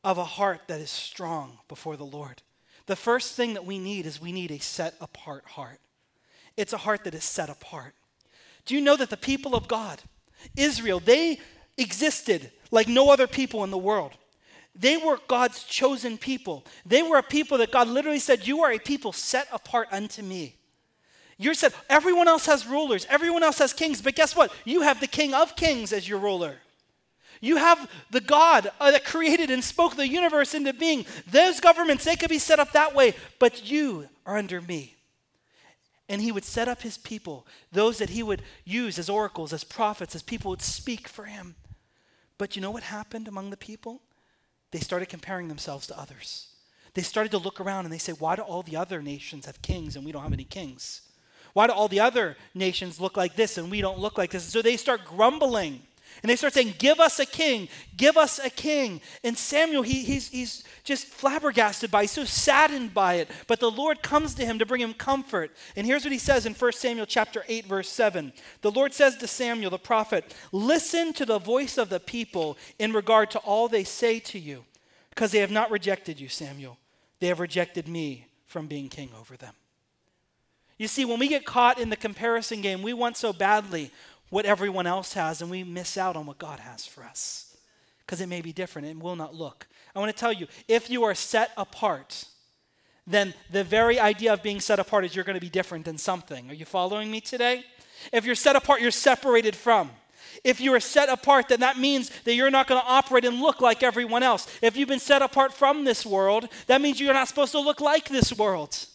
of 0.02 0.18
a 0.18 0.24
heart 0.24 0.62
that 0.66 0.80
is 0.80 0.90
strong 0.90 1.58
before 1.68 1.96
the 1.96 2.04
Lord. 2.04 2.42
The 2.86 2.96
first 2.96 3.34
thing 3.34 3.54
that 3.54 3.64
we 3.64 3.78
need 3.78 4.06
is 4.06 4.20
we 4.20 4.32
need 4.32 4.50
a 4.50 4.58
set 4.58 4.94
apart 5.00 5.44
heart. 5.44 5.78
It's 6.56 6.72
a 6.72 6.78
heart 6.78 7.04
that 7.04 7.14
is 7.14 7.24
set 7.24 7.48
apart. 7.48 7.94
Do 8.64 8.74
you 8.74 8.80
know 8.80 8.96
that 8.96 9.10
the 9.10 9.16
people 9.16 9.54
of 9.54 9.68
God, 9.68 10.02
Israel, 10.56 11.00
they 11.00 11.40
existed 11.76 12.50
like 12.70 12.88
no 12.88 13.10
other 13.10 13.26
people 13.26 13.64
in 13.64 13.70
the 13.70 13.78
world. 13.78 14.12
They 14.74 14.96
were 14.96 15.18
God's 15.28 15.64
chosen 15.64 16.16
people. 16.16 16.64
They 16.86 17.02
were 17.02 17.18
a 17.18 17.22
people 17.22 17.58
that 17.58 17.72
God 17.72 17.88
literally 17.88 18.20
said, 18.20 18.46
You 18.46 18.62
are 18.62 18.72
a 18.72 18.78
people 18.78 19.12
set 19.12 19.48
apart 19.52 19.88
unto 19.90 20.22
me. 20.22 20.56
You're 21.36 21.54
said, 21.54 21.72
everyone 21.88 22.28
else 22.28 22.44
has 22.44 22.66
rulers, 22.66 23.06
everyone 23.08 23.42
else 23.42 23.60
has 23.60 23.72
kings, 23.72 24.02
but 24.02 24.14
guess 24.14 24.36
what? 24.36 24.52
You 24.66 24.82
have 24.82 25.00
the 25.00 25.06
King 25.06 25.32
of 25.32 25.56
Kings 25.56 25.90
as 25.90 26.06
your 26.06 26.18
ruler. 26.18 26.56
You 27.40 27.56
have 27.56 27.90
the 28.10 28.20
God 28.20 28.70
uh, 28.78 28.90
that 28.90 29.06
created 29.06 29.50
and 29.50 29.64
spoke 29.64 29.96
the 29.96 30.06
universe 30.06 30.52
into 30.52 30.74
being. 30.74 31.06
Those 31.30 31.58
governments, 31.58 32.04
they 32.04 32.16
could 32.16 32.28
be 32.28 32.38
set 32.38 32.58
up 32.58 32.72
that 32.72 32.94
way, 32.94 33.14
but 33.38 33.70
you 33.70 34.06
are 34.26 34.36
under 34.36 34.60
me 34.60 34.96
and 36.10 36.20
he 36.20 36.32
would 36.32 36.44
set 36.44 36.66
up 36.66 36.82
his 36.82 36.98
people, 36.98 37.46
those 37.70 37.98
that 37.98 38.10
he 38.10 38.22
would 38.22 38.42
use 38.64 38.98
as 38.98 39.08
oracles, 39.08 39.52
as 39.52 39.62
prophets, 39.62 40.16
as 40.16 40.22
people 40.22 40.50
would 40.50 40.60
speak 40.60 41.06
for 41.06 41.26
him. 41.26 41.54
But 42.36 42.56
you 42.56 42.62
know 42.62 42.72
what 42.72 42.82
happened 42.82 43.28
among 43.28 43.50
the 43.50 43.56
people? 43.56 44.02
They 44.72 44.80
started 44.80 45.08
comparing 45.08 45.46
themselves 45.46 45.86
to 45.86 45.98
others. 45.98 46.48
They 46.94 47.02
started 47.02 47.30
to 47.30 47.38
look 47.38 47.60
around 47.60 47.84
and 47.84 47.94
they 47.94 47.98
say, 47.98 48.12
Why 48.12 48.34
do 48.34 48.42
all 48.42 48.62
the 48.62 48.76
other 48.76 49.00
nations 49.00 49.46
have 49.46 49.62
kings 49.62 49.94
and 49.94 50.04
we 50.04 50.10
don't 50.10 50.24
have 50.24 50.32
any 50.32 50.44
kings? 50.44 51.02
Why 51.52 51.68
do 51.68 51.72
all 51.72 51.86
the 51.86 52.00
other 52.00 52.36
nations 52.54 53.00
look 53.00 53.16
like 53.16 53.36
this 53.36 53.56
and 53.56 53.70
we 53.70 53.80
don't 53.80 54.00
look 54.00 54.18
like 54.18 54.32
this? 54.32 54.42
And 54.42 54.52
so 54.52 54.62
they 54.62 54.76
start 54.76 55.04
grumbling. 55.04 55.80
And 56.22 56.28
they 56.28 56.36
start 56.36 56.52
saying, 56.52 56.74
Give 56.78 57.00
us 57.00 57.18
a 57.18 57.26
king, 57.26 57.68
give 57.96 58.16
us 58.16 58.38
a 58.38 58.50
king. 58.50 59.00
And 59.24 59.36
Samuel, 59.36 59.82
he, 59.82 60.02
he's, 60.02 60.28
he's 60.28 60.64
just 60.84 61.06
flabbergasted 61.06 61.90
by 61.90 62.02
it, 62.02 62.10
so 62.10 62.24
saddened 62.24 62.92
by 62.92 63.14
it. 63.14 63.30
But 63.46 63.60
the 63.60 63.70
Lord 63.70 64.02
comes 64.02 64.34
to 64.34 64.44
him 64.44 64.58
to 64.58 64.66
bring 64.66 64.80
him 64.80 64.94
comfort. 64.94 65.52
And 65.76 65.86
here's 65.86 66.04
what 66.04 66.12
he 66.12 66.18
says 66.18 66.46
in 66.46 66.54
1 66.54 66.72
Samuel 66.72 67.06
chapter 67.06 67.44
8, 67.48 67.66
verse 67.66 67.88
7. 67.88 68.32
The 68.60 68.70
Lord 68.70 68.92
says 68.92 69.16
to 69.16 69.26
Samuel, 69.26 69.70
the 69.70 69.78
prophet, 69.78 70.34
Listen 70.52 71.12
to 71.14 71.24
the 71.24 71.38
voice 71.38 71.78
of 71.78 71.88
the 71.88 72.00
people 72.00 72.58
in 72.78 72.92
regard 72.92 73.30
to 73.32 73.38
all 73.40 73.68
they 73.68 73.84
say 73.84 74.20
to 74.20 74.38
you, 74.38 74.64
because 75.10 75.32
they 75.32 75.38
have 75.38 75.50
not 75.50 75.70
rejected 75.70 76.20
you, 76.20 76.28
Samuel. 76.28 76.78
They 77.20 77.28
have 77.28 77.40
rejected 77.40 77.88
me 77.88 78.26
from 78.46 78.66
being 78.66 78.88
king 78.88 79.10
over 79.18 79.36
them. 79.36 79.54
You 80.80 80.88
see, 80.88 81.04
when 81.04 81.18
we 81.18 81.28
get 81.28 81.44
caught 81.44 81.78
in 81.78 81.90
the 81.90 81.96
comparison 81.96 82.62
game, 82.62 82.80
we 82.80 82.94
want 82.94 83.18
so 83.18 83.34
badly 83.34 83.90
what 84.30 84.46
everyone 84.46 84.86
else 84.86 85.12
has, 85.14 85.42
and 85.42 85.50
we 85.50 85.62
miss 85.64 85.98
out 85.98 86.16
on 86.16 86.24
what 86.26 86.38
God 86.38 86.60
has 86.60 86.86
for 86.86 87.04
us. 87.04 87.46
because 88.10 88.20
it 88.20 88.28
may 88.28 88.40
be 88.40 88.52
different. 88.52 88.88
It 88.88 88.98
will 88.98 89.14
not 89.14 89.36
look. 89.36 89.68
I 89.94 90.00
want 90.00 90.10
to 90.10 90.18
tell 90.18 90.32
you 90.32 90.48
if 90.66 90.90
you 90.90 91.04
are 91.04 91.14
set 91.14 91.52
apart, 91.56 92.24
then 93.06 93.34
the 93.52 93.62
very 93.62 94.00
idea 94.00 94.32
of 94.32 94.42
being 94.42 94.58
set 94.58 94.80
apart 94.80 95.04
is 95.04 95.14
you're 95.14 95.24
going 95.24 95.38
to 95.38 95.40
be 95.40 95.48
different 95.48 95.84
than 95.84 95.96
something. 95.96 96.50
Are 96.50 96.54
you 96.54 96.64
following 96.64 97.08
me 97.08 97.20
today? 97.20 97.64
If 98.12 98.24
you're 98.24 98.34
set 98.34 98.56
apart, 98.56 98.80
you're 98.80 98.90
separated 98.90 99.54
from. 99.54 99.92
If 100.42 100.60
you 100.60 100.74
are 100.74 100.80
set 100.80 101.08
apart, 101.08 101.48
then 101.50 101.60
that 101.60 101.78
means 101.78 102.10
that 102.24 102.34
you're 102.34 102.50
not 102.50 102.66
going 102.66 102.80
to 102.80 102.86
operate 102.86 103.24
and 103.24 103.40
look 103.40 103.60
like 103.60 103.84
everyone 103.84 104.24
else. 104.24 104.48
If 104.60 104.76
you've 104.76 104.88
been 104.88 104.98
set 104.98 105.22
apart 105.22 105.52
from 105.52 105.84
this 105.84 106.04
world, 106.04 106.48
that 106.66 106.80
means 106.80 106.98
you're 106.98 107.14
not 107.14 107.28
supposed 107.28 107.52
to 107.52 107.60
look 107.60 107.80
like 107.80 108.08
this 108.08 108.32
world. 108.36 108.86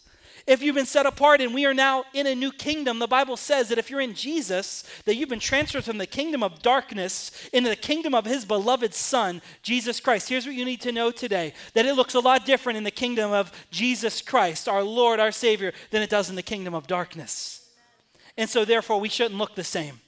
If 0.47 0.61
you've 0.61 0.75
been 0.75 0.85
set 0.85 1.07
apart 1.07 1.41
and 1.41 1.55
we 1.55 1.65
are 1.65 1.73
now 1.73 2.05
in 2.13 2.27
a 2.27 2.35
new 2.35 2.51
kingdom, 2.51 2.99
the 2.99 3.07
Bible 3.07 3.35
says 3.35 3.69
that 3.69 3.79
if 3.79 3.89
you're 3.89 4.01
in 4.01 4.13
Jesus, 4.13 4.83
that 5.05 5.15
you've 5.15 5.29
been 5.29 5.39
transferred 5.39 5.85
from 5.85 5.97
the 5.97 6.05
kingdom 6.05 6.43
of 6.43 6.61
darkness 6.61 7.31
into 7.51 7.69
the 7.69 7.75
kingdom 7.75 8.13
of 8.13 8.25
his 8.25 8.45
beloved 8.45 8.93
Son, 8.93 9.41
Jesus 9.63 9.99
Christ. 9.99 10.29
Here's 10.29 10.45
what 10.45 10.53
you 10.53 10.63
need 10.63 10.81
to 10.81 10.91
know 10.91 11.09
today 11.09 11.53
that 11.73 11.87
it 11.87 11.95
looks 11.95 12.13
a 12.13 12.19
lot 12.19 12.45
different 12.45 12.77
in 12.77 12.83
the 12.83 12.91
kingdom 12.91 13.31
of 13.31 13.51
Jesus 13.71 14.21
Christ, 14.21 14.69
our 14.69 14.83
Lord, 14.83 15.19
our 15.19 15.31
Savior, 15.31 15.73
than 15.89 16.03
it 16.03 16.11
does 16.11 16.29
in 16.29 16.35
the 16.35 16.43
kingdom 16.43 16.75
of 16.75 16.85
darkness. 16.85 17.67
And 18.37 18.47
so, 18.47 18.65
therefore, 18.65 18.99
we 18.99 19.09
shouldn't 19.09 19.39
look 19.39 19.55
the 19.55 19.63
same. 19.63 19.99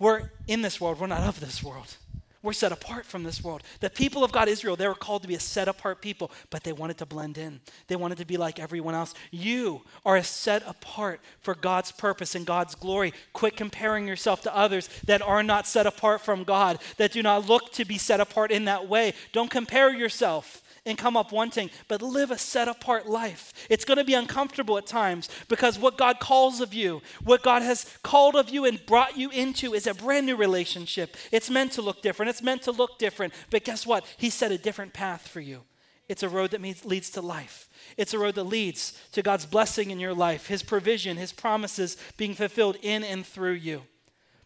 We're 0.00 0.30
in 0.48 0.62
this 0.62 0.80
world, 0.80 0.98
we're 0.98 1.06
not 1.06 1.22
of 1.22 1.38
this 1.38 1.62
world. 1.62 1.96
We're 2.42 2.52
set 2.52 2.70
apart 2.70 3.04
from 3.04 3.24
this 3.24 3.42
world. 3.42 3.62
The 3.80 3.90
people 3.90 4.22
of 4.22 4.30
God, 4.30 4.48
Israel, 4.48 4.76
they 4.76 4.86
were 4.86 4.94
called 4.94 5.22
to 5.22 5.28
be 5.28 5.34
a 5.34 5.40
set 5.40 5.66
apart 5.66 6.00
people, 6.00 6.30
but 6.50 6.62
they 6.62 6.72
wanted 6.72 6.98
to 6.98 7.06
blend 7.06 7.36
in. 7.36 7.60
They 7.88 7.96
wanted 7.96 8.18
to 8.18 8.24
be 8.24 8.36
like 8.36 8.60
everyone 8.60 8.94
else. 8.94 9.12
You 9.32 9.82
are 10.04 10.16
a 10.16 10.22
set 10.22 10.62
apart 10.66 11.20
for 11.40 11.54
God's 11.54 11.90
purpose 11.90 12.36
and 12.36 12.46
God's 12.46 12.76
glory. 12.76 13.12
Quit 13.32 13.56
comparing 13.56 14.06
yourself 14.06 14.42
to 14.42 14.56
others 14.56 14.88
that 15.06 15.20
are 15.20 15.42
not 15.42 15.66
set 15.66 15.86
apart 15.86 16.20
from 16.20 16.44
God, 16.44 16.78
that 16.96 17.12
do 17.12 17.22
not 17.22 17.48
look 17.48 17.72
to 17.72 17.84
be 17.84 17.98
set 17.98 18.20
apart 18.20 18.52
in 18.52 18.66
that 18.66 18.88
way. 18.88 19.14
Don't 19.32 19.50
compare 19.50 19.92
yourself 19.92 20.62
and 20.88 20.98
come 20.98 21.16
up 21.16 21.30
wanting, 21.30 21.70
but 21.86 22.02
live 22.02 22.30
a 22.30 22.38
set 22.38 22.66
apart 22.66 23.08
life. 23.08 23.52
It's 23.68 23.84
going 23.84 23.98
to 23.98 24.04
be 24.04 24.14
uncomfortable 24.14 24.78
at 24.78 24.86
times 24.86 25.28
because 25.48 25.78
what 25.78 25.98
God 25.98 26.18
calls 26.18 26.60
of 26.60 26.72
you, 26.72 27.02
what 27.22 27.42
God 27.42 27.62
has 27.62 27.96
called 28.02 28.34
of 28.34 28.48
you 28.48 28.64
and 28.64 28.84
brought 28.86 29.16
you 29.16 29.30
into 29.30 29.74
is 29.74 29.86
a 29.86 29.94
brand 29.94 30.26
new 30.26 30.36
relationship. 30.36 31.16
It's 31.30 31.50
meant 31.50 31.72
to 31.72 31.82
look 31.82 32.02
different, 32.02 32.30
it's 32.30 32.42
meant 32.42 32.62
to 32.62 32.72
look 32.72 32.98
different, 32.98 33.34
but 33.50 33.64
guess 33.64 33.86
what? 33.86 34.04
He 34.16 34.30
set 34.30 34.50
a 34.50 34.58
different 34.58 34.92
path 34.94 35.28
for 35.28 35.40
you. 35.40 35.62
It's 36.08 36.22
a 36.22 36.28
road 36.28 36.52
that 36.52 36.62
means, 36.62 36.84
leads 36.86 37.10
to 37.10 37.20
life. 37.20 37.68
It's 37.98 38.14
a 38.14 38.18
road 38.18 38.34
that 38.36 38.44
leads 38.44 38.98
to 39.12 39.22
God's 39.22 39.44
blessing 39.44 39.90
in 39.90 40.00
your 40.00 40.14
life, 40.14 40.46
His 40.46 40.62
provision, 40.62 41.18
His 41.18 41.32
promises 41.32 41.98
being 42.16 42.34
fulfilled 42.34 42.78
in 42.80 43.04
and 43.04 43.26
through 43.26 43.52
you. 43.52 43.82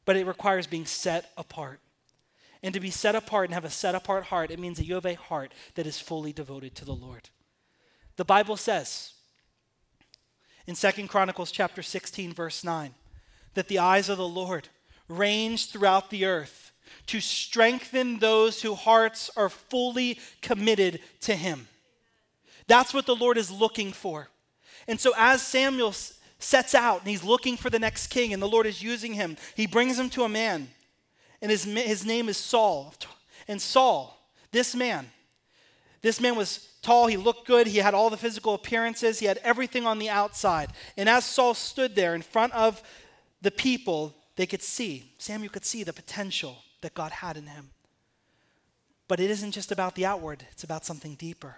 But 0.04 0.16
it 0.16 0.26
requires 0.26 0.66
being 0.66 0.86
set 0.86 1.30
apart. 1.36 1.80
And 2.62 2.72
to 2.74 2.80
be 2.80 2.90
set 2.90 3.14
apart 3.14 3.46
and 3.46 3.54
have 3.54 3.64
a 3.64 3.70
set 3.70 3.94
apart 3.94 4.24
heart, 4.24 4.50
it 4.50 4.58
means 4.58 4.78
that 4.78 4.86
you 4.86 4.94
have 4.94 5.06
a 5.06 5.14
heart 5.14 5.52
that 5.74 5.86
is 5.86 5.98
fully 5.98 6.32
devoted 6.32 6.74
to 6.76 6.84
the 6.84 6.94
Lord. 6.94 7.30
The 8.16 8.24
Bible 8.24 8.56
says 8.56 9.14
in 10.66 10.74
Second 10.74 11.08
Chronicles 11.08 11.50
chapter 11.50 11.82
16 11.82 12.32
verse 12.32 12.62
9 12.62 12.94
that 13.54 13.68
the 13.68 13.78
eyes 13.78 14.08
of 14.08 14.18
the 14.18 14.28
Lord 14.28 14.68
range 15.08 15.70
throughout 15.70 16.10
the 16.10 16.24
earth 16.24 16.72
to 17.06 17.20
strengthen 17.20 18.18
those 18.18 18.62
whose 18.62 18.78
hearts 18.78 19.30
are 19.36 19.48
fully 19.48 20.18
committed 20.40 21.00
to 21.20 21.34
him. 21.34 21.68
That's 22.66 22.94
what 22.94 23.06
the 23.06 23.16
Lord 23.16 23.38
is 23.38 23.50
looking 23.50 23.92
for. 23.92 24.28
And 24.86 25.00
so 25.00 25.12
as 25.16 25.42
Samuel 25.42 25.94
sets 26.38 26.74
out 26.74 27.00
and 27.00 27.08
he's 27.08 27.24
looking 27.24 27.56
for 27.56 27.70
the 27.70 27.78
next 27.78 28.08
king 28.08 28.32
and 28.32 28.42
the 28.42 28.48
Lord 28.48 28.66
is 28.66 28.82
using 28.82 29.14
him, 29.14 29.36
he 29.54 29.66
brings 29.66 29.98
him 29.98 30.10
to 30.10 30.24
a 30.24 30.28
man 30.28 30.68
and 31.42 31.50
his, 31.50 31.64
his 31.64 32.06
name 32.06 32.28
is 32.28 32.36
Saul. 32.36 32.94
And 33.48 33.60
Saul, 33.60 34.16
this 34.52 34.74
man, 34.74 35.10
this 36.00 36.20
man 36.20 36.36
was 36.36 36.68
tall, 36.82 37.08
he 37.08 37.16
looked 37.16 37.46
good, 37.46 37.66
he 37.66 37.78
had 37.78 37.94
all 37.94 38.08
the 38.08 38.16
physical 38.16 38.54
appearances, 38.54 39.18
he 39.18 39.26
had 39.26 39.38
everything 39.38 39.86
on 39.86 39.98
the 39.98 40.08
outside. 40.08 40.70
And 40.96 41.08
as 41.08 41.24
Saul 41.24 41.54
stood 41.54 41.94
there 41.96 42.14
in 42.14 42.22
front 42.22 42.52
of 42.54 42.82
the 43.42 43.50
people, 43.50 44.14
they 44.36 44.46
could 44.46 44.62
see, 44.62 45.12
Samuel 45.18 45.50
could 45.50 45.64
see 45.64 45.82
the 45.82 45.92
potential 45.92 46.58
that 46.80 46.94
God 46.94 47.12
had 47.12 47.36
in 47.36 47.46
him. 47.46 47.70
But 49.08 49.20
it 49.20 49.30
isn't 49.30 49.52
just 49.52 49.72
about 49.72 49.96
the 49.96 50.06
outward, 50.06 50.46
it's 50.52 50.64
about 50.64 50.84
something 50.84 51.16
deeper. 51.16 51.56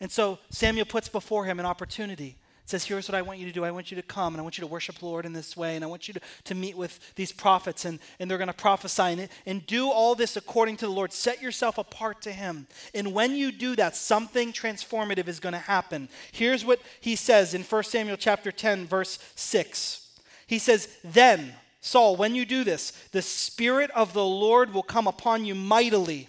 And 0.00 0.10
so 0.10 0.38
Samuel 0.50 0.86
puts 0.86 1.08
before 1.08 1.44
him 1.44 1.60
an 1.60 1.66
opportunity 1.66 2.36
says, 2.66 2.84
Here's 2.84 3.08
what 3.08 3.14
I 3.14 3.22
want 3.22 3.38
you 3.38 3.46
to 3.46 3.52
do. 3.52 3.64
I 3.64 3.70
want 3.70 3.90
you 3.90 3.96
to 3.96 4.02
come 4.02 4.34
and 4.34 4.40
I 4.40 4.42
want 4.42 4.56
you 4.56 4.62
to 4.62 4.66
worship 4.66 4.98
the 4.98 5.06
Lord 5.06 5.26
in 5.26 5.32
this 5.32 5.56
way. 5.56 5.76
And 5.76 5.84
I 5.84 5.86
want 5.86 6.08
you 6.08 6.14
to, 6.14 6.20
to 6.44 6.54
meet 6.54 6.76
with 6.76 6.98
these 7.14 7.30
prophets 7.30 7.84
and, 7.84 7.98
and 8.18 8.30
they're 8.30 8.38
going 8.38 8.48
to 8.48 8.54
prophesy 8.54 9.02
and, 9.02 9.28
and 9.44 9.66
do 9.66 9.90
all 9.90 10.14
this 10.14 10.36
according 10.36 10.78
to 10.78 10.86
the 10.86 10.92
Lord. 10.92 11.12
Set 11.12 11.42
yourself 11.42 11.76
apart 11.76 12.22
to 12.22 12.32
Him. 12.32 12.66
And 12.94 13.12
when 13.12 13.34
you 13.34 13.52
do 13.52 13.76
that, 13.76 13.96
something 13.96 14.52
transformative 14.52 15.28
is 15.28 15.40
going 15.40 15.52
to 15.52 15.58
happen. 15.58 16.08
Here's 16.32 16.64
what 16.64 16.80
he 17.00 17.16
says 17.16 17.54
in 17.54 17.62
1 17.62 17.82
Samuel 17.84 18.16
chapter 18.16 18.50
10, 18.50 18.86
verse 18.86 19.18
6. 19.34 20.08
He 20.46 20.58
says, 20.58 20.88
Then, 21.04 21.54
Saul, 21.80 22.16
when 22.16 22.34
you 22.34 22.46
do 22.46 22.64
this, 22.64 22.92
the 23.12 23.22
Spirit 23.22 23.90
of 23.90 24.14
the 24.14 24.24
Lord 24.24 24.72
will 24.72 24.82
come 24.82 25.06
upon 25.06 25.44
you 25.44 25.54
mightily, 25.54 26.28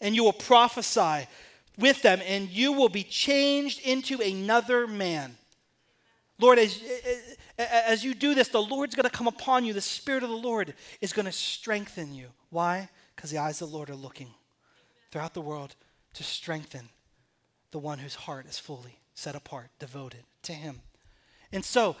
and 0.00 0.16
you 0.16 0.24
will 0.24 0.32
prophesy 0.32 1.28
with 1.78 2.02
them, 2.02 2.20
and 2.26 2.48
you 2.48 2.72
will 2.72 2.88
be 2.88 3.04
changed 3.04 3.80
into 3.86 4.20
another 4.20 4.86
man. 4.86 5.36
Lord, 6.38 6.58
as, 6.58 6.80
as 7.58 8.04
you 8.04 8.14
do 8.14 8.34
this, 8.34 8.48
the 8.48 8.60
Lord's 8.62 8.94
going 8.94 9.08
to 9.08 9.16
come 9.16 9.26
upon 9.26 9.64
you. 9.64 9.72
The 9.72 9.80
Spirit 9.80 10.22
of 10.22 10.28
the 10.28 10.36
Lord 10.36 10.74
is 11.00 11.12
going 11.12 11.26
to 11.26 11.32
strengthen 11.32 12.14
you. 12.14 12.28
Why? 12.50 12.88
Because 13.14 13.30
the 13.30 13.38
eyes 13.38 13.62
of 13.62 13.70
the 13.70 13.76
Lord 13.76 13.90
are 13.90 13.94
looking 13.94 14.28
throughout 15.10 15.34
the 15.34 15.40
world 15.40 15.76
to 16.14 16.22
strengthen 16.22 16.90
the 17.70 17.78
one 17.78 17.98
whose 17.98 18.14
heart 18.14 18.46
is 18.46 18.58
fully 18.58 19.00
set 19.14 19.34
apart, 19.34 19.70
devoted 19.78 20.24
to 20.42 20.52
Him. 20.52 20.82
And 21.52 21.64
so, 21.64 21.96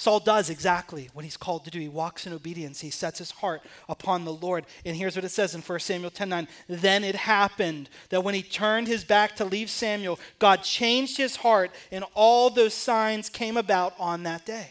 Saul 0.00 0.18
does 0.18 0.48
exactly 0.48 1.10
what 1.12 1.26
he's 1.26 1.36
called 1.36 1.62
to 1.66 1.70
do. 1.70 1.78
He 1.78 1.86
walks 1.86 2.26
in 2.26 2.32
obedience. 2.32 2.80
He 2.80 2.88
sets 2.88 3.18
his 3.18 3.32
heart 3.32 3.60
upon 3.86 4.24
the 4.24 4.32
Lord. 4.32 4.64
And 4.86 4.96
here's 4.96 5.14
what 5.14 5.26
it 5.26 5.28
says 5.28 5.54
in 5.54 5.60
1 5.60 5.78
Samuel 5.80 6.10
10 6.10 6.26
9. 6.26 6.48
Then 6.70 7.04
it 7.04 7.14
happened 7.14 7.90
that 8.08 8.24
when 8.24 8.34
he 8.34 8.42
turned 8.42 8.88
his 8.88 9.04
back 9.04 9.36
to 9.36 9.44
leave 9.44 9.68
Samuel, 9.68 10.18
God 10.38 10.62
changed 10.62 11.18
his 11.18 11.36
heart, 11.36 11.70
and 11.92 12.02
all 12.14 12.48
those 12.48 12.72
signs 12.72 13.28
came 13.28 13.58
about 13.58 13.92
on 13.98 14.22
that 14.22 14.46
day. 14.46 14.70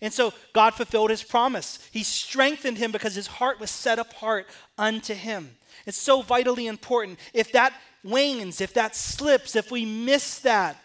And 0.00 0.12
so 0.12 0.32
God 0.52 0.74
fulfilled 0.74 1.10
his 1.10 1.24
promise. 1.24 1.80
He 1.90 2.04
strengthened 2.04 2.78
him 2.78 2.92
because 2.92 3.16
his 3.16 3.26
heart 3.26 3.58
was 3.58 3.72
set 3.72 3.98
apart 3.98 4.46
unto 4.78 5.14
him. 5.14 5.56
It's 5.86 5.98
so 6.00 6.22
vitally 6.22 6.68
important. 6.68 7.18
If 7.34 7.50
that 7.50 7.72
wanes, 8.04 8.60
if 8.60 8.74
that 8.74 8.94
slips, 8.94 9.56
if 9.56 9.72
we 9.72 9.84
miss 9.84 10.38
that, 10.38 10.76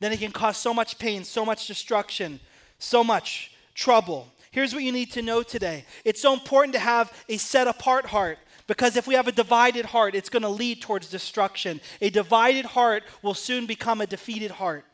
then 0.00 0.12
it 0.12 0.18
can 0.18 0.32
cause 0.32 0.58
so 0.58 0.74
much 0.74 0.98
pain, 0.98 1.24
so 1.24 1.46
much 1.46 1.66
destruction 1.66 2.40
so 2.80 3.04
much 3.04 3.52
trouble. 3.74 4.26
Here's 4.50 4.74
what 4.74 4.82
you 4.82 4.90
need 4.90 5.12
to 5.12 5.22
know 5.22 5.42
today 5.42 5.84
it's 6.04 6.20
so 6.20 6.32
important 6.32 6.74
to 6.74 6.80
have 6.80 7.12
a 7.28 7.36
set 7.36 7.68
apart 7.68 8.06
heart. 8.06 8.38
Because 8.66 8.96
if 8.96 9.08
we 9.08 9.14
have 9.14 9.26
a 9.26 9.32
divided 9.32 9.84
heart, 9.84 10.14
it's 10.14 10.28
going 10.28 10.44
to 10.44 10.48
lead 10.48 10.80
towards 10.80 11.10
destruction. 11.10 11.80
A 12.00 12.08
divided 12.08 12.64
heart 12.64 13.02
will 13.20 13.34
soon 13.34 13.66
become 13.66 14.00
a 14.00 14.06
defeated 14.06 14.52
heart. 14.52 14.84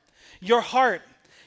Your 0.40 0.62
heart 0.62 1.02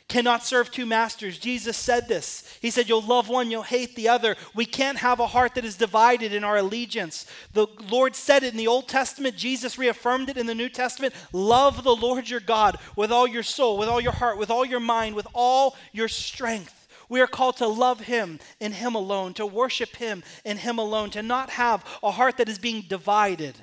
cannot 0.10 0.44
serve 0.44 0.72
two 0.72 0.86
masters. 0.86 1.38
Jesus 1.38 1.78
said 1.78 2.08
this. 2.08 2.58
He 2.62 2.72
said, 2.72 2.90
You'll 2.90 3.02
love 3.02 3.30
one, 3.30 3.50
you'll 3.50 3.62
hate 3.62 3.96
the 3.96 4.10
other. 4.10 4.36
We 4.54 4.66
can't 4.66 4.98
have 4.98 5.20
a 5.20 5.28
heart 5.28 5.56
that 5.56 5.64
is 5.64 5.78
divided 5.78 6.34
in 6.34 6.44
our 6.44 6.58
allegiance. 6.58 7.26
The 7.54 7.68
Lord 7.90 8.16
said 8.16 8.44
it 8.44 8.52
in 8.52 8.58
the 8.58 8.68
Old 8.68 8.88
Testament, 8.88 9.38
Jesus 9.38 9.78
reaffirmed 9.78 10.30
it 10.30 10.38
in 10.38 10.48
the 10.48 10.56
New 10.56 10.68
Testament. 10.68 11.14
Love 11.32 11.84
the 11.84 11.96
Lord 11.96 12.30
your 12.30 12.40
God 12.40 12.78
with 12.96 13.12
all 13.12 13.28
your 13.28 13.44
soul, 13.44 13.78
with 13.78 13.88
all 13.88 14.02
your 14.02 14.12
heart, 14.12 14.38
with 14.38 14.50
all 14.50 14.66
your 14.66 14.80
mind, 14.80 15.16
with 15.16 15.28
all 15.34 15.78
your 15.94 16.08
strength. 16.08 16.88
We 17.08 17.22
are 17.22 17.28
called 17.28 17.58
to 17.58 17.68
love 17.68 18.02
Him 18.02 18.40
in 18.60 18.74
Him 18.74 18.96
alone, 18.96 19.34
to 19.36 19.46
worship 19.46 19.96
Him 19.96 20.24
in 20.44 20.58
Him 20.58 20.80
alone, 20.80 21.12
to 21.12 21.22
not 21.22 21.52
have 21.52 21.86
a 22.04 22.12
heart 22.12 22.38
that 22.38 22.50
is 22.50 22.60
being 22.60 22.82
divided 22.82 23.56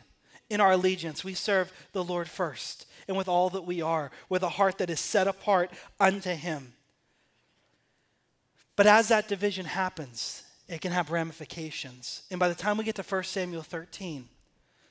in 0.48 0.60
our 0.60 0.72
allegiance. 0.72 1.24
We 1.24 1.34
serve 1.34 1.72
the 1.92 2.04
Lord 2.04 2.28
first 2.28 2.85
and 3.08 3.16
with 3.16 3.28
all 3.28 3.50
that 3.50 3.66
we 3.66 3.82
are, 3.82 4.10
with 4.28 4.42
a 4.42 4.48
heart 4.50 4.78
that 4.78 4.90
is 4.90 5.00
set 5.00 5.26
apart 5.28 5.70
unto 6.00 6.30
Him. 6.30 6.74
But 8.76 8.86
as 8.86 9.08
that 9.08 9.28
division 9.28 9.66
happens, 9.66 10.42
it 10.68 10.80
can 10.80 10.92
have 10.92 11.10
ramifications. 11.10 12.22
And 12.30 12.38
by 12.40 12.48
the 12.48 12.54
time 12.54 12.76
we 12.76 12.84
get 12.84 12.96
to 12.96 13.02
1 13.02 13.22
Samuel 13.24 13.62
13, 13.62 14.28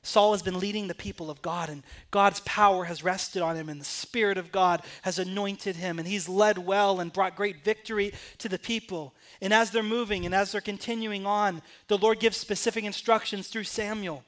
Saul 0.06 0.32
has 0.32 0.42
been 0.42 0.60
leading 0.60 0.86
the 0.86 0.94
people 0.94 1.30
of 1.30 1.42
God, 1.42 1.68
and 1.68 1.82
God's 2.12 2.38
power 2.40 2.84
has 2.84 3.02
rested 3.02 3.42
on 3.42 3.56
him, 3.56 3.68
and 3.68 3.80
the 3.80 3.84
Spirit 3.84 4.38
of 4.38 4.52
God 4.52 4.82
has 5.02 5.18
anointed 5.18 5.76
him, 5.76 5.98
and 5.98 6.06
he's 6.06 6.28
led 6.28 6.58
well 6.58 7.00
and 7.00 7.12
brought 7.12 7.34
great 7.34 7.64
victory 7.64 8.12
to 8.38 8.48
the 8.48 8.58
people. 8.58 9.14
And 9.40 9.52
as 9.52 9.72
they're 9.72 9.82
moving 9.82 10.24
and 10.24 10.32
as 10.32 10.52
they're 10.52 10.60
continuing 10.60 11.26
on, 11.26 11.60
the 11.88 11.98
Lord 11.98 12.20
gives 12.20 12.36
specific 12.36 12.84
instructions 12.84 13.48
through 13.48 13.64
Samuel. 13.64 14.22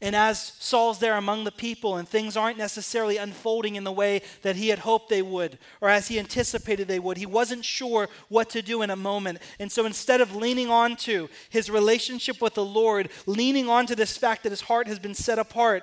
And 0.00 0.14
as 0.14 0.52
Saul's 0.60 1.00
there 1.00 1.16
among 1.16 1.42
the 1.42 1.50
people 1.50 1.96
and 1.96 2.08
things 2.08 2.36
aren't 2.36 2.56
necessarily 2.56 3.16
unfolding 3.16 3.74
in 3.74 3.82
the 3.82 3.90
way 3.90 4.22
that 4.42 4.54
he 4.54 4.68
had 4.68 4.78
hoped 4.80 5.08
they 5.08 5.22
would 5.22 5.58
or 5.80 5.88
as 5.88 6.06
he 6.06 6.20
anticipated 6.20 6.86
they 6.86 7.00
would, 7.00 7.16
he 7.16 7.26
wasn't 7.26 7.64
sure 7.64 8.08
what 8.28 8.48
to 8.50 8.62
do 8.62 8.82
in 8.82 8.90
a 8.90 8.96
moment. 8.96 9.38
And 9.58 9.72
so 9.72 9.86
instead 9.86 10.20
of 10.20 10.36
leaning 10.36 10.70
on 10.70 10.94
to 10.98 11.28
his 11.50 11.68
relationship 11.68 12.40
with 12.40 12.54
the 12.54 12.64
Lord, 12.64 13.08
leaning 13.26 13.68
on 13.68 13.86
to 13.86 13.96
this 13.96 14.16
fact 14.16 14.44
that 14.44 14.52
his 14.52 14.60
heart 14.62 14.86
has 14.86 15.00
been 15.00 15.14
set 15.14 15.40
apart, 15.40 15.82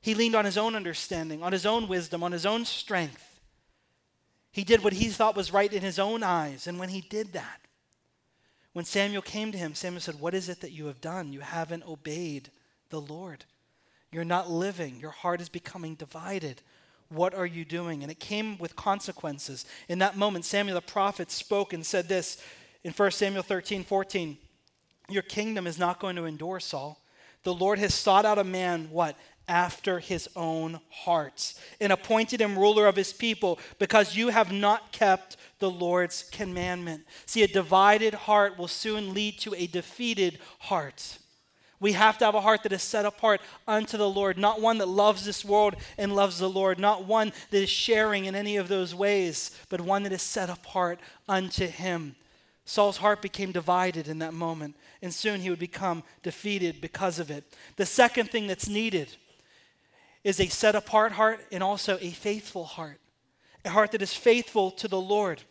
he 0.00 0.14
leaned 0.14 0.34
on 0.34 0.44
his 0.44 0.58
own 0.58 0.74
understanding, 0.74 1.44
on 1.44 1.52
his 1.52 1.66
own 1.66 1.86
wisdom, 1.86 2.24
on 2.24 2.32
his 2.32 2.46
own 2.46 2.64
strength. 2.64 3.40
He 4.50 4.64
did 4.64 4.82
what 4.82 4.94
he 4.94 5.10
thought 5.10 5.36
was 5.36 5.52
right 5.52 5.72
in 5.72 5.82
his 5.82 6.00
own 6.00 6.24
eyes. 6.24 6.66
And 6.66 6.80
when 6.80 6.88
he 6.88 7.02
did 7.02 7.34
that, 7.34 7.60
when 8.72 8.84
Samuel 8.84 9.22
came 9.22 9.52
to 9.52 9.58
him, 9.58 9.74
Samuel 9.74 10.00
said, 10.00 10.18
What 10.18 10.34
is 10.34 10.48
it 10.48 10.60
that 10.60 10.72
you 10.72 10.86
have 10.86 11.00
done? 11.00 11.32
You 11.32 11.40
haven't 11.40 11.86
obeyed 11.86 12.50
the 12.90 13.00
Lord. 13.00 13.44
You're 14.12 14.24
not 14.24 14.50
living. 14.50 14.98
Your 15.00 15.10
heart 15.10 15.40
is 15.40 15.48
becoming 15.48 15.94
divided. 15.94 16.62
What 17.08 17.34
are 17.34 17.46
you 17.46 17.64
doing? 17.64 18.02
And 18.02 18.10
it 18.10 18.18
came 18.18 18.58
with 18.58 18.76
consequences. 18.76 19.64
In 19.88 19.98
that 20.00 20.16
moment, 20.16 20.44
Samuel 20.44 20.76
the 20.76 20.80
prophet 20.80 21.30
spoke 21.30 21.72
and 21.72 21.84
said 21.84 22.08
this 22.08 22.42
in 22.82 22.92
1 22.92 23.10
Samuel 23.10 23.42
13 23.42 23.84
14 23.84 24.38
Your 25.08 25.22
kingdom 25.22 25.66
is 25.66 25.78
not 25.78 26.00
going 26.00 26.16
to 26.16 26.24
endure, 26.24 26.60
Saul. 26.60 27.02
The 27.42 27.54
Lord 27.54 27.78
has 27.78 27.94
sought 27.94 28.24
out 28.24 28.38
a 28.38 28.44
man, 28.44 28.88
what? 28.90 29.16
After 29.48 30.00
his 30.00 30.28
own 30.34 30.80
heart, 30.90 31.54
and 31.80 31.92
appointed 31.92 32.40
him 32.40 32.58
ruler 32.58 32.86
of 32.86 32.96
his 32.96 33.12
people, 33.12 33.60
because 33.78 34.16
you 34.16 34.28
have 34.28 34.50
not 34.50 34.90
kept 34.90 35.36
the 35.60 35.70
Lord's 35.70 36.24
commandment. 36.32 37.04
See, 37.24 37.44
a 37.44 37.46
divided 37.46 38.14
heart 38.14 38.58
will 38.58 38.66
soon 38.66 39.14
lead 39.14 39.38
to 39.40 39.54
a 39.54 39.68
defeated 39.68 40.40
heart. 40.58 41.18
We 41.78 41.92
have 41.92 42.18
to 42.18 42.24
have 42.24 42.34
a 42.34 42.40
heart 42.40 42.62
that 42.62 42.72
is 42.72 42.82
set 42.82 43.04
apart 43.04 43.40
unto 43.68 43.96
the 43.96 44.08
Lord, 44.08 44.38
not 44.38 44.60
one 44.60 44.78
that 44.78 44.88
loves 44.88 45.24
this 45.24 45.44
world 45.44 45.76
and 45.98 46.14
loves 46.14 46.38
the 46.38 46.48
Lord, 46.48 46.78
not 46.78 47.04
one 47.04 47.32
that 47.50 47.62
is 47.62 47.70
sharing 47.70 48.24
in 48.24 48.34
any 48.34 48.56
of 48.56 48.68
those 48.68 48.94
ways, 48.94 49.50
but 49.68 49.80
one 49.80 50.02
that 50.04 50.12
is 50.12 50.22
set 50.22 50.48
apart 50.48 50.98
unto 51.28 51.66
Him. 51.66 52.16
Saul's 52.64 52.96
heart 52.96 53.22
became 53.22 53.52
divided 53.52 54.08
in 54.08 54.18
that 54.18 54.34
moment, 54.34 54.74
and 55.00 55.14
soon 55.14 55.40
he 55.40 55.50
would 55.50 55.58
become 55.58 56.02
defeated 56.24 56.80
because 56.80 57.20
of 57.20 57.30
it. 57.30 57.44
The 57.76 57.86
second 57.86 58.30
thing 58.30 58.48
that's 58.48 58.68
needed 58.68 59.14
is 60.24 60.40
a 60.40 60.48
set 60.48 60.74
apart 60.74 61.12
heart 61.12 61.46
and 61.52 61.62
also 61.62 61.96
a 62.00 62.10
faithful 62.10 62.64
heart, 62.64 62.98
a 63.64 63.70
heart 63.70 63.92
that 63.92 64.02
is 64.02 64.14
faithful 64.14 64.72
to 64.72 64.88
the 64.88 65.00
Lord 65.00 65.44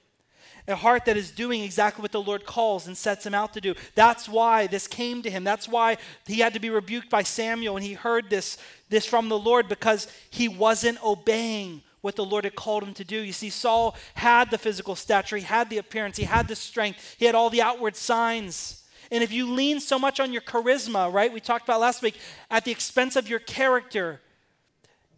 a 0.68 0.76
heart 0.76 1.06
that 1.06 1.18
is 1.18 1.32
doing 1.32 1.62
exactly 1.62 2.02
what 2.02 2.12
the 2.12 2.22
Lord 2.22 2.46
calls 2.46 2.88
and 2.88 2.98
sets 2.98 3.26
him 3.26 3.36
out 3.36 3.54
to 3.54 3.62
do. 3.62 3.76
That's 3.94 4.28
why 4.28 4.68
this 4.68 4.88
came 4.88 5.22
to 5.22 5.30
him. 5.30 5.44
That's 5.44 5.68
why 5.68 5.98
he 6.26 6.40
had 6.40 6.54
to 6.54 6.60
be 6.60 6.70
rebuked 6.70 7.10
by 7.10 7.24
Samuel 7.24 7.78
and 7.78 7.86
he 7.86 7.94
heard 7.94 8.30
this, 8.30 8.58
this 8.90 9.06
from 9.06 9.30
the 9.30 9.38
Lord 9.38 9.68
because 9.68 10.08
he 10.30 10.48
wasn't 10.48 11.04
obeying 11.04 11.82
what 12.02 12.16
the 12.16 12.26
Lord 12.26 12.44
had 12.44 12.56
called 12.56 12.84
him 12.84 12.94
to 12.96 13.04
do. 13.04 13.20
You 13.20 13.34
see, 13.34 13.50
Saul 13.50 13.96
had 14.14 14.52
the 14.52 14.58
physical 14.58 14.96
stature, 14.96 15.38
he 15.38 15.44
had 15.44 15.70
the 15.70 15.80
appearance, 15.80 16.18
he 16.18 16.26
had 16.26 16.48
the 16.48 16.56
strength, 16.56 17.16
he 17.18 17.26
had 17.26 17.36
all 17.36 17.50
the 17.50 17.62
outward 17.62 17.96
signs. 17.96 18.84
And 19.12 19.24
if 19.24 19.32
you 19.32 19.52
lean 19.52 19.80
so 19.80 20.00
much 20.00 20.20
on 20.20 20.32
your 20.32 20.42
charisma, 20.42 21.12
right, 21.12 21.34
we 21.34 21.40
talked 21.40 21.64
about 21.64 21.80
last 21.80 22.02
week, 22.02 22.18
at 22.50 22.66
the 22.66 22.72
expense 22.72 23.16
of 23.16 23.28
your 23.28 23.40
character, 23.40 24.22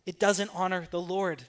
it 0.06 0.20
doesn't 0.20 0.50
honor 0.54 0.88
the 0.90 1.02
Lord. 1.02 1.44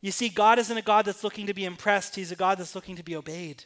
You 0.00 0.12
see, 0.12 0.28
God 0.28 0.58
isn't 0.58 0.76
a 0.76 0.82
God 0.82 1.04
that's 1.06 1.24
looking 1.24 1.46
to 1.46 1.54
be 1.54 1.64
impressed, 1.64 2.16
He's 2.16 2.32
a 2.32 2.36
God 2.36 2.58
that's 2.58 2.74
looking 2.74 2.96
to 2.96 3.02
be 3.02 3.16
obeyed. 3.16 3.64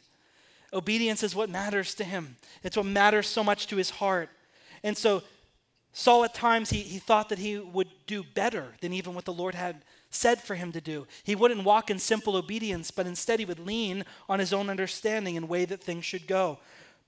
Obedience 0.73 1.23
is 1.23 1.35
what 1.35 1.49
matters 1.49 1.93
to 1.95 2.03
Him, 2.03 2.37
it's 2.63 2.77
what 2.77 2.85
matters 2.85 3.27
so 3.27 3.43
much 3.43 3.67
to 3.67 3.77
His 3.77 3.89
heart. 3.89 4.29
And 4.83 4.97
so, 4.97 5.23
Saul 5.93 6.23
at 6.23 6.33
times, 6.33 6.69
he, 6.69 6.79
he 6.79 6.99
thought 6.99 7.29
that 7.29 7.39
he 7.39 7.57
would 7.59 7.89
do 8.07 8.23
better 8.23 8.75
than 8.79 8.93
even 8.93 9.13
what 9.13 9.25
the 9.25 9.33
Lord 9.33 9.55
had 9.55 9.83
said 10.09 10.41
for 10.41 10.55
him 10.55 10.71
to 10.71 10.81
do. 10.81 11.05
He 11.23 11.35
wouldn't 11.35 11.63
walk 11.63 11.89
in 11.89 11.99
simple 11.99 12.35
obedience, 12.35 12.91
but 12.91 13.07
instead 13.07 13.39
he 13.39 13.45
would 13.45 13.59
lean 13.59 14.05
on 14.29 14.39
his 14.39 14.53
own 14.53 14.69
understanding 14.69 15.35
and 15.35 15.49
way 15.49 15.65
that 15.65 15.83
things 15.83 16.05
should 16.05 16.27
go. 16.27 16.59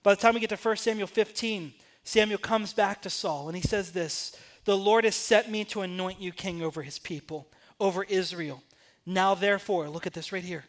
By 0.03 0.13
the 0.13 0.21
time 0.21 0.33
we 0.33 0.41
get 0.41 0.49
to 0.49 0.57
1 0.57 0.77
Samuel 0.77 1.07
15, 1.07 1.73
Samuel 2.03 2.39
comes 2.39 2.73
back 2.73 3.01
to 3.01 3.09
Saul 3.09 3.47
and 3.47 3.55
he 3.55 3.61
says 3.61 3.91
this 3.91 4.35
The 4.65 4.77
Lord 4.77 5.05
has 5.05 5.15
set 5.15 5.49
me 5.49 5.63
to 5.65 5.81
anoint 5.81 6.19
you 6.19 6.31
king 6.33 6.61
over 6.61 6.81
his 6.81 6.99
people, 6.99 7.47
over 7.79 8.03
Israel. 8.03 8.61
Now, 9.05 9.35
therefore, 9.35 9.89
look 9.89 10.07
at 10.07 10.13
this 10.13 10.31
right 10.31 10.43
here. 10.43 10.65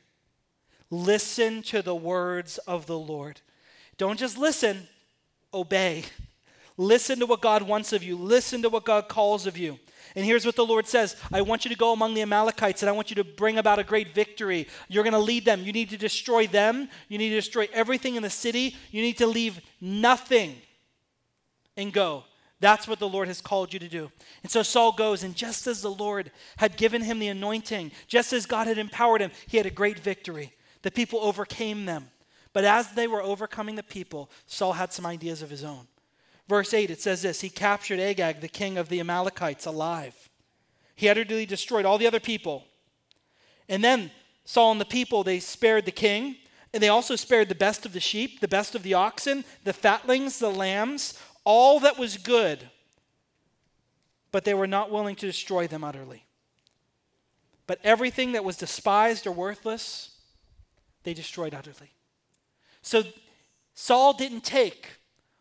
Listen 0.90 1.62
to 1.62 1.82
the 1.82 1.94
words 1.94 2.58
of 2.58 2.86
the 2.86 2.98
Lord. 2.98 3.40
Don't 3.96 4.18
just 4.18 4.36
listen, 4.36 4.88
obey. 5.52 6.04
Listen 6.76 7.20
to 7.20 7.26
what 7.26 7.40
God 7.40 7.62
wants 7.62 7.92
of 7.92 8.02
you. 8.02 8.16
Listen 8.16 8.62
to 8.62 8.68
what 8.68 8.84
God 8.84 9.08
calls 9.08 9.46
of 9.46 9.56
you. 9.56 9.78
And 10.16 10.24
here's 10.24 10.46
what 10.46 10.56
the 10.56 10.66
Lord 10.66 10.86
says 10.86 11.16
I 11.32 11.42
want 11.42 11.64
you 11.64 11.68
to 11.70 11.76
go 11.76 11.92
among 11.92 12.14
the 12.14 12.22
Amalekites 12.22 12.82
and 12.82 12.88
I 12.88 12.92
want 12.92 13.10
you 13.10 13.16
to 13.16 13.24
bring 13.24 13.58
about 13.58 13.78
a 13.78 13.84
great 13.84 14.14
victory. 14.14 14.68
You're 14.88 15.04
going 15.04 15.12
to 15.12 15.18
lead 15.18 15.44
them. 15.44 15.62
You 15.62 15.72
need 15.72 15.90
to 15.90 15.96
destroy 15.96 16.46
them. 16.46 16.88
You 17.08 17.18
need 17.18 17.30
to 17.30 17.36
destroy 17.36 17.68
everything 17.72 18.16
in 18.16 18.22
the 18.22 18.30
city. 18.30 18.76
You 18.90 19.02
need 19.02 19.18
to 19.18 19.26
leave 19.26 19.60
nothing 19.80 20.56
and 21.76 21.92
go. 21.92 22.24
That's 22.64 22.88
what 22.88 22.98
the 22.98 23.06
Lord 23.10 23.28
has 23.28 23.42
called 23.42 23.74
you 23.74 23.78
to 23.78 23.88
do. 23.90 24.10
And 24.42 24.50
so 24.50 24.62
Saul 24.62 24.92
goes, 24.92 25.22
and 25.22 25.36
just 25.36 25.66
as 25.66 25.82
the 25.82 25.90
Lord 25.90 26.30
had 26.56 26.78
given 26.78 27.02
him 27.02 27.18
the 27.18 27.28
anointing, 27.28 27.92
just 28.06 28.32
as 28.32 28.46
God 28.46 28.66
had 28.66 28.78
empowered 28.78 29.20
him, 29.20 29.32
he 29.46 29.58
had 29.58 29.66
a 29.66 29.70
great 29.70 29.98
victory. 29.98 30.54
The 30.80 30.90
people 30.90 31.18
overcame 31.20 31.84
them. 31.84 32.08
But 32.54 32.64
as 32.64 32.92
they 32.92 33.06
were 33.06 33.20
overcoming 33.20 33.74
the 33.74 33.82
people, 33.82 34.30
Saul 34.46 34.72
had 34.72 34.94
some 34.94 35.04
ideas 35.04 35.42
of 35.42 35.50
his 35.50 35.62
own. 35.62 35.88
Verse 36.48 36.72
8, 36.72 36.88
it 36.88 37.02
says 37.02 37.20
this 37.20 37.42
He 37.42 37.50
captured 37.50 38.00
Agag, 38.00 38.40
the 38.40 38.48
king 38.48 38.78
of 38.78 38.88
the 38.88 39.00
Amalekites, 39.00 39.66
alive. 39.66 40.30
He 40.96 41.10
utterly 41.10 41.44
destroyed 41.44 41.84
all 41.84 41.98
the 41.98 42.06
other 42.06 42.18
people. 42.18 42.64
And 43.68 43.84
then 43.84 44.10
Saul 44.46 44.72
and 44.72 44.80
the 44.80 44.86
people, 44.86 45.22
they 45.22 45.38
spared 45.38 45.84
the 45.84 45.92
king, 45.92 46.36
and 46.72 46.82
they 46.82 46.88
also 46.88 47.14
spared 47.14 47.50
the 47.50 47.54
best 47.54 47.84
of 47.84 47.92
the 47.92 48.00
sheep, 48.00 48.40
the 48.40 48.48
best 48.48 48.74
of 48.74 48.82
the 48.82 48.94
oxen, 48.94 49.44
the 49.64 49.74
fatlings, 49.74 50.38
the 50.38 50.50
lambs, 50.50 51.20
all 51.44 51.80
that 51.80 51.98
was 51.98 52.16
good, 52.16 52.70
but 54.32 54.44
they 54.44 54.54
were 54.54 54.66
not 54.66 54.90
willing 54.90 55.14
to 55.16 55.26
destroy 55.26 55.66
them 55.66 55.84
utterly. 55.84 56.24
But 57.66 57.78
everything 57.84 58.32
that 58.32 58.44
was 58.44 58.56
despised 58.56 59.26
or 59.26 59.32
worthless, 59.32 60.10
they 61.04 61.14
destroyed 61.14 61.54
utterly. 61.54 61.92
So 62.82 63.04
Saul 63.74 64.12
didn't 64.12 64.44
take 64.44 64.88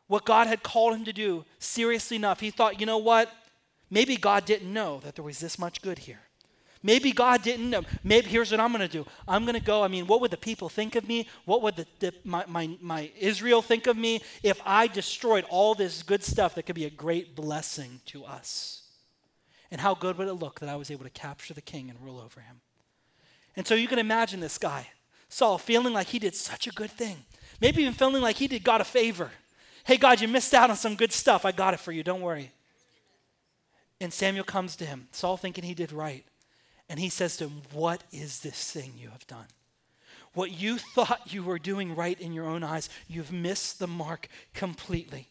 what 0.08 0.26
God 0.26 0.48
had 0.48 0.64
called 0.64 0.96
him 0.96 1.06
to 1.06 1.14
do 1.14 1.46
seriously 1.60 2.18
enough. 2.18 2.40
He 2.40 2.52
thought, 2.52 2.80
you 2.80 2.86
know 2.86 2.98
what? 2.98 3.32
Maybe 3.90 4.18
God 4.18 4.46
didn't 4.46 4.72
know 4.72 5.00
that 5.00 5.16
there 5.16 5.24
was 5.24 5.40
this 5.40 5.60
much 5.60 5.82
good 5.82 6.00
here. 6.00 6.23
Maybe 6.86 7.14
God 7.14 7.42
didn't 7.42 7.70
know. 7.70 7.84
Maybe 8.04 8.28
here's 8.28 8.52
what 8.52 8.60
I'm 8.60 8.74
going 8.74 8.88
to 8.88 8.92
do. 8.92 9.06
I'm 9.26 9.46
going 9.46 9.58
to 9.58 9.66
go. 9.66 9.84
I 9.84 9.88
mean, 9.88 10.06
what 10.06 10.20
would 10.20 10.32
the 10.32 10.38
people 10.38 10.68
think 10.68 10.96
of 10.96 11.08
me? 11.08 11.28
What 11.46 11.62
would 11.62 11.78
the, 11.78 11.88
the, 12.00 12.14
my, 12.26 12.44
my, 12.46 12.78
my 12.82 13.10
Israel 13.18 13.62
think 13.62 13.88
of 13.88 13.96
me 13.96 14.22
if 14.44 14.60
I 14.66 14.88
destroyed 14.88 15.46
all 15.50 15.76
this 15.76 16.04
good 16.04 16.24
stuff 16.24 16.56
that 16.56 16.64
could 16.64 16.76
be 16.76 16.84
a 16.84 16.90
great 16.90 17.38
blessing 17.38 18.02
to 18.08 18.26
us? 18.26 18.82
And 19.72 19.80
how 19.80 19.96
good 19.96 20.18
would 20.18 20.28
it 20.28 20.34
look 20.34 20.60
that 20.60 20.68
I 20.68 20.76
was 20.76 20.92
able 20.92 21.06
to 21.06 21.10
capture 21.10 21.54
the 21.54 21.62
king 21.62 21.90
and 21.90 21.98
rule 22.02 22.20
over 22.20 22.42
him? 22.42 22.60
And 23.56 23.66
so 23.66 23.76
you 23.76 23.88
can 23.88 23.98
imagine 23.98 24.42
this 24.42 24.58
guy, 24.58 24.90
Saul, 25.30 25.58
feeling 25.58 25.94
like 25.94 26.08
he 26.08 26.20
did 26.20 26.36
such 26.36 26.68
a 26.68 26.72
good 26.72 26.92
thing. 26.92 27.16
Maybe 27.62 27.82
even 27.82 27.94
feeling 27.94 28.22
like 28.22 28.36
he 28.36 28.48
did 28.48 28.64
God 28.64 28.82
a 28.82 28.86
favor. 28.86 29.32
Hey, 29.86 29.96
God, 29.96 30.20
you 30.20 30.28
missed 30.28 30.54
out 30.54 30.70
on 30.70 30.76
some 30.76 30.96
good 30.96 31.14
stuff. 31.14 31.46
I 31.46 31.54
got 31.54 31.74
it 31.74 31.80
for 31.80 31.94
you. 31.94 32.04
Don't 32.04 32.22
worry. 32.22 32.52
And 34.02 34.12
Samuel 34.12 34.44
comes 34.44 34.76
to 34.78 34.86
him, 34.86 35.08
Saul 35.12 35.38
thinking 35.38 35.64
he 35.64 35.74
did 35.74 35.94
right. 35.94 36.26
And 36.90 37.00
he 37.00 37.10
says 37.10 37.38
to 37.38 37.46
him, 37.46 37.62
What 37.72 38.04
is 38.12 38.40
this 38.40 38.72
thing 38.72 38.94
you 38.98 39.10
have 39.10 39.28
done? 39.28 39.48
What 40.34 40.52
you 40.52 40.78
thought 40.96 41.34
you 41.34 41.44
were 41.44 41.60
doing 41.60 41.96
right 41.96 42.20
in 42.20 42.34
your 42.34 42.48
own 42.48 42.64
eyes, 42.64 42.90
you've 43.08 43.32
missed 43.32 43.80
the 43.80 43.88
mark 43.88 44.28
completely. 44.54 45.30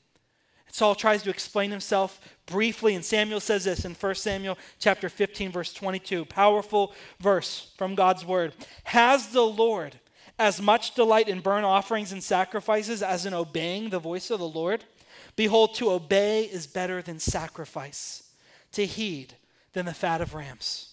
Saul 0.73 0.95
tries 0.95 1.23
to 1.25 1.31
explain 1.31 1.71
himself 1.71 2.19
briefly, 2.47 2.95
and 2.95 3.05
Samuel 3.05 3.41
says 3.41 3.65
this 3.65 3.85
in 3.85 3.93
1 3.93 4.15
Samuel 4.15 4.57
chapter 4.79 5.11
15, 5.11 5.53
verse 5.53 5.75
22. 5.75 6.25
Powerful 6.25 6.95
verse 7.21 7.73
from 7.77 7.95
God's 7.95 8.25
word. 8.25 8.55
Has 8.85 9.29
the 9.29 9.43
Lord 9.43 10.01
as 10.38 10.62
much 10.62 10.95
delight 10.95 11.29
in 11.29 11.41
burnt 11.41 11.67
offerings 11.67 12.11
and 12.11 12.25
sacrifices 12.25 13.03
as 13.03 13.27
in 13.27 13.35
obeying 13.35 13.91
the 13.91 13.99
voice 13.99 14.31
of 14.31 14.38
the 14.38 14.49
Lord? 14.49 14.85
Behold, 15.37 15.75
to 15.75 15.91
obey 15.91 16.45
is 16.45 16.67
better 16.67 17.03
than 17.03 17.19
sacrifice, 17.19 18.31
to 18.73 18.87
heed 18.87 19.35
than 19.75 19.85
the 19.85 19.93
fat 19.93 20.23
of 20.23 20.33
rams. 20.33 20.91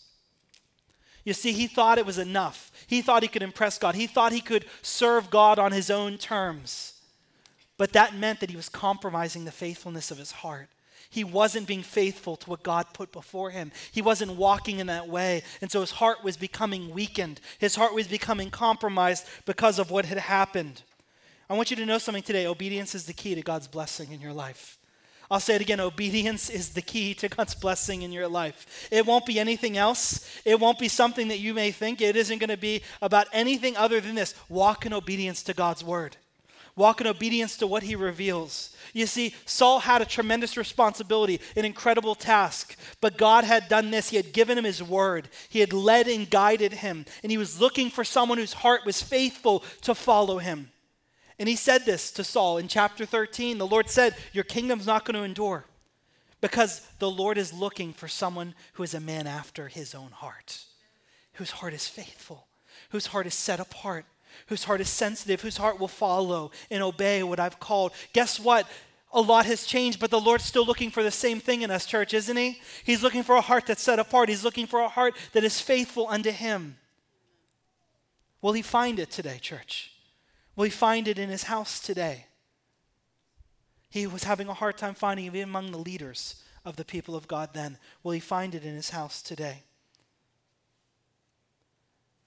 You 1.30 1.36
see, 1.36 1.52
he 1.52 1.68
thought 1.68 2.00
it 2.00 2.08
was 2.08 2.18
enough. 2.18 2.72
He 2.88 3.04
thought 3.04 3.22
he 3.22 3.30
could 3.30 3.44
impress 3.44 3.78
God. 3.78 3.94
He 3.94 4.08
thought 4.08 4.32
he 4.32 4.42
could 4.42 4.66
serve 4.82 5.30
God 5.30 5.60
on 5.60 5.72
his 5.72 5.92
own 5.92 6.18
terms. 6.18 6.94
But 7.78 7.94
that 7.94 8.16
meant 8.16 8.40
that 8.40 8.50
he 8.50 8.56
was 8.56 8.68
compromising 8.68 9.46
the 9.46 9.52
faithfulness 9.52 10.10
of 10.10 10.18
his 10.18 10.32
heart. 10.32 10.70
He 11.08 11.24
wasn't 11.24 11.68
being 11.68 11.84
faithful 11.84 12.36
to 12.38 12.50
what 12.50 12.64
God 12.64 12.88
put 12.94 13.12
before 13.12 13.52
him. 13.52 13.72
He 13.92 14.02
wasn't 14.02 14.38
walking 14.38 14.80
in 14.80 14.88
that 14.88 15.08
way. 15.08 15.44
And 15.62 15.70
so 15.70 15.82
his 15.82 15.92
heart 15.92 16.24
was 16.24 16.36
becoming 16.36 16.96
weakened. 16.96 17.42
His 17.60 17.76
heart 17.76 17.94
was 17.94 18.08
becoming 18.08 18.50
compromised 18.50 19.28
because 19.46 19.78
of 19.78 19.92
what 19.92 20.06
had 20.06 20.18
happened. 20.18 20.82
I 21.48 21.54
want 21.54 21.70
you 21.70 21.78
to 21.78 21.86
know 21.86 22.00
something 22.00 22.24
today. 22.24 22.48
Obedience 22.48 22.96
is 22.96 23.06
the 23.06 23.14
key 23.14 23.36
to 23.36 23.44
God's 23.44 23.68
blessing 23.68 24.12
in 24.12 24.20
your 24.20 24.34
life. 24.34 24.79
I'll 25.32 25.40
say 25.40 25.56
it 25.56 25.62
again 25.62 25.80
obedience 25.80 26.50
is 26.50 26.70
the 26.70 26.82
key 26.82 27.14
to 27.16 27.30
God's 27.30 27.54
blessing 27.54 28.02
in 28.02 28.12
your 28.12 28.28
life. 28.28 28.88
It 28.90 29.06
won't 29.06 29.28
be 29.28 29.40
anything 29.40 29.78
else. 29.78 30.28
It 30.44 30.60
won't 30.60 30.80
be 30.80 30.88
something 30.88 31.28
that 31.28 31.40
you 31.40 31.54
may 31.54 31.72
think. 31.72 32.02
It 32.02 32.16
isn't 32.16 32.40
going 32.40 32.50
to 32.50 32.58
be 32.58 32.82
about 33.00 33.28
anything 33.32 33.78
other 33.78 34.02
than 34.02 34.16
this. 34.16 34.34
Walk 34.50 34.88
in 34.88 34.94
obedience 34.94 35.44
to 35.44 35.54
God's 35.54 35.84
word, 35.84 36.18
walk 36.76 37.00
in 37.00 37.06
obedience 37.06 37.58
to 37.58 37.68
what 37.68 37.84
he 37.84 37.96
reveals. 37.96 38.76
You 38.92 39.06
see, 39.06 39.36
Saul 39.46 39.82
had 39.82 40.02
a 40.02 40.06
tremendous 40.06 40.58
responsibility, 40.58 41.40
an 41.56 41.64
incredible 41.64 42.16
task, 42.16 42.76
but 43.00 43.20
God 43.20 43.44
had 43.44 43.70
done 43.70 43.92
this. 43.92 44.10
He 44.10 44.18
had 44.18 44.34
given 44.34 44.58
him 44.58 44.66
his 44.66 44.82
word, 44.82 45.30
he 45.48 45.60
had 45.60 45.74
led 45.74 46.08
and 46.08 46.28
guided 46.28 46.74
him, 46.74 47.06
and 47.22 47.32
he 47.32 47.38
was 47.38 47.62
looking 47.62 47.92
for 47.92 48.04
someone 48.04 48.40
whose 48.40 48.54
heart 48.54 48.84
was 48.84 49.04
faithful 49.04 49.64
to 49.82 49.94
follow 49.94 50.40
him. 50.40 50.72
And 51.40 51.48
he 51.48 51.56
said 51.56 51.86
this 51.86 52.12
to 52.12 52.24
Saul 52.24 52.58
in 52.58 52.68
chapter 52.68 53.06
13. 53.06 53.58
The 53.58 53.66
Lord 53.66 53.90
said, 53.90 54.16
Your 54.34 54.44
kingdom's 54.44 54.86
not 54.86 55.06
going 55.06 55.16
to 55.16 55.24
endure 55.24 55.66
because 56.42 56.86
the 57.00 57.10
Lord 57.10 57.38
is 57.38 57.54
looking 57.54 57.94
for 57.94 58.10
someone 58.10 58.54
who 58.74 58.84
is 58.84 58.94
a 58.94 59.00
man 59.00 59.26
after 59.26 59.70
his 59.70 59.96
own 59.96 60.12
heart, 60.12 60.66
whose 61.34 61.52
heart 61.52 61.74
is 61.74 61.88
faithful, 61.88 62.48
whose 62.90 63.08
heart 63.08 63.26
is 63.26 63.34
set 63.34 63.62
apart, 63.62 64.06
whose 64.48 64.66
heart 64.66 64.82
is 64.82 64.90
sensitive, 64.90 65.42
whose 65.42 65.58
heart 65.58 65.80
will 65.80 65.88
follow 65.88 66.52
and 66.70 66.84
obey 66.84 67.24
what 67.24 67.40
I've 67.40 67.60
called. 67.60 67.94
Guess 68.12 68.40
what? 68.40 68.68
A 69.12 69.22
lot 69.22 69.46
has 69.48 69.66
changed, 69.66 70.00
but 70.00 70.12
the 70.12 70.20
Lord's 70.20 70.44
still 70.44 70.66
looking 70.66 70.92
for 70.92 71.02
the 71.02 71.10
same 71.10 71.40
thing 71.40 71.64
in 71.64 71.72
us, 71.72 71.86
church, 71.86 72.14
isn't 72.14 72.38
He? 72.38 72.60
He's 72.84 73.02
looking 73.02 73.24
for 73.24 73.36
a 73.36 73.42
heart 73.42 73.66
that's 73.66 73.82
set 73.82 73.98
apart. 73.98 74.30
He's 74.30 74.44
looking 74.44 74.68
for 74.68 74.82
a 74.82 74.90
heart 74.90 75.16
that 75.34 75.44
is 75.44 75.60
faithful 75.60 76.08
unto 76.10 76.32
Him. 76.32 76.78
Will 78.42 78.54
He 78.54 78.62
find 78.62 79.00
it 79.00 79.10
today, 79.10 79.40
church? 79.40 79.92
We 80.60 80.70
find 80.70 81.08
it 81.08 81.18
in 81.18 81.30
his 81.30 81.44
house 81.44 81.80
today. 81.80 82.26
He 83.90 84.06
was 84.06 84.26
having 84.26 84.50
a 84.50 84.54
hard 84.54 84.78
time 84.78 84.94
finding 84.94 85.34
it 85.34 85.40
among 85.40 85.72
the 85.72 85.78
leaders 85.78 86.44
of 86.66 86.76
the 86.76 86.84
people 86.84 87.16
of 87.16 87.30
God 87.30 87.52
then. 87.54 87.78
Will 88.04 88.12
he 88.12 88.20
find 88.20 88.54
it 88.54 88.66
in 88.66 88.76
his 88.76 88.90
house 88.90 89.22
today? 89.22 89.64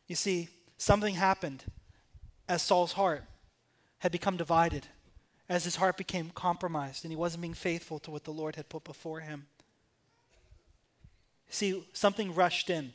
You 0.07 0.16
see, 0.16 0.49
something 0.79 1.14
happened 1.14 1.64
as 2.49 2.62
Saul's 2.62 2.95
heart 2.95 3.25
had 3.99 4.12
become 4.12 4.38
divided, 4.38 4.87
as 5.47 5.64
his 5.64 5.77
heart 5.77 5.99
became 5.99 6.31
compromised, 6.31 7.05
and 7.05 7.12
he 7.12 7.16
wasn't 7.16 7.42
being 7.42 7.53
faithful 7.53 7.99
to 7.99 8.11
what 8.11 8.25
the 8.25 8.31
Lord 8.31 8.57
had 8.57 8.71
put 8.71 8.83
before 8.83 9.21
him. 9.21 9.45
See, 11.51 11.87
something 11.92 12.35
rushed 12.35 12.71
in. 12.71 12.95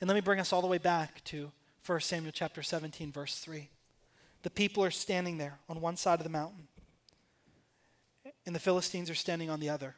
And 0.00 0.08
let 0.08 0.16
me 0.16 0.20
bring 0.22 0.40
us 0.40 0.52
all 0.52 0.60
the 0.60 0.66
way 0.66 0.78
back 0.78 1.22
to 1.26 1.52
1 1.86 2.00
Samuel 2.00 2.32
chapter 2.32 2.64
17, 2.64 3.12
verse 3.12 3.38
3. 3.38 3.68
The 4.46 4.50
people 4.50 4.84
are 4.84 4.92
standing 4.92 5.38
there 5.38 5.58
on 5.68 5.80
one 5.80 5.96
side 5.96 6.20
of 6.20 6.22
the 6.22 6.30
mountain, 6.30 6.68
and 8.46 8.54
the 8.54 8.60
Philistines 8.60 9.10
are 9.10 9.14
standing 9.16 9.50
on 9.50 9.58
the 9.58 9.68
other. 9.68 9.96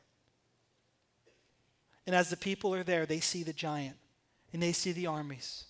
And 2.07 2.17
as 2.17 2.31
the 2.31 2.37
people 2.39 2.75
are 2.75 2.83
there, 2.83 3.05
they 3.05 3.21
see 3.21 3.43
the 3.43 3.53
giant 3.53 3.99
and 4.51 4.63
they 4.63 4.73
see 4.73 4.93
the 4.93 5.07
armies. 5.07 5.65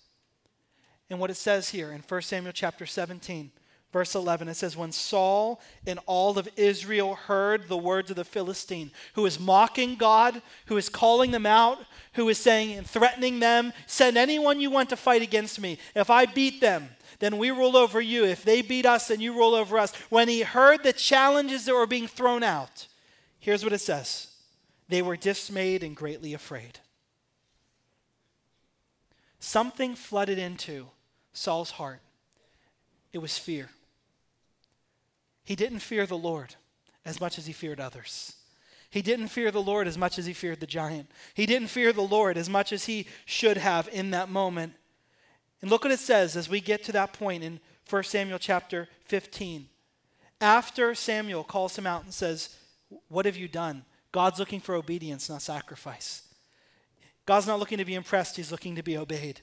And 1.09 1.19
what 1.19 1.29
it 1.29 1.35
says 1.35 1.71
here 1.71 1.91
in 1.91 1.99
1 2.07 2.21
Samuel 2.21 2.53
chapter 2.53 2.85
17, 2.85 3.51
verse 3.91 4.15
11, 4.15 4.47
it 4.47 4.53
says, 4.53 4.77
When 4.77 4.93
Saul 4.93 5.59
and 5.85 5.99
all 6.05 6.39
of 6.39 6.47
Israel 6.55 7.15
heard 7.15 7.67
the 7.67 7.75
words 7.75 8.09
of 8.09 8.15
the 8.15 8.23
Philistine, 8.23 8.91
who 9.15 9.25
is 9.25 9.41
mocking 9.41 9.97
God, 9.97 10.41
who 10.67 10.77
is 10.77 10.87
calling 10.87 11.31
them 11.31 11.45
out, 11.45 11.79
who 12.13 12.29
is 12.29 12.37
saying 12.37 12.77
and 12.77 12.87
threatening 12.89 13.41
them, 13.41 13.73
Send 13.87 14.17
anyone 14.17 14.61
you 14.61 14.71
want 14.71 14.87
to 14.91 14.95
fight 14.95 15.21
against 15.21 15.59
me. 15.59 15.79
If 15.95 16.09
I 16.09 16.25
beat 16.25 16.61
them, 16.61 16.87
then 17.19 17.37
we 17.37 17.51
rule 17.51 17.75
over 17.75 17.99
you. 18.01 18.25
If 18.25 18.43
they 18.43 18.61
beat 18.61 18.85
us, 18.85 19.09
then 19.09 19.19
you 19.19 19.33
rule 19.33 19.53
over 19.53 19.77
us. 19.77 19.93
When 20.09 20.27
he 20.27 20.41
heard 20.41 20.83
the 20.83 20.93
challenges 20.93 21.65
that 21.65 21.73
were 21.73 21.85
being 21.85 22.07
thrown 22.07 22.43
out, 22.43 22.87
here's 23.39 23.63
what 23.63 23.73
it 23.73 23.79
says 23.79 24.27
they 24.87 25.01
were 25.01 25.17
dismayed 25.17 25.83
and 25.83 25.95
greatly 25.95 26.33
afraid. 26.33 26.79
Something 29.39 29.95
flooded 29.95 30.37
into 30.37 30.87
Saul's 31.31 31.71
heart. 31.71 32.01
It 33.13 33.19
was 33.19 33.37
fear. 33.37 33.69
He 35.43 35.55
didn't 35.55 35.79
fear 35.79 36.05
the 36.05 36.17
Lord 36.17 36.55
as 37.05 37.21
much 37.21 37.37
as 37.37 37.47
he 37.47 37.53
feared 37.53 37.79
others. 37.79 38.35
He 38.89 39.01
didn't 39.01 39.27
fear 39.27 39.51
the 39.51 39.61
Lord 39.61 39.87
as 39.87 39.97
much 39.97 40.17
as 40.17 40.25
he 40.25 40.33
feared 40.33 40.59
the 40.59 40.67
giant. 40.67 41.09
He 41.33 41.45
didn't 41.45 41.67
fear 41.67 41.93
the 41.93 42.01
Lord 42.01 42.37
as 42.37 42.49
much 42.49 42.73
as 42.73 42.85
he 42.85 43.07
should 43.25 43.57
have 43.57 43.87
in 43.89 44.11
that 44.11 44.29
moment. 44.29 44.73
And 45.61 45.69
look 45.69 45.83
what 45.83 45.91
it 45.91 45.99
says 45.99 46.35
as 46.35 46.49
we 46.49 46.61
get 46.61 46.83
to 46.85 46.91
that 46.93 47.13
point 47.13 47.43
in 47.43 47.59
1 47.89 48.03
Samuel 48.03 48.39
chapter 48.39 48.87
15. 49.05 49.67
After 50.41 50.95
Samuel 50.95 51.43
calls 51.43 51.77
him 51.77 51.85
out 51.85 52.03
and 52.03 52.13
says, 52.13 52.55
What 53.09 53.25
have 53.25 53.35
you 53.35 53.47
done? 53.47 53.83
God's 54.11 54.39
looking 54.39 54.59
for 54.61 54.75
obedience, 54.75 55.29
not 55.29 55.41
sacrifice. 55.41 56.23
God's 57.25 57.47
not 57.47 57.59
looking 57.59 57.77
to 57.77 57.85
be 57.85 57.95
impressed, 57.95 58.37
He's 58.37 58.51
looking 58.51 58.75
to 58.75 58.83
be 58.83 58.97
obeyed. 58.97 59.41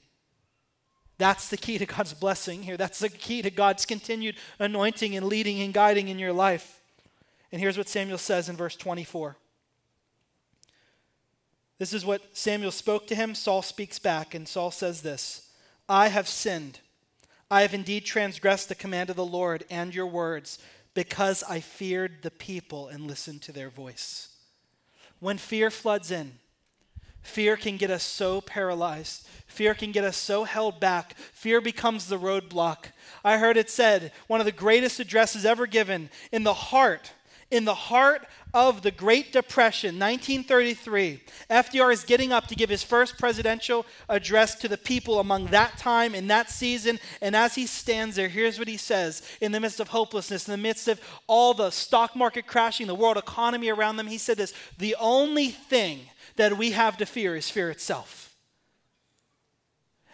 That's 1.18 1.48
the 1.48 1.56
key 1.56 1.78
to 1.78 1.86
God's 1.86 2.12
blessing 2.12 2.62
here. 2.62 2.76
That's 2.76 2.98
the 2.98 3.08
key 3.08 3.42
to 3.42 3.50
God's 3.50 3.86
continued 3.86 4.36
anointing 4.58 5.16
and 5.16 5.26
leading 5.26 5.62
and 5.62 5.72
guiding 5.72 6.08
in 6.08 6.18
your 6.18 6.32
life. 6.32 6.80
And 7.52 7.60
here's 7.60 7.78
what 7.78 7.88
Samuel 7.88 8.18
says 8.18 8.48
in 8.48 8.56
verse 8.56 8.76
24. 8.76 9.36
This 11.78 11.92
is 11.92 12.04
what 12.04 12.36
Samuel 12.36 12.70
spoke 12.70 13.06
to 13.06 13.14
him. 13.14 13.34
Saul 13.34 13.62
speaks 13.62 13.98
back, 13.98 14.34
and 14.34 14.48
Saul 14.48 14.70
says 14.70 15.02
this 15.02 15.45
I 15.88 16.08
have 16.08 16.28
sinned. 16.28 16.80
I 17.50 17.62
have 17.62 17.74
indeed 17.74 18.04
transgressed 18.04 18.68
the 18.68 18.74
command 18.74 19.10
of 19.10 19.16
the 19.16 19.24
Lord 19.24 19.64
and 19.70 19.94
your 19.94 20.06
words 20.06 20.58
because 20.94 21.44
I 21.48 21.60
feared 21.60 22.22
the 22.22 22.30
people 22.30 22.88
and 22.88 23.06
listened 23.06 23.42
to 23.42 23.52
their 23.52 23.70
voice. 23.70 24.30
When 25.20 25.38
fear 25.38 25.70
floods 25.70 26.10
in, 26.10 26.38
fear 27.22 27.56
can 27.56 27.76
get 27.76 27.90
us 27.90 28.02
so 28.02 28.40
paralyzed. 28.40 29.28
Fear 29.46 29.74
can 29.74 29.92
get 29.92 30.04
us 30.04 30.16
so 30.16 30.44
held 30.44 30.80
back. 30.80 31.16
Fear 31.16 31.60
becomes 31.60 32.06
the 32.06 32.18
roadblock. 32.18 32.86
I 33.24 33.38
heard 33.38 33.56
it 33.56 33.70
said, 33.70 34.12
one 34.26 34.40
of 34.40 34.46
the 34.46 34.52
greatest 34.52 34.98
addresses 34.98 35.44
ever 35.44 35.66
given, 35.66 36.10
in 36.32 36.42
the 36.42 36.54
heart 36.54 37.12
in 37.50 37.64
the 37.64 37.74
heart 37.74 38.26
of 38.52 38.82
the 38.82 38.90
Great 38.90 39.32
Depression, 39.32 39.98
1933, 39.98 41.20
FDR 41.50 41.92
is 41.92 42.04
getting 42.04 42.32
up 42.32 42.46
to 42.48 42.56
give 42.56 42.70
his 42.70 42.82
first 42.82 43.18
presidential 43.18 43.86
address 44.08 44.54
to 44.56 44.68
the 44.68 44.78
people 44.78 45.20
among 45.20 45.46
that 45.46 45.78
time 45.78 46.14
in 46.14 46.26
that 46.26 46.50
season. 46.50 46.98
And 47.20 47.36
as 47.36 47.54
he 47.54 47.66
stands 47.66 48.16
there, 48.16 48.28
here's 48.28 48.58
what 48.58 48.68
he 48.68 48.76
says 48.76 49.22
in 49.40 49.52
the 49.52 49.60
midst 49.60 49.78
of 49.78 49.88
hopelessness, 49.88 50.48
in 50.48 50.52
the 50.52 50.58
midst 50.58 50.88
of 50.88 51.00
all 51.26 51.54
the 51.54 51.70
stock 51.70 52.16
market 52.16 52.46
crashing, 52.46 52.86
the 52.86 52.94
world 52.94 53.16
economy 53.16 53.68
around 53.68 53.96
them. 53.96 54.06
He 54.08 54.18
said 54.18 54.38
this 54.38 54.52
The 54.78 54.96
only 54.98 55.48
thing 55.48 56.00
that 56.36 56.56
we 56.56 56.72
have 56.72 56.96
to 56.96 57.06
fear 57.06 57.36
is 57.36 57.48
fear 57.48 57.70
itself. 57.70 58.25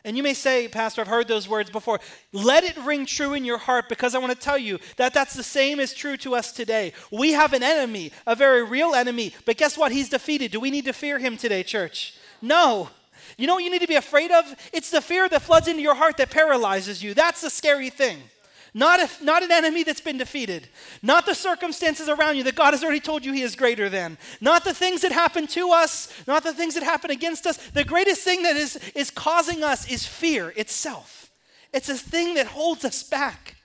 And 0.04 0.16
you 0.16 0.22
may 0.22 0.34
say, 0.34 0.66
Pastor, 0.66 1.00
I've 1.00 1.06
heard 1.06 1.28
those 1.28 1.48
words 1.48 1.70
before. 1.70 2.00
Let 2.32 2.64
it 2.64 2.76
ring 2.78 3.06
true 3.06 3.34
in 3.34 3.44
your 3.44 3.58
heart 3.58 3.88
because 3.88 4.14
I 4.14 4.18
want 4.18 4.32
to 4.32 4.38
tell 4.38 4.58
you 4.58 4.80
that 4.96 5.14
that's 5.14 5.34
the 5.34 5.44
same 5.44 5.78
is 5.78 5.94
true 5.94 6.16
to 6.18 6.34
us 6.34 6.50
today. 6.50 6.92
We 7.12 7.32
have 7.32 7.52
an 7.52 7.62
enemy, 7.62 8.10
a 8.26 8.34
very 8.34 8.64
real 8.64 8.94
enemy, 8.94 9.32
but 9.46 9.56
guess 9.56 9.78
what? 9.78 9.92
He's 9.92 10.08
defeated. 10.08 10.50
Do 10.50 10.58
we 10.58 10.72
need 10.72 10.86
to 10.86 10.92
fear 10.92 11.18
him 11.18 11.36
today, 11.36 11.62
church? 11.62 12.16
No. 12.40 12.90
You 13.38 13.46
know 13.46 13.54
what 13.54 13.64
you 13.64 13.70
need 13.70 13.82
to 13.82 13.86
be 13.86 13.94
afraid 13.94 14.32
of? 14.32 14.44
It's 14.72 14.90
the 14.90 15.00
fear 15.00 15.28
that 15.28 15.42
floods 15.42 15.68
into 15.68 15.82
your 15.82 15.94
heart 15.94 16.16
that 16.16 16.30
paralyzes 16.30 17.02
you. 17.02 17.14
That's 17.14 17.40
the 17.40 17.50
scary 17.50 17.90
thing. 17.90 18.18
Not, 18.74 19.00
not 19.22 19.42
an 19.42 19.52
enemy 19.52 19.82
that's 19.82 20.00
been 20.00 20.16
defeated. 20.16 20.68
Not 21.02 21.26
the 21.26 21.34
circumstances 21.34 22.08
around 22.08 22.36
you 22.36 22.44
that 22.44 22.54
God 22.54 22.72
has 22.72 22.82
already 22.82 23.00
told 23.00 23.24
you 23.24 23.32
He 23.32 23.42
is 23.42 23.54
greater 23.54 23.90
than. 23.90 24.16
Not 24.40 24.64
the 24.64 24.72
things 24.72 25.02
that 25.02 25.12
happen 25.12 25.46
to 25.48 25.70
us. 25.70 26.10
Not 26.26 26.42
the 26.42 26.54
things 26.54 26.74
that 26.74 26.82
happen 26.82 27.10
against 27.10 27.46
us. 27.46 27.58
The 27.58 27.84
greatest 27.84 28.22
thing 28.22 28.42
that 28.44 28.56
is, 28.56 28.76
is 28.94 29.10
causing 29.10 29.62
us 29.62 29.90
is 29.90 30.06
fear 30.06 30.54
itself. 30.56 31.30
It's 31.74 31.90
a 31.90 31.94
thing 31.94 32.34
that 32.34 32.46
holds 32.46 32.84
us 32.84 33.02
back. 33.02 33.56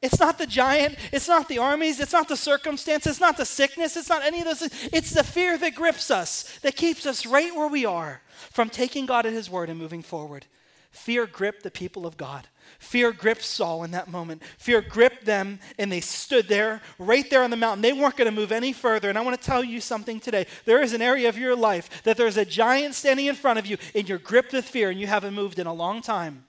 It's 0.00 0.18
not 0.18 0.38
the 0.38 0.46
giant. 0.46 0.98
It's 1.12 1.28
not 1.28 1.48
the 1.48 1.58
armies. 1.58 1.98
It's 1.98 2.12
not 2.12 2.28
the 2.28 2.36
circumstances. 2.36 3.12
It's 3.12 3.20
not 3.20 3.36
the 3.36 3.44
sickness. 3.44 3.96
It's 3.96 4.08
not 4.08 4.24
any 4.24 4.40
of 4.40 4.44
those 4.44 4.60
things. 4.60 4.88
It's 4.92 5.10
the 5.10 5.24
fear 5.24 5.58
that 5.58 5.74
grips 5.74 6.12
us, 6.12 6.58
that 6.62 6.76
keeps 6.76 7.06
us 7.06 7.26
right 7.26 7.54
where 7.54 7.68
we 7.68 7.84
are 7.84 8.20
from 8.50 8.68
taking 8.68 9.06
God 9.06 9.26
at 9.26 9.32
His 9.32 9.50
word 9.50 9.68
and 9.68 9.78
moving 9.78 10.02
forward. 10.02 10.46
Fear 10.92 11.26
gripped 11.26 11.62
the 11.62 11.70
people 11.70 12.06
of 12.06 12.16
God. 12.16 12.48
Fear 12.78 13.12
gripped 13.12 13.42
Saul 13.42 13.84
in 13.84 13.92
that 13.92 14.08
moment. 14.08 14.42
Fear 14.58 14.82
gripped 14.82 15.24
them, 15.24 15.60
and 15.78 15.90
they 15.90 16.00
stood 16.00 16.48
there, 16.48 16.80
right 16.98 17.28
there 17.30 17.42
on 17.42 17.50
the 17.50 17.56
mountain. 17.56 17.82
They 17.82 17.92
weren't 17.92 18.16
going 18.16 18.26
to 18.26 18.34
move 18.34 18.52
any 18.52 18.72
further. 18.72 19.08
And 19.08 19.16
I 19.16 19.22
want 19.22 19.40
to 19.40 19.46
tell 19.46 19.62
you 19.62 19.80
something 19.80 20.20
today. 20.20 20.46
There 20.64 20.82
is 20.82 20.92
an 20.92 21.02
area 21.02 21.28
of 21.28 21.38
your 21.38 21.54
life 21.54 22.02
that 22.02 22.16
there's 22.16 22.36
a 22.36 22.44
giant 22.44 22.94
standing 22.94 23.26
in 23.26 23.34
front 23.34 23.58
of 23.58 23.66
you, 23.66 23.78
and 23.94 24.08
you're 24.08 24.18
gripped 24.18 24.52
with 24.52 24.64
fear, 24.64 24.90
and 24.90 25.00
you 25.00 25.06
haven't 25.06 25.34
moved 25.34 25.58
in 25.58 25.66
a 25.66 25.72
long 25.72 26.02
time. 26.02 26.44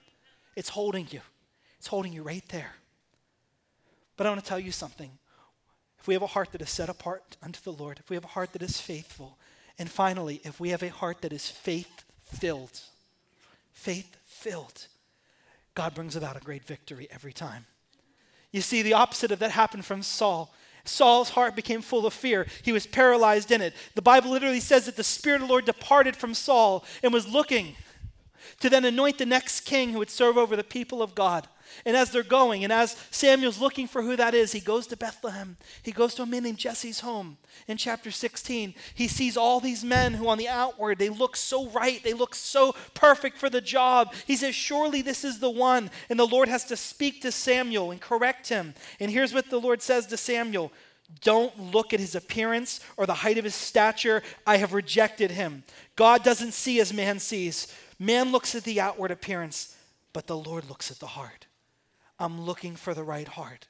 It's 0.56 0.70
holding 0.70 1.08
you, 1.12 1.22
it's 1.78 1.88
holding 1.88 2.14
you 2.14 2.24
right 2.24 2.48
there. 2.50 2.74
But 4.18 4.28
I 4.28 4.30
want 4.30 4.42
to 4.42 4.48
tell 4.48 4.60
you 4.60 4.72
something. 4.72 5.12
If 6.00 6.08
we 6.08 6.14
have 6.16 6.24
a 6.24 6.28
heart 6.28 6.52
that 6.52 6.62
is 6.62 6.70
set 6.70 6.90
apart 6.90 7.38
unto 7.42 7.62
the 7.62 7.72
Lord, 7.72 8.00
if 8.00 8.10
we 8.10 8.16
have 8.16 8.26
a 8.26 8.28
heart 8.28 8.52
that 8.54 8.62
is 8.62 8.80
faithful, 8.80 9.38
and 9.80 9.90
finally, 9.90 10.42
if 10.44 10.60
we 10.60 10.70
have 10.70 10.84
a 10.84 10.90
heart 10.90 11.22
that 11.22 11.34
is 11.34 11.48
faith 11.48 12.04
filled, 12.26 12.82
faith 13.72 14.18
filled, 14.26 14.88
God 15.76 15.94
brings 15.94 16.16
about 16.16 16.38
a 16.38 16.42
great 16.42 16.66
victory 16.66 17.08
every 17.12 17.34
time. 17.34 17.66
You 18.52 18.62
see, 18.62 18.82
the 18.82 18.94
opposite 18.94 19.32
of 19.32 19.40
that 19.40 19.52
happened 19.52 19.86
from 19.86 20.04
Saul. 20.04 20.54
Saul's 20.86 21.30
heart 21.30 21.56
became 21.56 21.82
full 21.82 22.06
of 22.06 22.14
fear. 22.14 22.46
He 22.62 22.72
was 22.72 22.86
paralyzed 22.86 23.52
in 23.52 23.62
it. 23.62 23.74
The 23.96 24.02
Bible 24.02 24.32
literally 24.32 24.60
says 24.60 24.86
that 24.86 24.96
the 24.96 25.04
Spirit 25.04 25.42
of 25.42 25.48
the 25.48 25.52
Lord 25.52 25.66
departed 25.66 26.16
from 26.16 26.34
Saul 26.34 26.84
and 27.02 27.14
was 27.14 27.28
looking 27.28 27.76
to 28.60 28.70
then 28.70 28.86
anoint 28.86 29.18
the 29.18 29.26
next 29.26 29.62
king 29.62 29.92
who 29.92 30.00
would 30.00 30.10
serve 30.10 30.38
over 30.38 30.56
the 30.56 30.64
people 30.64 31.02
of 31.02 31.16
God. 31.16 31.48
And 31.86 31.96
as 31.96 32.12
they're 32.12 32.24
going, 32.24 32.64
and 32.64 32.72
as 32.72 32.96
Samuel's 33.12 33.60
looking 33.60 33.88
for 33.88 34.02
who 34.02 34.16
that 34.16 34.34
is, 34.34 34.52
he 34.52 34.60
goes 34.60 34.88
to 34.88 34.98
Bethlehem. 34.98 35.58
He 35.82 35.92
goes 35.92 36.14
to 36.16 36.24
a 36.24 36.26
man 36.26 36.44
named 36.44 36.58
Jesse's 36.58 37.02
home. 37.02 37.38
In 37.68 37.78
chapter 37.78 38.12
16, 38.12 38.74
he 38.96 39.08
sees 39.08 39.38
all 39.38 39.60
these 39.60 39.84
men 39.84 40.14
who, 40.14 40.28
on 40.28 40.38
the 40.38 40.48
outward, 40.48 41.00
they 41.00 41.10
look 41.10 41.36
so 41.36 41.70
right, 41.70 42.04
they 42.04 42.14
look 42.14 42.36
so 42.36 42.76
perfect 42.94 43.38
for 43.38 43.50
the 43.50 43.62
job. 43.62 44.14
He 44.26 44.36
says, 44.36 44.56
Surely 44.56 45.02
this 45.02 45.24
is 45.24 45.40
the 45.40 45.50
one. 45.50 45.90
And 46.10 46.20
the 46.20 46.28
Lord 46.28 46.50
has 46.50 46.66
to 46.66 46.78
speak 46.78 47.22
to 47.22 47.32
Samuel 47.32 47.92
and 47.92 48.02
correct 48.02 48.50
him. 48.50 48.74
And 49.00 49.12
here's 49.12 49.34
what 49.34 49.50
the 49.50 49.60
Lord 49.60 49.82
says 49.82 50.06
to 50.08 50.18
Samuel 50.18 50.72
don't 51.22 51.58
look 51.60 51.94
at 51.94 52.00
his 52.00 52.16
appearance 52.16 52.80
or 52.98 53.06
the 53.06 53.14
height 53.14 53.38
of 53.38 53.44
his 53.44 53.56
stature. 53.56 54.24
I 54.48 54.58
have 54.58 54.74
rejected 54.74 55.32
him. 55.32 55.64
God 55.96 56.24
doesn't 56.24 56.54
see 56.54 56.80
as 56.80 56.94
man 56.94 57.20
sees. 57.20 57.68
Man 58.00 58.32
looks 58.32 58.56
at 58.56 58.64
the 58.64 58.82
outward 58.82 59.12
appearance, 59.12 59.76
but 60.12 60.28
the 60.28 60.38
Lord 60.38 60.70
looks 60.70 60.92
at 60.92 61.00
the 61.00 61.08
heart. 61.08 61.48
I'm 62.20 62.42
looking 62.42 62.76
for 62.76 62.94
the 62.94 63.04
right 63.04 63.28
heart. 63.28 63.68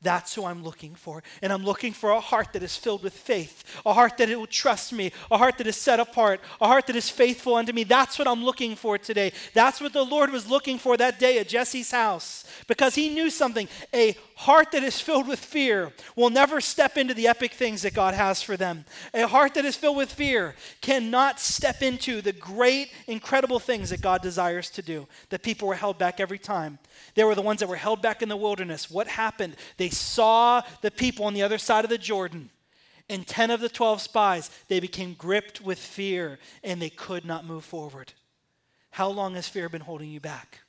That's 0.00 0.34
who 0.34 0.44
I'm 0.44 0.62
looking 0.62 0.94
for. 0.94 1.24
And 1.42 1.52
I'm 1.52 1.64
looking 1.64 1.92
for 1.92 2.10
a 2.10 2.20
heart 2.20 2.52
that 2.52 2.62
is 2.62 2.76
filled 2.76 3.02
with 3.02 3.14
faith, 3.14 3.64
a 3.84 3.92
heart 3.92 4.16
that 4.18 4.28
will 4.28 4.46
trust 4.46 4.92
me, 4.92 5.10
a 5.28 5.36
heart 5.36 5.58
that 5.58 5.66
is 5.66 5.76
set 5.76 5.98
apart, 5.98 6.40
a 6.60 6.68
heart 6.68 6.86
that 6.86 6.94
is 6.94 7.10
faithful 7.10 7.56
unto 7.56 7.72
me. 7.72 7.82
That's 7.82 8.16
what 8.16 8.28
I'm 8.28 8.44
looking 8.44 8.76
for 8.76 8.96
today. 8.96 9.32
That's 9.54 9.80
what 9.80 9.92
the 9.92 10.04
Lord 10.04 10.30
was 10.30 10.48
looking 10.48 10.78
for 10.78 10.96
that 10.96 11.18
day 11.18 11.38
at 11.38 11.48
Jesse's 11.48 11.90
house 11.90 12.44
because 12.66 12.94
he 12.94 13.08
knew 13.08 13.30
something. 13.30 13.68
A 13.94 14.16
heart 14.36 14.72
that 14.72 14.82
is 14.82 15.00
filled 15.00 15.28
with 15.28 15.38
fear 15.38 15.92
will 16.16 16.30
never 16.30 16.60
step 16.60 16.96
into 16.96 17.14
the 17.14 17.28
epic 17.28 17.52
things 17.52 17.82
that 17.82 17.94
God 17.94 18.14
has 18.14 18.42
for 18.42 18.56
them. 18.56 18.84
A 19.14 19.26
heart 19.26 19.54
that 19.54 19.64
is 19.64 19.76
filled 19.76 19.96
with 19.96 20.12
fear 20.12 20.54
cannot 20.80 21.40
step 21.40 21.82
into 21.82 22.20
the 22.20 22.32
great, 22.32 22.92
incredible 23.06 23.58
things 23.58 23.90
that 23.90 24.00
God 24.00 24.22
desires 24.22 24.70
to 24.70 24.82
do. 24.82 25.06
That 25.30 25.42
people 25.42 25.68
were 25.68 25.74
held 25.74 25.98
back 25.98 26.20
every 26.20 26.38
time. 26.38 26.78
They 27.14 27.24
were 27.24 27.34
the 27.34 27.42
ones 27.42 27.60
that 27.60 27.68
were 27.68 27.76
held 27.76 28.02
back 28.02 28.22
in 28.22 28.28
the 28.28 28.36
wilderness. 28.36 28.90
What 28.90 29.08
happened? 29.08 29.56
They 29.76 29.90
saw 29.90 30.62
the 30.82 30.90
people 30.90 31.24
on 31.24 31.34
the 31.34 31.42
other 31.42 31.58
side 31.58 31.84
of 31.84 31.90
the 31.90 31.98
Jordan. 31.98 32.50
And 33.10 33.26
10 33.26 33.50
of 33.50 33.60
the 33.60 33.70
12 33.70 34.02
spies, 34.02 34.50
they 34.68 34.80
became 34.80 35.14
gripped 35.14 35.60
with 35.60 35.78
fear 35.78 36.38
and 36.62 36.80
they 36.80 36.90
could 36.90 37.24
not 37.24 37.46
move 37.46 37.64
forward. 37.64 38.12
How 38.90 39.08
long 39.08 39.34
has 39.34 39.48
fear 39.48 39.68
been 39.68 39.80
holding 39.80 40.10
you 40.10 40.20
back? 40.20 40.60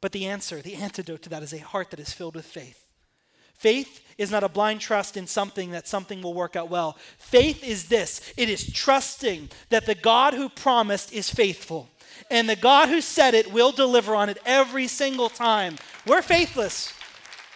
But 0.00 0.12
the 0.12 0.26
answer, 0.26 0.62
the 0.62 0.76
antidote 0.76 1.22
to 1.22 1.28
that 1.30 1.42
is 1.42 1.52
a 1.52 1.58
heart 1.58 1.90
that 1.90 2.00
is 2.00 2.12
filled 2.12 2.34
with 2.34 2.46
faith. 2.46 2.86
Faith 3.54 4.00
is 4.16 4.30
not 4.30 4.42
a 4.42 4.48
blind 4.48 4.80
trust 4.80 5.18
in 5.18 5.26
something 5.26 5.70
that 5.72 5.86
something 5.86 6.22
will 6.22 6.32
work 6.32 6.56
out 6.56 6.70
well. 6.70 6.96
Faith 7.18 7.62
is 7.62 7.88
this 7.88 8.32
it 8.38 8.48
is 8.48 8.72
trusting 8.72 9.50
that 9.68 9.84
the 9.84 9.94
God 9.94 10.32
who 10.32 10.48
promised 10.48 11.12
is 11.12 11.28
faithful. 11.28 11.88
And 12.30 12.48
the 12.48 12.56
God 12.56 12.88
who 12.88 13.00
said 13.00 13.34
it 13.34 13.52
will 13.52 13.72
deliver 13.72 14.14
on 14.14 14.28
it 14.28 14.38
every 14.46 14.86
single 14.86 15.28
time. 15.28 15.76
We're 16.06 16.22
faithless. 16.22 16.92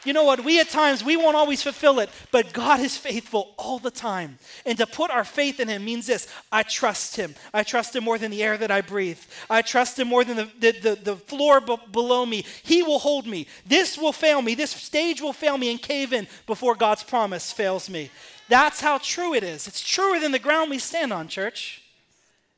You 0.04 0.12
know 0.12 0.24
what? 0.24 0.44
We 0.44 0.60
at 0.60 0.68
times, 0.68 1.02
we 1.02 1.16
won't 1.16 1.36
always 1.36 1.62
fulfill 1.62 1.98
it, 2.00 2.10
but 2.30 2.52
God 2.52 2.80
is 2.80 2.96
faithful 2.96 3.54
all 3.56 3.78
the 3.78 3.90
time. 3.90 4.38
And 4.66 4.76
to 4.78 4.86
put 4.86 5.10
our 5.10 5.24
faith 5.24 5.60
in 5.60 5.68
Him 5.68 5.84
means 5.84 6.06
this 6.06 6.28
I 6.52 6.62
trust 6.62 7.16
Him. 7.16 7.34
I 7.52 7.62
trust 7.62 7.96
Him 7.96 8.04
more 8.04 8.18
than 8.18 8.30
the 8.30 8.42
air 8.42 8.56
that 8.58 8.70
I 8.70 8.80
breathe. 8.80 9.20
I 9.48 9.62
trust 9.62 9.98
Him 9.98 10.08
more 10.08 10.24
than 10.24 10.36
the, 10.36 10.50
the, 10.58 10.72
the, 10.72 10.94
the 10.96 11.16
floor 11.16 11.60
b- 11.60 11.76
below 11.92 12.26
me. 12.26 12.44
He 12.62 12.82
will 12.82 12.98
hold 12.98 13.26
me. 13.26 13.46
This 13.66 13.96
will 13.96 14.12
fail 14.12 14.42
me. 14.42 14.54
This 14.54 14.70
stage 14.70 15.20
will 15.20 15.32
fail 15.32 15.56
me 15.56 15.70
and 15.70 15.80
cave 15.80 16.12
in 16.12 16.26
before 16.46 16.74
God's 16.74 17.02
promise 17.02 17.52
fails 17.52 17.88
me. 17.88 18.10
That's 18.48 18.80
how 18.80 18.98
true 18.98 19.34
it 19.34 19.42
is. 19.42 19.66
It's 19.66 19.80
truer 19.80 20.20
than 20.20 20.32
the 20.32 20.38
ground 20.38 20.70
we 20.70 20.78
stand 20.78 21.12
on, 21.12 21.28
church. 21.28 21.83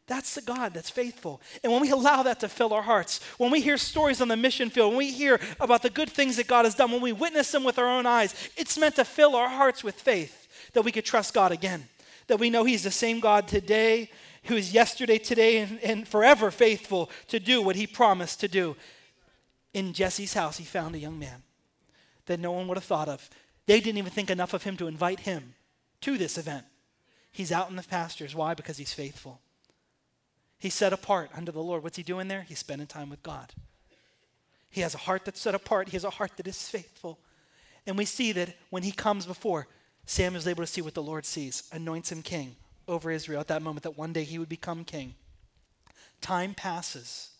That's 0.06 0.36
the 0.36 0.42
God 0.42 0.72
that's 0.72 0.90
faithful. 0.90 1.40
And 1.64 1.72
when 1.72 1.82
we 1.82 1.90
allow 1.90 2.22
that 2.22 2.38
to 2.40 2.48
fill 2.48 2.72
our 2.72 2.82
hearts, 2.82 3.20
when 3.38 3.50
we 3.50 3.60
hear 3.60 3.76
stories 3.76 4.20
on 4.20 4.28
the 4.28 4.36
mission 4.36 4.70
field, 4.70 4.90
when 4.90 4.98
we 4.98 5.10
hear 5.10 5.40
about 5.58 5.82
the 5.82 5.90
good 5.90 6.08
things 6.08 6.36
that 6.36 6.46
God 6.46 6.64
has 6.64 6.76
done, 6.76 6.92
when 6.92 7.00
we 7.00 7.12
witness 7.12 7.50
them 7.50 7.64
with 7.64 7.78
our 7.78 7.88
own 7.88 8.06
eyes, 8.06 8.34
it's 8.56 8.78
meant 8.78 8.96
to 8.96 9.04
fill 9.04 9.34
our 9.34 9.48
hearts 9.48 9.82
with 9.82 9.96
faith 9.96 10.46
that 10.74 10.82
we 10.82 10.92
could 10.92 11.04
trust 11.04 11.34
God 11.34 11.50
again. 11.50 11.88
That 12.28 12.38
we 12.38 12.50
know 12.50 12.64
He's 12.64 12.84
the 12.84 12.90
same 12.90 13.18
God 13.18 13.48
today, 13.48 14.10
who 14.44 14.54
is 14.54 14.72
yesterday, 14.72 15.18
today, 15.18 15.58
and, 15.58 15.80
and 15.80 16.06
forever 16.06 16.52
faithful 16.52 17.10
to 17.28 17.40
do 17.40 17.60
what 17.60 17.74
He 17.76 17.86
promised 17.86 18.38
to 18.40 18.48
do. 18.48 18.76
In 19.74 19.92
Jesse's 19.92 20.32
house, 20.32 20.56
he 20.56 20.64
found 20.64 20.94
a 20.94 20.98
young 20.98 21.18
man 21.18 21.42
that 22.24 22.40
no 22.40 22.52
one 22.52 22.66
would 22.68 22.78
have 22.78 22.84
thought 22.84 23.10
of. 23.10 23.28
They 23.66 23.80
didn't 23.80 23.98
even 23.98 24.10
think 24.10 24.30
enough 24.30 24.54
of 24.54 24.62
him 24.62 24.76
to 24.78 24.86
invite 24.86 25.20
him 25.20 25.54
to 26.00 26.16
this 26.16 26.38
event. 26.38 26.64
He's 27.30 27.52
out 27.52 27.68
in 27.68 27.76
the 27.76 27.82
pastures. 27.82 28.34
Why? 28.34 28.54
Because 28.54 28.78
he's 28.78 28.94
faithful. 28.94 29.40
He's 30.58 30.74
set 30.74 30.92
apart 30.92 31.30
unto 31.34 31.52
the 31.52 31.62
Lord. 31.62 31.82
What's 31.82 31.96
he 31.96 32.02
doing 32.02 32.28
there? 32.28 32.42
He's 32.42 32.58
spending 32.58 32.86
time 32.86 33.10
with 33.10 33.22
God. 33.22 33.52
He 34.70 34.80
has 34.80 34.94
a 34.94 34.98
heart 34.98 35.24
that's 35.24 35.40
set 35.40 35.54
apart, 35.54 35.88
he 35.88 35.96
has 35.96 36.04
a 36.04 36.10
heart 36.10 36.32
that 36.36 36.46
is 36.46 36.68
faithful. 36.68 37.18
And 37.86 37.96
we 37.96 38.04
see 38.04 38.32
that 38.32 38.56
when 38.70 38.82
he 38.82 38.90
comes 38.90 39.26
before, 39.26 39.68
Samuel's 40.06 40.46
able 40.46 40.62
to 40.62 40.66
see 40.66 40.82
what 40.82 40.94
the 40.94 41.02
Lord 41.02 41.24
sees, 41.24 41.68
anoints 41.72 42.12
him 42.12 42.22
king 42.22 42.56
over 42.88 43.10
Israel 43.10 43.40
at 43.40 43.48
that 43.48 43.62
moment, 43.62 43.84
that 43.84 43.98
one 43.98 44.12
day 44.12 44.24
he 44.24 44.38
would 44.38 44.48
become 44.48 44.84
king. 44.84 45.14
Time 46.20 46.54
passes. 46.54 47.30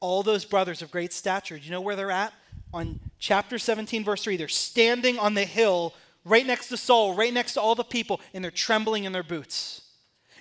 All 0.00 0.22
those 0.22 0.44
brothers 0.44 0.82
of 0.82 0.90
great 0.90 1.12
stature, 1.12 1.58
do 1.58 1.64
you 1.64 1.70
know 1.70 1.80
where 1.80 1.96
they're 1.96 2.10
at? 2.10 2.32
On 2.72 3.00
chapter 3.18 3.58
17, 3.58 4.04
verse 4.04 4.22
3, 4.24 4.36
they're 4.36 4.48
standing 4.48 5.18
on 5.18 5.34
the 5.34 5.44
hill 5.44 5.94
right 6.24 6.46
next 6.46 6.68
to 6.68 6.76
Saul, 6.76 7.14
right 7.14 7.32
next 7.32 7.54
to 7.54 7.60
all 7.60 7.74
the 7.74 7.84
people, 7.84 8.20
and 8.34 8.44
they're 8.44 8.50
trembling 8.50 9.04
in 9.04 9.12
their 9.12 9.22
boots. 9.22 9.82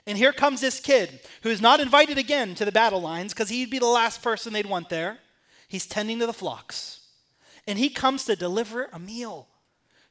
And 0.08 0.18
here 0.18 0.34
comes 0.34 0.62
this 0.62 0.80
kid 0.80 1.20
who's 1.42 1.62
not 1.62 1.80
invited 1.80 2.18
again 2.18 2.54
to 2.56 2.66
the 2.66 2.72
battle 2.72 3.02
lines 3.02 3.34
because 3.34 3.50
he'd 3.50 3.72
be 3.72 3.80
the 3.80 3.86
last 3.88 4.22
person 4.22 4.54
they'd 4.54 4.66
want 4.66 4.90
there. 4.90 5.18
He's 5.68 5.88
tending 5.88 6.20
to 6.20 6.28
the 6.28 6.34
flocks. 6.34 7.02
And 7.68 7.80
he 7.80 7.90
comes 7.90 8.26
to 8.26 8.36
deliver 8.36 8.90
a 8.94 9.00
meal 9.00 9.48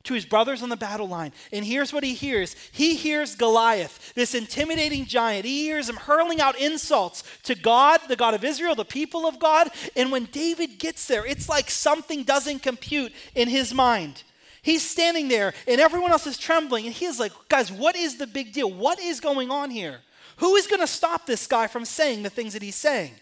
to 0.05 0.15
his 0.15 0.27
brothers 0.27 0.63
on 0.63 0.69
the 0.69 0.77
battle 0.77 1.09
line. 1.09 1.33
And 1.53 1.65
here's 1.65 1.93
what 1.93 2.05
he 2.05 2.15
hears 2.15 2.55
he 2.73 2.95
hears 2.95 3.35
Goliath, 3.35 4.13
this 4.15 4.35
intimidating 4.35 5.07
giant. 5.07 5.45
He 5.45 5.65
hears 5.65 5.89
him 5.89 5.97
hurling 5.97 6.41
out 6.41 6.59
insults 6.59 7.25
to 7.45 7.55
God, 7.55 8.01
the 8.09 8.17
God 8.17 8.35
of 8.35 8.45
Israel, 8.45 8.75
the 8.75 8.85
people 8.85 9.27
of 9.27 9.39
God. 9.39 9.71
And 9.97 10.13
when 10.13 10.27
David 10.27 10.79
gets 10.79 11.07
there, 11.07 11.25
it's 11.25 11.49
like 11.49 11.71
something 11.71 12.23
doesn't 12.25 12.61
compute 12.63 13.13
in 13.35 13.49
his 13.49 13.73
mind. 13.73 14.23
He's 14.65 14.83
standing 14.83 15.29
there 15.29 15.53
and 15.69 15.79
everyone 15.79 16.11
else 16.11 16.27
is 16.27 16.39
trembling. 16.39 16.87
And 16.87 16.95
he's 16.95 17.21
like, 17.21 17.33
guys, 17.51 17.71
what 17.71 17.95
is 17.95 18.17
the 18.17 18.27
big 18.27 18.55
deal? 18.55 18.73
What 18.73 18.99
is 18.99 19.21
going 19.21 19.51
on 19.51 19.69
here? 19.69 20.01
Who 20.39 20.57
is 20.57 20.67
going 20.67 20.81
to 20.81 20.87
stop 20.87 21.27
this 21.27 21.47
guy 21.47 21.67
from 21.67 21.85
saying 21.85 22.23
the 22.23 22.31
things 22.31 22.55
that 22.55 22.63
he's 22.63 22.75
saying? 22.75 23.13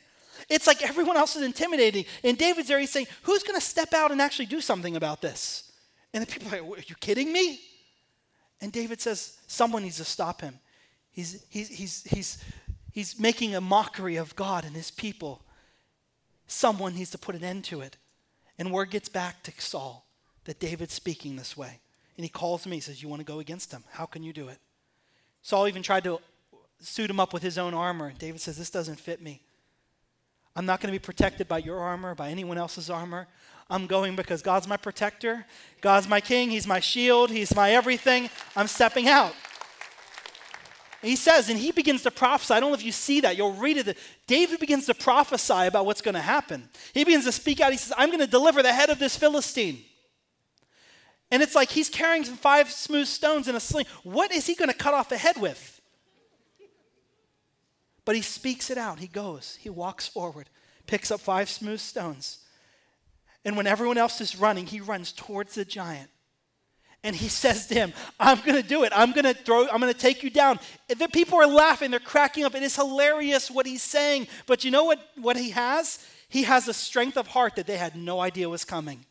It's 0.49 0.69
like 0.69 0.89
everyone 0.89 1.17
else 1.17 1.35
is 1.35 1.43
intimidating. 1.43 2.05
And 2.23 2.39
David's 2.39 2.69
there, 2.69 2.79
he's 2.79 2.93
saying, 2.93 3.09
Who's 3.23 3.43
going 3.43 3.59
to 3.59 3.65
step 3.65 3.93
out 3.93 4.13
and 4.13 4.23
actually 4.23 4.47
do 4.47 4.61
something 4.61 4.95
about 4.95 5.21
this? 5.21 5.73
And 6.15 6.23
the 6.23 6.31
people 6.31 6.47
are 6.47 6.63
like, 6.63 6.79
Are 6.79 6.85
you 6.87 6.95
kidding 7.01 7.33
me? 7.33 7.59
And 8.61 8.71
David 8.71 9.01
says, 9.01 9.37
Someone 9.49 9.83
needs 9.83 9.97
to 9.97 10.05
stop 10.05 10.43
him. 10.43 10.61
He's, 11.11 11.45
he's, 11.49 11.69
he's, 11.71 12.05
he's, 12.05 12.45
he's 12.93 13.19
making 13.19 13.57
a 13.57 13.61
mockery 13.61 14.15
of 14.15 14.37
God 14.37 14.65
and 14.65 14.77
his 14.77 14.93
people. 14.93 15.43
Someone 16.47 16.95
needs 16.95 17.11
to 17.11 17.19
put 17.19 17.35
an 17.35 17.43
end 17.43 17.65
to 17.65 17.81
it. 17.81 17.97
And 18.61 18.71
word 18.71 18.91
gets 18.91 19.09
back 19.09 19.43
to 19.43 19.53
Saul 19.59 20.07
that 20.45 20.59
David's 20.59 20.95
speaking 20.95 21.37
this 21.37 21.57
way. 21.57 21.81
And 22.17 22.25
he 22.25 22.29
calls 22.29 22.67
me, 22.67 22.77
he 22.77 22.81
says, 22.81 23.03
You 23.03 23.09
want 23.09 23.21
to 23.21 23.27
go 23.27 23.39
against 23.39 23.73
him? 23.73 23.85
How 23.91 24.07
can 24.07 24.23
you 24.23 24.33
do 24.33 24.49
it? 24.49 24.59
Saul 25.43 25.67
even 25.67 25.83
tried 25.83 26.05
to 26.05 26.21
suit 26.81 27.11
him 27.11 27.21
up 27.21 27.33
with 27.33 27.43
his 27.43 27.59
own 27.59 27.75
armor. 27.75 28.09
And 28.09 28.19
David 28.19 28.41
says, 28.41 28.59
This 28.59 28.71
doesn't 28.71 29.01
fit 29.01 29.23
me. 29.23 29.43
I'm 30.55 30.67
not 30.67 30.81
going 30.81 30.93
to 30.93 30.99
be 30.99 31.03
protected 31.03 31.49
by 31.49 31.59
your 31.59 31.79
armor, 31.79 32.15
by 32.15 32.29
anyone 32.29 32.59
else's 32.59 32.91
armor. 32.91 33.27
I'm 33.71 33.87
going 33.87 34.17
because 34.17 34.43
God's 34.43 34.69
my 34.69 34.77
protector. 34.77 35.47
God's 35.81 36.07
my 36.07 36.21
king. 36.21 36.51
He's 36.51 36.67
my 36.67 36.81
shield. 36.81 37.31
He's 37.31 37.55
my 37.55 37.71
everything. 37.71 38.29
I'm 38.55 38.67
stepping 38.67 39.09
out. 39.09 39.35
He 41.01 41.17
says, 41.17 41.49
and 41.49 41.59
he 41.59 41.73
begins 41.73 42.03
to 42.03 42.11
prophesy. 42.11 42.55
I 42.55 42.61
don't 42.61 42.71
know 42.71 42.77
if 42.77 42.85
you 42.85 42.93
see 42.93 43.21
that. 43.23 43.37
You'll 43.37 43.55
read 43.55 43.77
it. 43.79 43.99
David 44.27 44.61
begins 44.61 44.87
to 44.87 44.95
prophesy 44.95 45.67
about 45.67 45.85
what's 45.85 46.01
going 46.01 46.15
to 46.15 46.21
happen. 46.21 46.69
He 46.93 47.03
begins 47.03 47.25
to 47.25 47.33
speak 47.33 47.61
out. 47.61 47.73
He 47.73 47.79
says, 47.79 47.93
I'm 47.97 48.11
going 48.11 48.21
to 48.21 48.27
deliver 48.27 48.63
the 48.63 48.73
head 48.73 48.89
of 48.91 49.01
this 49.01 49.17
Philistine. 49.17 49.83
And 51.33 51.43
it's 51.43 51.55
like 51.55 51.71
he's 51.71 51.89
carrying 51.89 52.25
some 52.25 52.37
five 52.37 52.71
smooth 52.71 53.07
stones 53.07 53.49
in 53.49 53.57
a 53.57 53.61
sling. 53.61 53.87
What 54.03 54.31
is 54.31 54.47
he 54.47 54.55
going 54.55 54.69
to 54.69 54.77
cut 54.77 54.93
off 54.93 55.09
the 55.09 55.17
head 55.17 55.41
with? 55.41 55.81
But 58.05 58.17
he 58.17 58.21
speaks 58.21 58.69
it 58.69 58.77
out. 58.77 58.99
He 58.99 59.07
goes, 59.07 59.57
he 59.59 59.71
walks 59.71 60.07
forward, 60.07 60.51
picks 60.87 61.11
up 61.11 61.21
five 61.21 61.49
smooth 61.49 61.81
stones. 61.81 62.41
And 63.47 63.57
when 63.57 63.67
everyone 63.67 63.97
else 63.97 64.21
is 64.21 64.37
running, 64.37 64.67
he 64.67 64.83
runs 64.83 65.11
towards 65.11 65.55
the 65.55 65.65
giant. 65.65 66.11
And 67.03 67.17
he 67.17 67.29
says 67.43 67.67
to 67.69 67.75
him, 67.75 67.95
I'm 68.21 68.41
going 68.41 68.61
to 68.61 68.69
do 68.69 68.85
it. 68.85 68.93
I'm 68.95 69.13
going 69.13 69.25
to 69.25 69.33
throw, 69.33 69.67
I'm 69.71 69.81
going 69.81 69.93
to 69.93 69.99
take 69.99 70.23
you 70.23 70.29
down. 70.29 70.61
The 70.89 71.09
people 71.09 71.41
are 71.41 71.47
laughing. 71.47 71.91
They're 71.91 71.99
cracking 72.01 72.45
up. 72.45 72.55
It 72.55 72.63
is 72.63 72.77
hilarious 72.77 73.51
what 73.51 73.65
he's 73.65 73.83
saying. 73.83 74.29
But 74.45 74.65
you 74.65 74.71
know 74.71 74.85
what, 74.85 75.01
what 75.17 75.39
he 75.39 75.49
has? 75.53 76.07
He 76.29 76.43
has 76.43 76.69
a 76.69 76.75
strength 76.75 77.17
of 77.17 77.29
heart 77.29 77.57
that 77.57 77.67
they 77.67 77.79
had 77.79 77.97
no 77.97 78.21
idea 78.21 78.51
was 78.51 78.67
coming. 78.67 79.07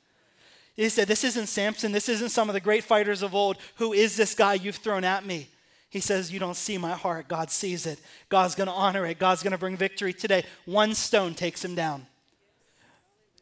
He 0.75 0.89
said, 0.89 1.07
This 1.07 1.23
isn't 1.23 1.47
Samson. 1.47 1.91
This 1.91 2.09
isn't 2.09 2.29
some 2.29 2.49
of 2.49 2.53
the 2.53 2.59
great 2.59 2.83
fighters 2.83 3.21
of 3.21 3.35
old. 3.35 3.57
Who 3.75 3.93
is 3.93 4.15
this 4.15 4.35
guy 4.35 4.55
you've 4.55 4.75
thrown 4.77 5.03
at 5.03 5.25
me? 5.25 5.49
He 5.89 5.99
says, 5.99 6.31
You 6.31 6.39
don't 6.39 6.55
see 6.55 6.77
my 6.77 6.93
heart. 6.93 7.27
God 7.27 7.51
sees 7.51 7.85
it. 7.85 7.99
God's 8.29 8.55
going 8.55 8.67
to 8.67 8.73
honor 8.73 9.05
it. 9.05 9.19
God's 9.19 9.43
going 9.43 9.51
to 9.51 9.57
bring 9.57 9.77
victory 9.77 10.13
today. 10.13 10.45
One 10.65 10.93
stone 10.93 11.33
takes 11.33 11.63
him 11.63 11.75
down 11.75 12.07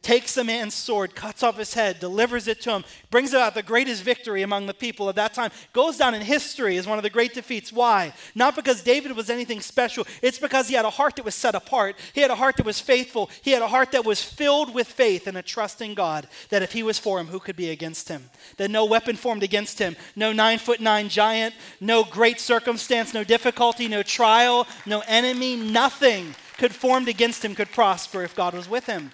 takes 0.02 0.34
the 0.34 0.44
man's 0.44 0.74
sword, 0.74 1.14
cuts 1.14 1.42
off 1.42 1.58
his 1.58 1.74
head, 1.74 2.00
delivers 2.00 2.48
it 2.48 2.60
to 2.62 2.70
him, 2.70 2.84
brings 3.10 3.34
about 3.34 3.54
the 3.54 3.62
greatest 3.62 4.02
victory 4.02 4.42
among 4.42 4.66
the 4.66 4.74
people 4.74 5.08
of 5.08 5.16
that 5.16 5.34
time, 5.34 5.50
goes 5.72 5.98
down 5.98 6.14
in 6.14 6.22
history 6.22 6.78
as 6.78 6.86
one 6.86 6.98
of 6.98 7.02
the 7.02 7.10
great 7.10 7.34
defeats. 7.34 7.72
Why? 7.72 8.14
Not 8.34 8.56
because 8.56 8.82
David 8.82 9.12
was 9.12 9.28
anything 9.28 9.60
special, 9.60 10.06
it's 10.22 10.38
because 10.38 10.68
he 10.68 10.74
had 10.74 10.86
a 10.86 10.90
heart 10.90 11.16
that 11.16 11.24
was 11.24 11.34
set 11.34 11.54
apart. 11.54 11.96
He 12.14 12.22
had 12.22 12.30
a 12.30 12.36
heart 12.36 12.56
that 12.56 12.66
was 12.66 12.80
faithful. 12.80 13.28
He 13.42 13.50
had 13.50 13.62
a 13.62 13.68
heart 13.68 13.92
that 13.92 14.04
was 14.04 14.22
filled 14.22 14.74
with 14.74 14.86
faith 14.86 15.26
and 15.26 15.36
a 15.36 15.42
trust 15.42 15.82
in 15.82 15.94
God 15.94 16.26
that 16.48 16.62
if 16.62 16.72
he 16.72 16.82
was 16.82 16.98
for 16.98 17.20
him, 17.20 17.26
who 17.26 17.40
could 17.40 17.56
be 17.56 17.70
against 17.70 18.08
him? 18.08 18.30
That 18.56 18.70
no 18.70 18.86
weapon 18.86 19.16
formed 19.16 19.42
against 19.42 19.78
him, 19.78 19.96
no 20.16 20.32
nine 20.32 20.58
foot 20.58 20.80
nine 20.80 21.08
giant, 21.08 21.54
no 21.80 22.04
great 22.04 22.40
circumstance, 22.40 23.12
no 23.12 23.24
difficulty, 23.24 23.86
no 23.86 24.02
trial, 24.02 24.66
no 24.86 25.02
enemy, 25.06 25.56
nothing 25.56 26.34
could 26.56 26.74
formed 26.74 27.08
against 27.08 27.44
him 27.44 27.54
could 27.54 27.70
prosper 27.70 28.22
if 28.22 28.34
God 28.34 28.54
was 28.54 28.68
with 28.68 28.86
him. 28.86 29.12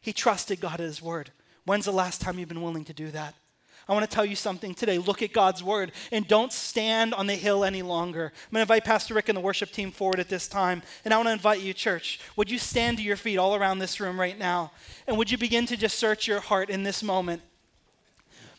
He 0.00 0.12
trusted 0.12 0.60
God 0.60 0.74
at 0.74 0.80
His 0.80 1.02
word. 1.02 1.30
When's 1.64 1.84
the 1.84 1.92
last 1.92 2.20
time 2.20 2.38
you've 2.38 2.48
been 2.48 2.62
willing 2.62 2.84
to 2.84 2.92
do 2.92 3.10
that? 3.10 3.34
I 3.88 3.92
want 3.92 4.08
to 4.08 4.14
tell 4.14 4.24
you 4.24 4.36
something 4.36 4.72
today. 4.72 4.98
Look 4.98 5.20
at 5.20 5.32
God's 5.32 5.64
word 5.64 5.90
and 6.12 6.28
don't 6.28 6.52
stand 6.52 7.12
on 7.12 7.26
the 7.26 7.34
hill 7.34 7.64
any 7.64 7.82
longer. 7.82 8.26
I'm 8.26 8.52
going 8.52 8.58
to 8.58 8.72
invite 8.72 8.84
Pastor 8.84 9.14
Rick 9.14 9.28
and 9.28 9.36
the 9.36 9.40
worship 9.40 9.72
team 9.72 9.90
forward 9.90 10.20
at 10.20 10.28
this 10.28 10.46
time. 10.46 10.82
And 11.04 11.12
I 11.12 11.16
want 11.16 11.28
to 11.28 11.32
invite 11.32 11.60
you, 11.60 11.72
church, 11.72 12.20
would 12.36 12.50
you 12.50 12.58
stand 12.58 12.98
to 12.98 13.02
your 13.02 13.16
feet 13.16 13.38
all 13.38 13.56
around 13.56 13.80
this 13.80 13.98
room 13.98 14.20
right 14.20 14.38
now? 14.38 14.70
And 15.08 15.18
would 15.18 15.30
you 15.30 15.38
begin 15.38 15.66
to 15.66 15.76
just 15.76 15.98
search 15.98 16.28
your 16.28 16.38
heart 16.38 16.70
in 16.70 16.84
this 16.84 17.02
moment? 17.02 17.42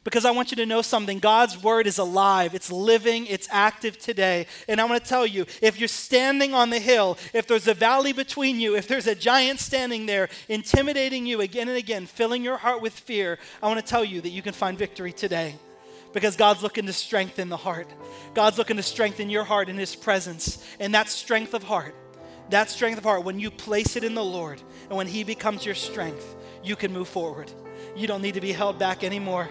Because 0.04 0.26
I 0.26 0.32
want 0.32 0.52
you 0.52 0.58
to 0.58 0.66
know 0.66 0.82
something. 0.82 1.20
God's 1.20 1.62
word 1.62 1.86
is 1.86 1.97
alive, 1.99 2.56
it's 2.56 2.72
living, 2.72 3.28
it's 3.28 3.47
active 3.52 3.97
today. 3.99 4.47
And 4.68 4.82
I 4.82 4.86
want 4.86 5.04
to 5.04 5.08
tell 5.08 5.28
you 5.28 5.45
if 5.62 5.80
you're 5.80 5.88
standing 5.88 6.54
on 6.54 6.70
the 6.70 6.80
hill, 6.80 7.18
if 7.34 7.47
there's 7.47 7.68
a 7.68 7.74
valley 7.74 8.14
between 8.14 8.60
you, 8.60 8.76
if 8.76 8.88
there's 8.88 9.08
a 9.08 9.16
giant 9.16 9.60
standing 9.60 10.08
there, 10.08 10.30
intimidating 10.49 11.26
you 11.26 11.41
again 11.41 11.70
and 11.70 11.78
again, 11.78 12.06
filling 12.06 12.43
your 12.43 12.58
heart 12.58 12.82
with 12.82 12.93
fear, 12.93 13.38
I 13.62 13.68
want 13.68 13.80
to 13.80 13.86
tell 13.86 14.04
you 14.04 14.22
that 14.22 14.30
you 14.30 14.41
can 14.41 14.54
find 14.54 14.78
victory 14.78 15.14
today. 15.14 15.56
Because 16.14 16.36
God's 16.36 16.62
looking 16.62 16.88
to 16.88 16.93
strengthen 16.93 17.47
the 17.47 17.56
heart. 17.56 17.88
God's 18.34 18.58
looking 18.58 18.76
to 18.76 18.84
strengthen 18.84 19.30
your 19.30 19.45
heart 19.45 19.70
in 19.70 19.78
His 19.78 19.95
presence. 19.95 20.62
And 20.78 20.93
that 20.93 21.08
strength 21.08 21.54
of 21.54 21.64
heart, 21.64 21.95
that 22.49 22.70
strength 22.70 22.97
of 22.97 23.06
heart, 23.06 23.24
when 23.24 23.39
you 23.39 23.49
place 23.49 23.95
it 23.95 24.04
in 24.04 24.14
the 24.14 24.24
Lord 24.24 24.62
and 24.89 24.97
when 24.97 25.08
He 25.08 25.24
becomes 25.24 25.66
your 25.66 25.76
strength, 25.76 26.36
you 26.66 26.76
can 26.76 26.91
move 26.91 27.08
forward. 27.08 27.49
You 27.95 28.08
don't 28.08 28.22
need 28.22 28.34
to 28.34 28.41
be 28.41 28.52
held 28.52 28.78
back 28.78 29.06
anymore. 29.06 29.47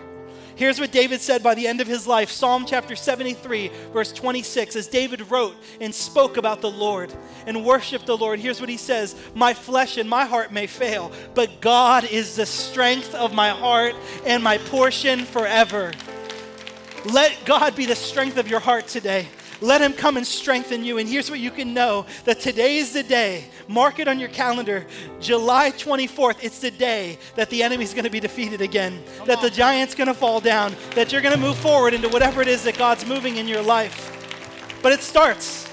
Here's 0.56 0.80
what 0.80 0.92
David 0.92 1.20
said 1.20 1.42
by 1.42 1.54
the 1.54 1.66
end 1.66 1.80
of 1.80 1.86
his 1.86 2.06
life 2.06 2.30
Psalm 2.30 2.64
chapter 2.66 2.96
73, 2.96 3.70
verse 3.92 4.12
26, 4.12 4.76
as 4.76 4.86
David 4.88 5.30
wrote 5.30 5.56
and 5.80 5.94
spoke 5.94 6.36
about 6.36 6.60
the 6.60 6.70
Lord 6.70 7.12
and 7.46 7.64
worshiped 7.64 8.06
the 8.06 8.16
Lord. 8.16 8.40
Here's 8.40 8.60
what 8.60 8.68
he 8.68 8.76
says 8.76 9.14
My 9.34 9.54
flesh 9.54 9.96
and 9.96 10.08
my 10.08 10.24
heart 10.24 10.52
may 10.52 10.66
fail, 10.66 11.12
but 11.34 11.60
God 11.60 12.04
is 12.04 12.36
the 12.36 12.46
strength 12.46 13.14
of 13.14 13.32
my 13.32 13.50
heart 13.50 13.94
and 14.26 14.42
my 14.42 14.58
portion 14.58 15.24
forever. 15.24 15.92
Let 17.06 17.44
God 17.46 17.74
be 17.76 17.86
the 17.86 17.96
strength 17.96 18.36
of 18.36 18.48
your 18.48 18.60
heart 18.60 18.86
today. 18.86 19.28
Let 19.60 19.82
him 19.82 19.92
come 19.92 20.16
and 20.16 20.26
strengthen 20.26 20.84
you. 20.84 20.98
And 20.98 21.08
here's 21.08 21.30
what 21.30 21.38
you 21.38 21.50
can 21.50 21.74
know 21.74 22.06
that 22.24 22.40
today 22.40 22.78
is 22.78 22.92
the 22.92 23.02
day. 23.02 23.44
Mark 23.68 23.98
it 23.98 24.08
on 24.08 24.18
your 24.18 24.30
calendar. 24.30 24.86
July 25.20 25.70
24th, 25.70 26.42
it's 26.42 26.60
the 26.60 26.70
day 26.70 27.18
that 27.36 27.50
the 27.50 27.62
enemy's 27.62 27.92
going 27.92 28.04
to 28.04 28.10
be 28.10 28.20
defeated 28.20 28.60
again, 28.60 29.02
come 29.18 29.26
that 29.26 29.38
on. 29.38 29.44
the 29.44 29.50
giant's 29.50 29.94
going 29.94 30.08
to 30.08 30.14
fall 30.14 30.40
down, 30.40 30.74
that 30.94 31.12
you're 31.12 31.22
going 31.22 31.34
to 31.34 31.40
move 31.40 31.56
forward 31.58 31.92
into 31.92 32.08
whatever 32.08 32.40
it 32.40 32.48
is 32.48 32.64
that 32.64 32.78
God's 32.78 33.04
moving 33.06 33.36
in 33.36 33.46
your 33.46 33.62
life. 33.62 34.16
But 34.82 34.92
it 34.92 35.00
starts 35.00 35.68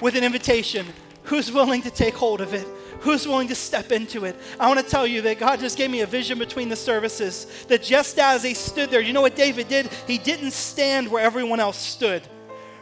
with 0.00 0.16
an 0.16 0.24
invitation. 0.24 0.86
Who's 1.24 1.50
willing 1.50 1.80
to 1.82 1.90
take 1.90 2.14
hold 2.14 2.42
of 2.42 2.52
it? 2.52 2.66
Who's 3.00 3.26
willing 3.26 3.48
to 3.48 3.54
step 3.54 3.92
into 3.92 4.24
it? 4.24 4.36
I 4.60 4.68
want 4.68 4.80
to 4.80 4.86
tell 4.86 5.06
you 5.06 5.22
that 5.22 5.38
God 5.38 5.60
just 5.60 5.76
gave 5.76 5.90
me 5.90 6.02
a 6.02 6.06
vision 6.06 6.38
between 6.38 6.68
the 6.68 6.76
services 6.76 7.46
that 7.68 7.82
just 7.82 8.18
as 8.18 8.42
he 8.42 8.54
stood 8.54 8.90
there, 8.90 9.00
you 9.00 9.12
know 9.12 9.22
what 9.22 9.34
David 9.34 9.68
did? 9.68 9.88
He 10.06 10.18
didn't 10.18 10.52
stand 10.52 11.08
where 11.08 11.22
everyone 11.22 11.60
else 11.60 11.78
stood 11.78 12.22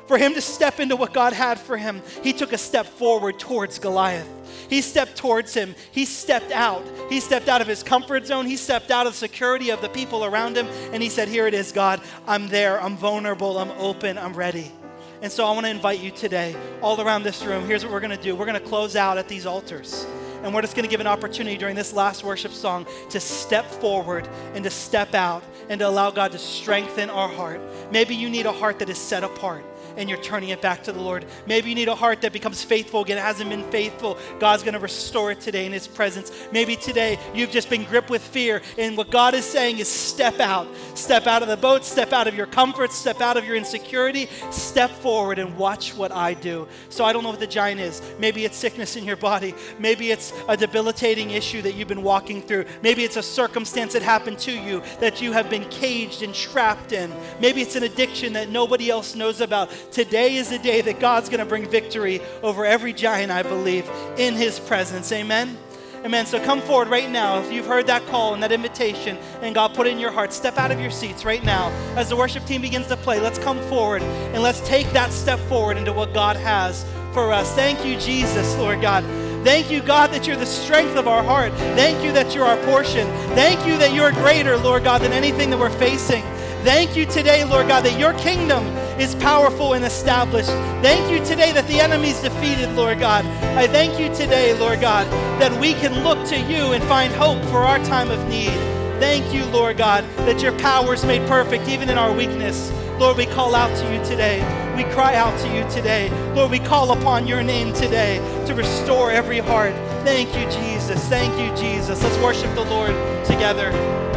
for 0.07 0.18
him 0.18 0.34
to 0.34 0.40
step 0.40 0.80
into 0.80 0.96
what 0.96 1.12
God 1.12 1.32
had 1.32 1.59
for 1.59 1.76
him, 1.76 2.03
he 2.22 2.32
took 2.32 2.53
a 2.53 2.59
step 2.59 2.86
forward 2.86 3.38
towards 3.38 3.78
Goliath. 3.78 4.28
He 4.68 4.80
stepped 4.80 5.16
towards 5.16 5.55
him. 5.55 5.74
He 5.90 6.05
stepped 6.05 6.50
out. 6.50 6.84
He 7.09 7.20
stepped 7.20 7.48
out 7.48 7.61
of 7.61 7.66
his 7.66 7.82
comfort 7.82 8.26
zone. 8.26 8.46
He 8.46 8.57
stepped 8.57 8.90
out 8.90 9.07
of 9.07 9.12
the 9.12 9.18
security 9.18 9.70
of 9.70 9.82
the 9.82 9.88
people 9.88 10.24
around 10.24 10.57
him. 10.57 10.66
And 10.92 11.03
he 11.03 11.09
said, 11.09 11.28
Here 11.28 11.46
it 11.46 11.55
is, 11.55 11.72
God. 11.72 12.00
I'm 12.26 12.48
there. 12.48 12.80
I'm 12.80 12.96
vulnerable. 12.96 13.59
I'm 13.59 13.70
open. 13.72 14.18
I'm 14.18 14.34
ready. 14.34 14.72
And 15.20 15.30
so 15.30 15.46
I 15.46 15.53
want 15.53 15.66
to 15.66 15.70
invite 15.70 16.00
you 16.00 16.11
today, 16.11 16.57
all 16.80 17.00
around 17.00 17.22
this 17.22 17.44
room. 17.44 17.66
Here's 17.66 17.84
what 17.84 17.92
we're 17.92 18.00
going 18.00 18.16
to 18.16 18.22
do 18.22 18.34
we're 18.34 18.46
going 18.46 18.61
to 18.61 18.66
close 18.66 18.96
out 18.96 19.18
at 19.18 19.28
these 19.28 19.46
altars. 19.46 20.07
And 20.42 20.53
we're 20.53 20.62
just 20.62 20.74
going 20.74 20.84
to 20.84 20.90
give 20.90 21.00
an 21.00 21.07
opportunity 21.07 21.57
during 21.57 21.76
this 21.76 21.92
last 21.92 22.24
worship 22.24 22.50
song 22.50 22.84
to 23.11 23.20
step 23.20 23.64
forward 23.64 24.28
and 24.55 24.64
to 24.64 24.70
step 24.70 25.14
out 25.14 25.44
and 25.68 25.78
to 25.78 25.86
allow 25.86 26.11
God 26.11 26.32
to 26.32 26.38
strengthen 26.38 27.11
our 27.11 27.28
heart. 27.28 27.61
Maybe 27.92 28.16
you 28.16 28.28
need 28.28 28.46
a 28.46 28.53
heart 28.53 28.80
that 28.80 28.88
is 28.88 28.98
set 28.98 29.22
apart 29.22 29.64
and 29.97 30.09
you're 30.09 30.22
turning 30.22 30.51
it 30.51 30.61
back 30.61 30.82
to 30.84 30.93
the 30.93 31.01
Lord. 31.01 31.26
Maybe 31.47 31.68
you 31.68 31.74
need 31.74 31.88
a 31.88 31.95
heart 31.95 32.22
that 32.22 32.32
becomes 32.32 32.62
faithful 32.62 33.03
again, 33.03 33.18
hasn't 33.18 33.51
been 33.51 33.68
faithful. 33.70 34.18
God's 34.38 34.62
going 34.62 34.74
to 34.74 34.80
restore 34.80 35.30
it 35.32 35.40
today 35.40 35.66
in 35.66 35.72
His 35.72 35.86
presence. 35.86 36.32
Maybe 36.53 36.76
today 36.76 37.18
you've 37.34 37.51
just 37.51 37.70
been 37.70 37.84
gripped 37.84 38.11
with 38.11 38.22
fear, 38.22 38.62
and 38.78 38.97
what 38.97 39.11
God 39.11 39.34
is 39.34 39.45
saying 39.45 39.78
is 39.78 39.88
step 39.88 40.40
out. 40.40 40.66
Step 40.95 41.26
out 41.26 41.43
of 41.43 41.49
the 41.49 41.57
boat, 41.57 41.84
step 41.84 42.12
out 42.12 42.26
of 42.26 42.34
your 42.34 42.47
comfort, 42.47 42.93
step 42.93 43.20
out 43.20 43.36
of 43.36 43.45
your 43.45 43.57
insecurity, 43.57 44.28
step 44.51 44.90
forward 44.90 45.38
and 45.38 45.57
watch 45.57 45.95
what 45.95 46.12
I 46.12 46.34
do. 46.34 46.68
So 46.88 47.05
I 47.05 47.12
don't 47.12 47.22
know 47.22 47.30
what 47.30 47.40
the 47.40 47.47
giant 47.47 47.80
is. 47.80 48.03
Maybe 48.18 48.45
it's 48.45 48.57
sickness 48.57 48.97
in 48.97 49.05
your 49.05 49.16
body, 49.16 49.55
maybe 49.78 50.11
it's 50.11 50.32
a 50.49 50.57
debilitating 50.57 51.30
issue 51.30 51.62
that 51.62 51.74
you've 51.74 51.88
been 51.88 52.03
walking 52.03 52.43
through, 52.43 52.64
maybe 52.82 53.05
it's 53.05 53.16
a 53.16 53.22
circumstance 53.22 53.93
that 53.93 54.03
happened 54.03 54.38
to 54.40 54.53
you 54.53 54.82
that 55.01 55.20
you 55.20 55.32
have 55.32 55.51
been 55.51 55.68
caged 55.68 56.22
and 56.22 56.34
trapped 56.34 56.93
in, 56.93 57.12
maybe 57.40 57.62
it's 57.62 57.76
an 57.76 57.82
addiction 57.82 58.32
that 58.34 58.49
nobody 58.49 58.90
else 58.90 59.14
knows 59.14 59.40
about. 59.40 59.70
Today 59.91 60.37
is 60.37 60.49
the 60.49 60.59
day 60.59 60.80
that 60.83 61.01
God's 61.01 61.28
going 61.28 61.41
to 61.41 61.47
bring 61.47 61.66
victory 61.66 62.20
over 62.43 62.64
every 62.64 62.93
giant, 62.93 63.33
I 63.33 63.43
believe, 63.43 63.91
in 64.16 64.35
his 64.35 64.59
presence. 64.61 65.11
Amen. 65.12 65.59
Amen. 66.05 66.26
So 66.26 66.45
come 66.45 66.61
forward 66.61 66.89
right 66.89 67.09
now. 67.09 67.39
If 67.39 67.53
you've 67.53 67.66
heard 67.66 67.87
that 67.87 68.05
call 68.07 68.35
and 68.35 68.43
that 68.43 68.51
invitation 68.51 69.16
and 69.41 69.55
God 69.55 69.74
put 69.74 69.87
it 69.87 69.91
in 69.91 70.01
your 70.01 70.11
heart, 70.11 70.33
step 70.33 70.59
out 70.59 70.72
of 70.72 70.80
your 70.80 70.91
seats 70.91 71.24
right 71.24 71.45
now. 71.45 71.68
As 71.95 72.09
the 72.09 72.16
worship 72.16 72.45
team 72.45 72.62
begins 72.62 72.89
to 72.89 72.97
play, 72.97 73.20
let's 73.20 73.39
come 73.39 73.61
forward 73.68 74.03
and 74.03 74.43
let's 74.43 74.61
take 74.66 74.91
that 74.91 75.12
step 75.12 75.39
forward 75.49 75.76
into 75.76 75.93
what 75.93 76.12
God 76.12 76.37
has 76.37 76.85
for 77.12 77.33
us. 77.33 77.53
Thank 77.55 77.85
you, 77.85 77.97
Jesus, 77.99 78.57
Lord 78.57 78.80
God. 78.80 79.05
Thank 79.45 79.70
you, 79.70 79.80
God, 79.80 80.11
that 80.11 80.26
you're 80.26 80.37
the 80.37 80.47
strength 80.47 80.97
of 80.97 81.07
our 81.07 81.22
heart. 81.22 81.53
Thank 81.53 82.05
you 82.05 82.12
that 82.12 82.35
you're 82.35 82.47
our 82.47 82.57
portion. 82.64 83.07
Thank 83.35 83.64
you 83.66 83.76
that 83.78 83.93
you're 83.93 84.12
greater, 84.12 84.57
Lord 84.57 84.85
God, 84.85 85.03
than 85.03 85.12
anything 85.12 85.51
that 85.51 85.59
we're 85.59 85.70
facing. 85.70 86.22
Thank 86.62 86.97
you 86.97 87.07
today, 87.07 87.45
Lord 87.45 87.68
God, 87.68 87.85
that 87.85 87.99
your 87.99 88.12
kingdom 88.14 88.64
is 88.99 89.14
powerful 89.16 89.74
and 89.74 89.84
established. 89.84 90.51
Thank 90.82 91.11
you 91.11 91.24
today 91.24 91.53
that 91.53 91.66
the 91.66 91.80
enemy's 91.80 92.20
defeated, 92.20 92.70
Lord 92.72 92.99
God. 92.99 93.24
I 93.57 93.66
thank 93.66 93.99
you 93.99 94.14
today, 94.14 94.59
Lord 94.59 94.80
God, 94.80 95.07
that 95.40 95.53
we 95.61 95.74
can 95.74 96.05
look 96.05 96.26
to 96.28 96.38
you 96.38 96.72
and 96.72 96.82
find 96.84 97.12
hope 97.12 97.43
for 97.47 97.59
our 97.59 97.78
time 97.84 98.11
of 98.11 98.28
need. 98.28 98.53
Thank 99.01 99.34
you, 99.34 99.45
Lord 99.47 99.78
God, 99.78 100.05
that 100.18 100.43
your 100.43 100.57
power 100.59 100.95
is 100.95 101.05
made 101.05 101.26
perfect 101.28 101.68
even 101.68 101.90
in 101.90 101.99
our 101.99 102.12
weakness. 102.12 102.70
Lord, 102.99 103.16
we 103.16 103.26
call 103.26 103.55
out 103.55 103.76
to 103.78 103.93
you 103.93 104.05
today. 104.05 104.38
We 104.76 104.84
cry 104.93 105.16
out 105.16 105.36
to 105.40 105.49
you 105.49 105.68
today. 105.68 106.09
Lord, 106.34 106.51
we 106.51 106.61
call 106.61 106.93
upon 106.93 107.26
your 107.26 107.43
name 107.43 107.72
today 107.72 108.18
to 108.47 108.55
restore 108.55 109.11
every 109.11 109.40
heart. 109.40 109.74
Thank 110.05 110.28
you, 110.36 110.45
Jesus. 110.62 111.03
Thank 111.09 111.32
you, 111.40 111.57
Jesus. 111.57 112.03
Let's 112.03 112.18
worship 112.22 112.55
the 112.55 112.64
Lord 112.64 112.95
together. 113.26 114.12